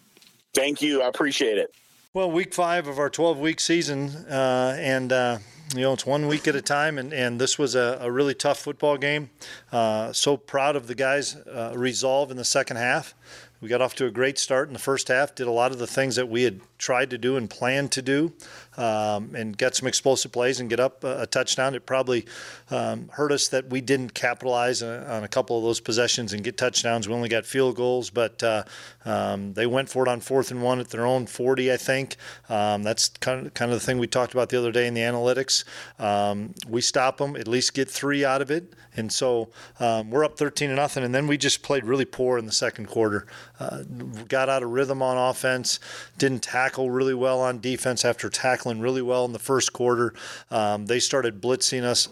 Thank 0.54 0.82
you. 0.82 1.02
I 1.02 1.08
appreciate 1.08 1.58
it. 1.58 1.74
Well, 2.14 2.30
week 2.30 2.54
five 2.54 2.88
of 2.88 3.00
our 3.00 3.10
12 3.10 3.40
week 3.40 3.62
season, 3.62 4.10
uh, 4.30 4.76
and 4.78 5.14
uh, 5.14 5.38
you 5.74 5.82
know, 5.82 5.94
it's 5.94 6.06
one 6.06 6.28
week 6.28 6.48
at 6.48 6.56
a 6.56 6.62
time, 6.62 6.98
and, 6.98 7.14
and 7.14 7.40
this 7.40 7.58
was 7.58 7.76
a, 7.76 8.00
a 8.02 8.12
really 8.12 8.34
tough 8.34 8.60
football 8.60 8.98
game. 8.98 9.30
Uh, 9.72 10.12
so 10.12 10.36
proud 10.36 10.76
of 10.76 10.88
the 10.88 10.96
guys' 10.96 11.36
uh, 11.36 11.74
resolve 11.76 12.30
in 12.30 12.38
the 12.38 12.44
second 12.44 12.78
half. 12.78 13.16
We 13.62 13.70
got 13.70 13.80
off 13.80 13.96
to 13.96 14.08
a 14.08 14.12
great 14.12 14.40
start 14.40 14.68
in 14.68 14.74
the 14.74 14.80
first 14.80 15.08
half, 15.08 15.36
did 15.36 15.48
a 15.48 15.52
lot 15.52 15.72
of 15.72 15.78
the 15.78 15.88
things 15.88 16.16
that 16.16 16.28
we 16.28 16.44
had 16.44 16.60
tried 16.78 17.12
to 17.12 17.18
do 17.18 17.38
and 17.38 17.50
planned 17.50 17.92
to 17.94 18.02
do. 18.02 18.34
Um, 18.82 19.36
and 19.36 19.56
get 19.56 19.76
some 19.76 19.88
explosive 19.88 20.32
plays 20.32 20.60
and 20.60 20.67
get 20.67 20.80
up 20.80 21.04
a, 21.04 21.22
a 21.22 21.28
touchdown. 21.28 21.76
It 21.76 21.86
probably 21.86 22.26
um, 22.72 23.10
hurt 23.10 23.32
us 23.32 23.48
that 23.50 23.70
we 23.70 23.80
didn't 23.80 24.15
capitalize 24.15 24.82
on, 24.82 25.04
on, 25.04 25.24
a 25.24 25.28
couple 25.28 25.56
of 25.56 25.63
those 25.63 25.80
possessions 25.80 26.34
and 26.34 26.44
get 26.44 26.58
touchdowns. 26.58 27.08
We 27.08 27.13
only 27.13 27.30
got 27.30 27.46
field 27.46 27.76
goals, 27.76 28.10
but 28.10 28.41
uh, 28.41 28.63
um, 29.06 29.54
they 29.54 29.67
went 29.67 29.88
for 29.88 30.04
it 30.04 30.10
on 30.10 30.20
fourth 30.20 30.50
and 30.50 30.63
one 30.63 30.80
at 30.80 30.89
their 30.89 31.06
own 31.06 31.28
40, 31.28 31.72
I 31.72 31.78
think. 31.78 32.15
Um, 32.50 32.82
that's 32.82 33.10
kind 33.10 33.46
of 33.46 33.54
kind 33.54 33.72
of 33.72 33.80
the 33.80 33.86
thing 33.86 34.00
we 34.00 34.08
talked 34.08 34.34
about 34.34 34.50
the 34.50 34.58
other 34.58 34.72
day 34.72 34.88
in 34.88 34.96
the 34.96 35.02
analytics. 35.02 35.63
Um, 36.00 36.56
we 36.67 36.82
stop 36.82 37.17
them, 37.17 37.36
at 37.36 37.48
least 37.48 37.76
get 37.76 37.88
three 37.88 38.26
out 38.26 38.41
of 38.41 38.50
it, 38.50 38.74
and 38.96 39.12
so 39.12 39.50
um, 39.80 40.10
we're 40.10 40.26
up 40.26 40.38
13 40.38 40.70
to 40.70 40.76
nothing. 40.76 41.04
And 41.04 41.13
then 41.13 41.28
we 41.28 41.38
just 41.38 41.62
played 41.62 41.86
really 41.86 42.06
poor 42.06 42.38
in 42.38 42.46
the 42.46 42.52
second 42.52 42.88
quarter. 42.88 43.25
Uh, 43.60 43.84
got 44.27 44.50
out 44.50 44.63
of 44.63 44.71
rhythm 44.71 45.02
on 45.02 45.17
offense, 45.17 45.79
didn't 46.17 46.42
tackle 46.44 46.90
really 46.90 47.13
well 47.13 47.40
on 47.42 47.60
defense 47.60 48.04
after 48.04 48.29
tackling 48.29 48.71
really 48.80 49.02
well 49.02 49.26
in 49.26 49.34
the 49.34 49.40
first 49.40 49.74
quarter. 49.74 50.13
Um, 50.50 50.86
they 50.86 51.00
started 51.00 51.42
blitzing 51.42 51.84
us 51.84 52.08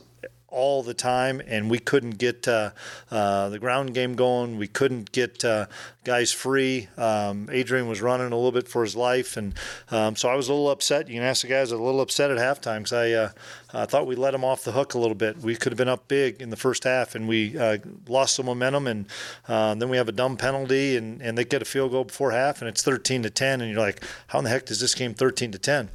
all 0.52 0.84
the 0.84 0.94
time, 0.94 1.42
and 1.48 1.70
we 1.70 1.80
couldn't 1.80 2.18
get 2.18 2.48
uh, 2.48 2.72
uh, 3.12 3.50
the 3.50 3.60
ground 3.60 3.94
game 3.94 4.16
going. 4.16 4.58
We 4.58 4.68
couldn't 4.68 5.12
get 5.12 5.44
uh, 5.46 5.68
guys 6.04 6.32
free. 6.32 6.88
Um, 6.98 7.50
Adrian 7.52 7.88
was 7.88 8.02
running 8.02 8.32
a 8.32 8.36
little 8.36 8.52
bit 8.52 8.68
for 8.68 8.84
his 8.84 8.96
life, 8.96 9.38
and 9.38 9.54
um, 9.92 10.16
so 10.16 10.30
I 10.30 10.36
was 10.36 10.50
a 10.50 10.54
little 10.54 10.70
upset. 10.70 11.08
You 11.08 11.16
can 11.16 11.24
ask 11.24 11.42
the 11.42 11.48
guys, 11.48 11.72
a 11.72 11.78
little 11.78 12.02
upset 12.02 12.32
at 12.32 12.38
halftime 12.38 12.80
because 12.80 12.94
I, 12.94 13.12
uh, 13.12 13.30
I 13.74 13.86
thought 13.86 14.08
we 14.08 14.16
let 14.16 14.32
them 14.32 14.44
off 14.44 14.64
the 14.64 14.72
hook 14.72 14.94
a 14.94 15.00
little 15.00 15.16
bit. 15.16 15.38
We 15.38 15.56
could 15.56 15.72
have 15.72 15.78
been 15.78 15.90
up 15.90 16.08
big 16.08 16.42
in 16.42 16.50
the 16.50 16.58
first 16.58 16.84
half, 16.84 17.16
and 17.16 17.28
we 17.28 17.58
uh, 17.58 17.78
lost 18.08 18.36
some 18.36 18.46
momentum, 18.46 18.88
and 18.88 19.06
uh, 19.48 19.76
then 19.76 19.90
we 19.90 19.98
have 19.98 20.10
a 20.10 20.14
dumb 20.14 20.38
penalty, 20.38 20.98
and, 20.98 21.22
and 21.22 21.38
they 21.38 21.46
get 21.46 21.62
a 21.62 21.66
field 21.66 21.92
goal 21.92 22.06
before 22.06 22.32
half, 22.32 22.62
and 22.62 22.70
it's 22.70 22.84
13 22.84 23.24
to 23.24 23.30
10, 23.30 23.62
and 23.62 23.72
you're 23.72 23.80
like, 23.80 24.04
how 24.28 24.40
in 24.40 24.46
the 24.46 24.50
heck 24.50 24.66
does 24.66 24.80
this 24.80 24.96
game 24.96 25.14
13 25.14 25.52
to 25.52 25.60
10? 25.60 25.90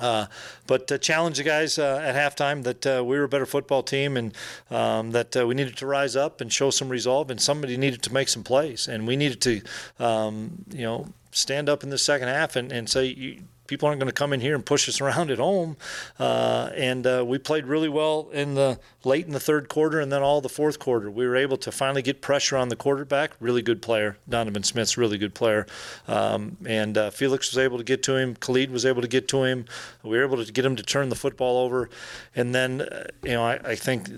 Uh, 0.00 0.26
but 0.66 0.90
uh, 0.90 0.98
challenge 0.98 1.36
the 1.36 1.44
guys 1.44 1.78
uh, 1.78 2.00
at 2.02 2.16
halftime 2.16 2.64
that 2.64 2.86
uh, 2.86 3.04
we 3.04 3.16
were 3.16 3.24
a 3.24 3.28
better 3.28 3.46
football 3.46 3.82
team 3.82 4.16
and 4.16 4.34
um, 4.70 5.12
that 5.12 5.36
uh, 5.36 5.46
we 5.46 5.54
needed 5.54 5.76
to 5.76 5.86
rise 5.86 6.16
up 6.16 6.40
and 6.40 6.52
show 6.52 6.70
some 6.70 6.88
resolve 6.88 7.30
and 7.30 7.40
somebody 7.40 7.76
needed 7.76 8.02
to 8.02 8.12
make 8.12 8.28
some 8.28 8.42
plays. 8.42 8.88
And 8.88 9.06
we 9.06 9.14
needed 9.16 9.40
to 9.42 9.62
um, 10.04 10.64
you 10.70 10.82
know 10.82 11.06
stand 11.30 11.68
up 11.68 11.82
in 11.82 11.90
the 11.90 11.98
second 11.98 12.28
half 12.28 12.56
and, 12.56 12.72
and 12.72 12.88
say 12.88 13.40
people 13.74 13.88
aren't 13.88 13.98
going 13.98 14.08
to 14.08 14.14
come 14.14 14.32
in 14.32 14.40
here 14.40 14.54
and 14.54 14.64
push 14.64 14.88
us 14.88 15.00
around 15.00 15.32
at 15.32 15.38
home. 15.38 15.76
Uh, 16.20 16.70
and 16.76 17.04
uh, 17.08 17.24
we 17.26 17.38
played 17.38 17.66
really 17.66 17.88
well 17.88 18.28
in 18.32 18.54
the 18.54 18.78
late 19.02 19.26
in 19.26 19.32
the 19.32 19.40
third 19.40 19.68
quarter 19.68 19.98
and 19.98 20.12
then 20.12 20.22
all 20.22 20.40
the 20.40 20.48
fourth 20.48 20.78
quarter. 20.78 21.10
We 21.10 21.26
were 21.26 21.34
able 21.34 21.56
to 21.56 21.72
finally 21.72 22.00
get 22.00 22.22
pressure 22.22 22.56
on 22.56 22.68
the 22.68 22.76
quarterback. 22.76 23.32
Really 23.40 23.62
good 23.62 23.82
player. 23.82 24.16
Donovan 24.28 24.62
Smith's 24.62 24.96
really 24.96 25.18
good 25.18 25.34
player. 25.34 25.66
Um, 26.06 26.56
and 26.64 26.96
uh, 26.96 27.10
Felix 27.10 27.50
was 27.50 27.58
able 27.58 27.78
to 27.78 27.84
get 27.84 28.04
to 28.04 28.14
him. 28.14 28.36
Khalid 28.36 28.70
was 28.70 28.86
able 28.86 29.02
to 29.02 29.08
get 29.08 29.26
to 29.28 29.42
him. 29.42 29.64
We 30.04 30.16
were 30.16 30.24
able 30.24 30.44
to 30.44 30.52
get 30.52 30.64
him 30.64 30.76
to 30.76 30.84
turn 30.84 31.08
the 31.08 31.16
football 31.16 31.58
over. 31.58 31.90
And 32.36 32.54
then, 32.54 32.82
uh, 32.82 33.08
you 33.24 33.32
know, 33.32 33.44
I, 33.44 33.54
I 33.64 33.74
think 33.74 34.08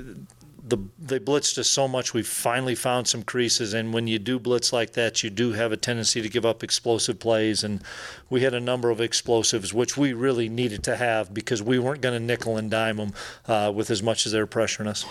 the 0.68 0.78
they 0.98 1.20
blitzed 1.20 1.58
us 1.58 1.68
so 1.68 1.86
much. 1.86 2.12
We 2.12 2.22
finally 2.22 2.74
found 2.74 3.06
some 3.06 3.22
creases, 3.22 3.72
and 3.72 3.94
when 3.94 4.08
you 4.08 4.18
do 4.18 4.38
blitz 4.38 4.72
like 4.72 4.94
that, 4.94 5.22
you 5.22 5.30
do 5.30 5.52
have 5.52 5.70
a 5.70 5.76
tendency 5.76 6.20
to 6.20 6.28
give 6.28 6.44
up 6.44 6.64
explosive 6.64 7.20
plays. 7.20 7.62
And 7.62 7.82
we 8.28 8.40
had 8.42 8.52
a 8.52 8.60
number 8.60 8.90
of 8.90 9.00
explosives, 9.00 9.72
which 9.72 9.96
we 9.96 10.12
really 10.12 10.48
needed 10.48 10.82
to 10.84 10.96
have 10.96 11.32
because 11.32 11.62
we 11.62 11.78
weren't 11.78 12.00
going 12.00 12.18
to 12.20 12.24
nickel 12.24 12.56
and 12.56 12.70
dime 12.70 12.96
them 12.96 13.12
uh, 13.46 13.72
with 13.74 13.90
as 13.90 14.02
much 14.02 14.26
as 14.26 14.32
they 14.32 14.40
were 14.40 14.46
pressuring 14.46 14.88
us. 14.88 15.04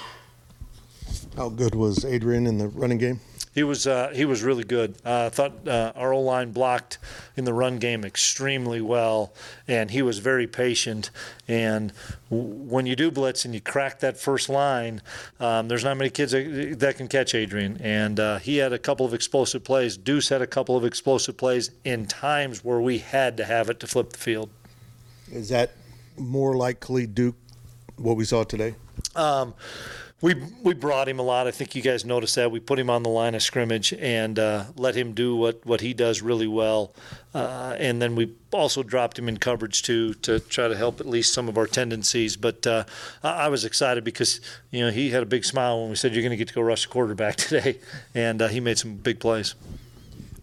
How 1.38 1.50
good 1.50 1.76
was 1.76 2.04
Adrian 2.04 2.48
in 2.48 2.58
the 2.58 2.68
running 2.68 2.98
game? 2.98 3.20
He 3.56 3.64
was 3.64 3.88
uh, 3.88 4.12
he 4.14 4.26
was 4.26 4.44
really 4.44 4.66
good. 4.66 4.98
Uh, 5.06 5.28
I 5.28 5.30
thought 5.30 5.66
uh, 5.66 5.94
our 5.96 6.12
O 6.14 6.20
line 6.20 6.52
blocked 6.52 6.98
in 7.38 7.46
the 7.46 7.54
run 7.54 7.80
game 7.80 8.04
extremely 8.04 8.82
well, 8.82 9.34
and 9.66 9.90
he 9.90 10.02
was 10.02 10.20
very 10.20 10.46
patient. 10.46 11.10
And 11.48 11.94
w- 12.30 12.50
when 12.50 12.86
you 12.86 12.98
do 12.98 13.10
blitz 13.10 13.46
and 13.46 13.54
you 13.54 13.62
crack 13.62 14.02
that 14.02 14.18
first 14.18 14.50
line, 14.50 15.02
um, 15.40 15.70
there's 15.70 15.86
not 15.86 15.96
many 15.96 16.10
kids 16.10 16.34
that, 16.34 16.76
that 16.80 16.98
can 16.98 17.08
catch 17.08 17.34
Adrian. 17.34 17.80
And 17.82 18.20
uh, 18.20 18.40
he 18.40 18.58
had 18.58 18.74
a 18.74 18.78
couple 18.78 19.06
of 19.06 19.14
explosive 19.14 19.64
plays. 19.64 19.96
Deuce 19.96 20.28
had 20.28 20.42
a 20.42 20.48
couple 20.48 20.76
of 20.76 20.84
explosive 20.84 21.38
plays 21.38 21.72
in 21.86 22.08
times 22.08 22.64
where 22.66 22.82
we 22.82 22.98
had 22.98 23.38
to 23.38 23.46
have 23.46 23.70
it 23.70 23.80
to 23.80 23.88
flip 23.88 24.10
the 24.10 24.20
field. 24.20 24.50
Is 25.32 25.48
that 25.50 25.72
more 26.18 26.58
likely 26.58 27.08
Duke, 27.08 27.36
what 27.96 28.18
we 28.18 28.26
saw 28.26 28.44
today? 28.44 28.76
Um, 29.16 29.54
we 30.22 30.36
we 30.64 30.74
brought 30.74 31.10
him 31.10 31.20
a 31.20 31.22
lot. 31.22 31.46
I 31.46 31.52
think 31.52 31.76
you 31.76 31.82
guys 31.82 32.06
noticed 32.06 32.36
that 32.36 32.50
we 32.50 32.60
put 32.60 32.80
him 32.80 32.90
on 32.90 33.04
the 33.04 33.10
line 33.10 33.36
of 33.36 33.44
scrimmage 33.44 33.94
and 33.94 34.40
uh, 34.40 34.66
let 34.78 34.96
him 34.96 35.14
do 35.14 35.36
what, 35.36 35.66
what 35.66 35.82
he 35.82 35.94
does 35.94 36.22
really 36.22 36.48
well, 36.48 36.94
uh, 37.34 37.76
and 37.78 38.02
then 38.02 38.16
we 38.16 38.34
also 38.54 38.82
dropped 38.82 39.20
him 39.20 39.28
in 39.28 39.38
coverage 39.38 39.84
too 39.84 40.14
to 40.16 40.40
try 40.40 40.70
to 40.70 40.78
help 40.78 41.02
at 41.02 41.06
least 41.06 41.34
some 41.34 41.50
of 41.50 41.58
our 41.58 41.68
tendencies. 41.68 42.38
But 42.38 42.66
uh, 42.66 42.86
I, 43.24 43.50
was 43.50 43.66
excited 43.66 44.06
because 44.06 44.40
you 44.72 44.86
know 44.86 44.92
he 44.92 45.10
had 45.10 45.22
a 45.22 45.26
big 45.26 45.44
smile 45.44 45.82
when 45.82 45.90
we 45.90 45.96
said 45.96 46.14
you're 46.14 46.24
going 46.24 46.32
to 46.32 46.38
get 46.38 46.48
to 46.48 46.54
go 46.54 46.62
rush 46.62 46.84
the 46.84 46.92
quarterback 46.92 47.36
today, 47.36 47.80
and 48.14 48.42
uh, 48.42 48.48
he 48.48 48.62
made 48.62 48.78
some 48.78 48.96
big 48.96 49.20
plays. 49.20 49.54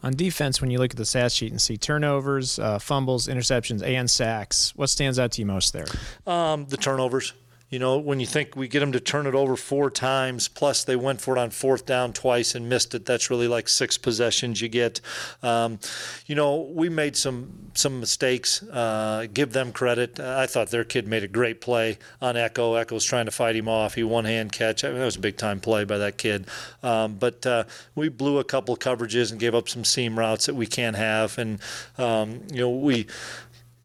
On 0.04 0.14
defense, 0.14 0.60
when 0.60 0.70
you 0.70 0.78
look 0.78 0.90
at 0.90 0.96
the 0.96 1.06
stat 1.06 1.30
sheet 1.30 1.52
and 1.52 1.62
see 1.62 1.76
turnovers, 1.76 2.58
uh, 2.58 2.78
fumbles, 2.78 3.28
interceptions, 3.28 3.82
and 3.82 4.10
sacks, 4.10 4.74
what 4.74 4.88
stands 4.88 5.18
out 5.18 5.30
to 5.32 5.40
you 5.40 5.46
most 5.46 5.72
there? 5.72 5.86
Um, 6.26 6.66
the 6.66 6.76
turnovers. 6.76 7.32
You 7.72 7.78
know, 7.78 7.96
when 7.96 8.20
you 8.20 8.26
think 8.26 8.54
we 8.54 8.68
get 8.68 8.80
them 8.80 8.92
to 8.92 9.00
turn 9.00 9.26
it 9.26 9.34
over 9.34 9.56
four 9.56 9.90
times, 9.90 10.46
plus 10.46 10.84
they 10.84 10.94
went 10.94 11.22
for 11.22 11.34
it 11.34 11.40
on 11.40 11.48
fourth 11.48 11.86
down 11.86 12.12
twice 12.12 12.54
and 12.54 12.68
missed 12.68 12.94
it, 12.94 13.06
that's 13.06 13.30
really 13.30 13.48
like 13.48 13.66
six 13.66 13.96
possessions 13.96 14.60
you 14.60 14.68
get. 14.68 15.00
Um, 15.42 15.78
you 16.26 16.34
know, 16.34 16.70
we 16.74 16.90
made 16.90 17.16
some 17.16 17.70
some 17.72 17.98
mistakes. 17.98 18.62
Uh, 18.62 19.26
give 19.32 19.54
them 19.54 19.72
credit. 19.72 20.20
I 20.20 20.46
thought 20.46 20.68
their 20.68 20.84
kid 20.84 21.08
made 21.08 21.24
a 21.24 21.28
great 21.28 21.62
play 21.62 21.96
on 22.20 22.34
Ekow. 22.34 22.84
Ekow's 22.84 23.06
trying 23.06 23.24
to 23.24 23.30
fight 23.30 23.56
him 23.56 23.68
off. 23.68 23.94
He 23.94 24.04
one 24.04 24.26
hand 24.26 24.52
catch. 24.52 24.84
I 24.84 24.88
mean, 24.88 24.98
that 24.98 25.06
was 25.06 25.16
a 25.16 25.20
big 25.20 25.38
time 25.38 25.58
play 25.58 25.84
by 25.84 25.96
that 25.96 26.18
kid. 26.18 26.48
Um, 26.82 27.14
but 27.14 27.46
uh, 27.46 27.64
we 27.94 28.10
blew 28.10 28.38
a 28.38 28.44
couple 28.44 28.76
coverages 28.76 29.30
and 29.30 29.40
gave 29.40 29.54
up 29.54 29.70
some 29.70 29.86
seam 29.86 30.18
routes 30.18 30.44
that 30.44 30.54
we 30.54 30.66
can't 30.66 30.96
have. 30.96 31.38
And 31.38 31.58
um, 31.96 32.42
you 32.52 32.60
know, 32.60 32.70
we 32.70 33.06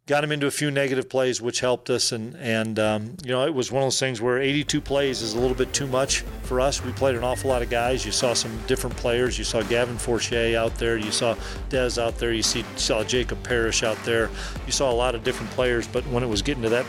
got 0.08 0.24
him 0.24 0.32
into 0.32 0.48
a 0.48 0.52
few 0.52 0.72
negative 0.72 1.10
plays, 1.10 1.42
which 1.42 1.60
helped 1.60 1.90
us. 1.90 2.12
And 2.12 2.36
and 2.38 2.80
um, 2.80 3.18
you 3.24 3.32
know, 3.32 3.46
it 3.46 3.54
was 3.54 3.72
one 3.72 3.84
of 3.84 3.88
those 3.88 4.00
things 4.00 4.22
where 4.22 4.40
82 4.40 4.82
plays 4.82 5.22
is 5.22 5.34
a 5.34 5.40
little 5.40 5.56
bit 5.56 5.74
too 5.74 5.86
much 5.86 6.22
for 6.44 6.60
us. 6.60 6.84
We 6.84 6.92
played 6.94 7.16
an 7.16 7.24
awful 7.24 7.50
lot 7.50 7.62
of 7.62 7.70
guys. 7.70 8.06
You 8.06 8.12
saw 8.12 8.34
some 8.34 8.58
different 8.66 8.96
players. 8.96 9.38
You 9.38 9.44
saw 9.44 9.62
Gavin 9.62 9.98
Forche 9.98 10.34
out 10.34 10.76
there. 10.78 10.98
You 10.98 11.12
saw 11.12 11.36
Dez 11.70 12.02
out 12.02 12.18
there. 12.18 12.34
You 12.34 12.44
see 12.44 12.66
saw 12.78 13.04
Jacob 13.04 13.44
Parrish 13.44 13.84
out 13.84 14.02
there. 14.04 14.30
You 14.66 14.72
saw 14.72 14.92
a 14.92 14.96
lot 14.96 15.14
of 15.14 15.24
different 15.24 15.52
players. 15.52 15.88
But 15.88 16.08
when 16.08 16.24
it 16.24 16.28
was 16.28 16.42
getting 16.42 16.64
to 16.64 16.70
that 16.70 16.86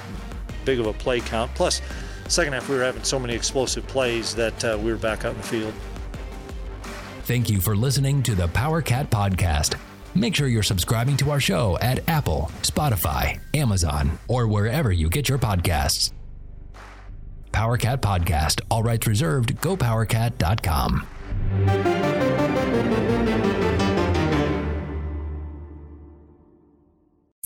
big 0.64 0.81
of 0.81 0.87
a 0.87 0.93
play 0.93 1.21
count, 1.21 1.53
plus 1.55 1.83
second 2.29 2.53
half 2.53 2.69
we 2.69 2.77
were 2.77 2.85
having 2.85 3.03
so 3.03 3.19
many 3.19 3.35
explosive 3.35 3.87
plays 3.89 4.35
that 4.35 4.64
uh, 4.64 4.79
we 4.81 4.93
were 4.93 4.99
back 4.99 5.25
out 5.25 5.33
in 5.33 5.39
the 5.39 5.47
field. 5.47 5.75
Thank 7.25 7.51
you 7.51 7.61
for 7.61 7.77
listening 7.77 8.23
to 8.23 8.35
the 8.35 8.49
Power 8.49 8.81
Cat 8.81 9.11
Podcast. 9.11 9.79
Make 10.19 10.35
sure 10.35 10.49
you're 10.49 10.64
subscribing 10.64 11.16
to 11.19 11.31
our 11.31 11.39
show 11.39 11.79
at 11.79 12.09
Apple, 12.09 12.51
Spotify, 12.62 13.39
Amazon, 13.55 14.19
or 14.27 14.49
wherever 14.49 14.91
you 14.91 15.09
get 15.09 15.29
your 15.29 15.39
podcasts. 15.39 16.12
PowerCat 17.53 17.99
Podcast, 17.99 18.61
all 18.69 18.83
rights 18.83 19.07
reserved, 19.07 19.55
gopowercat.com. 19.61 21.07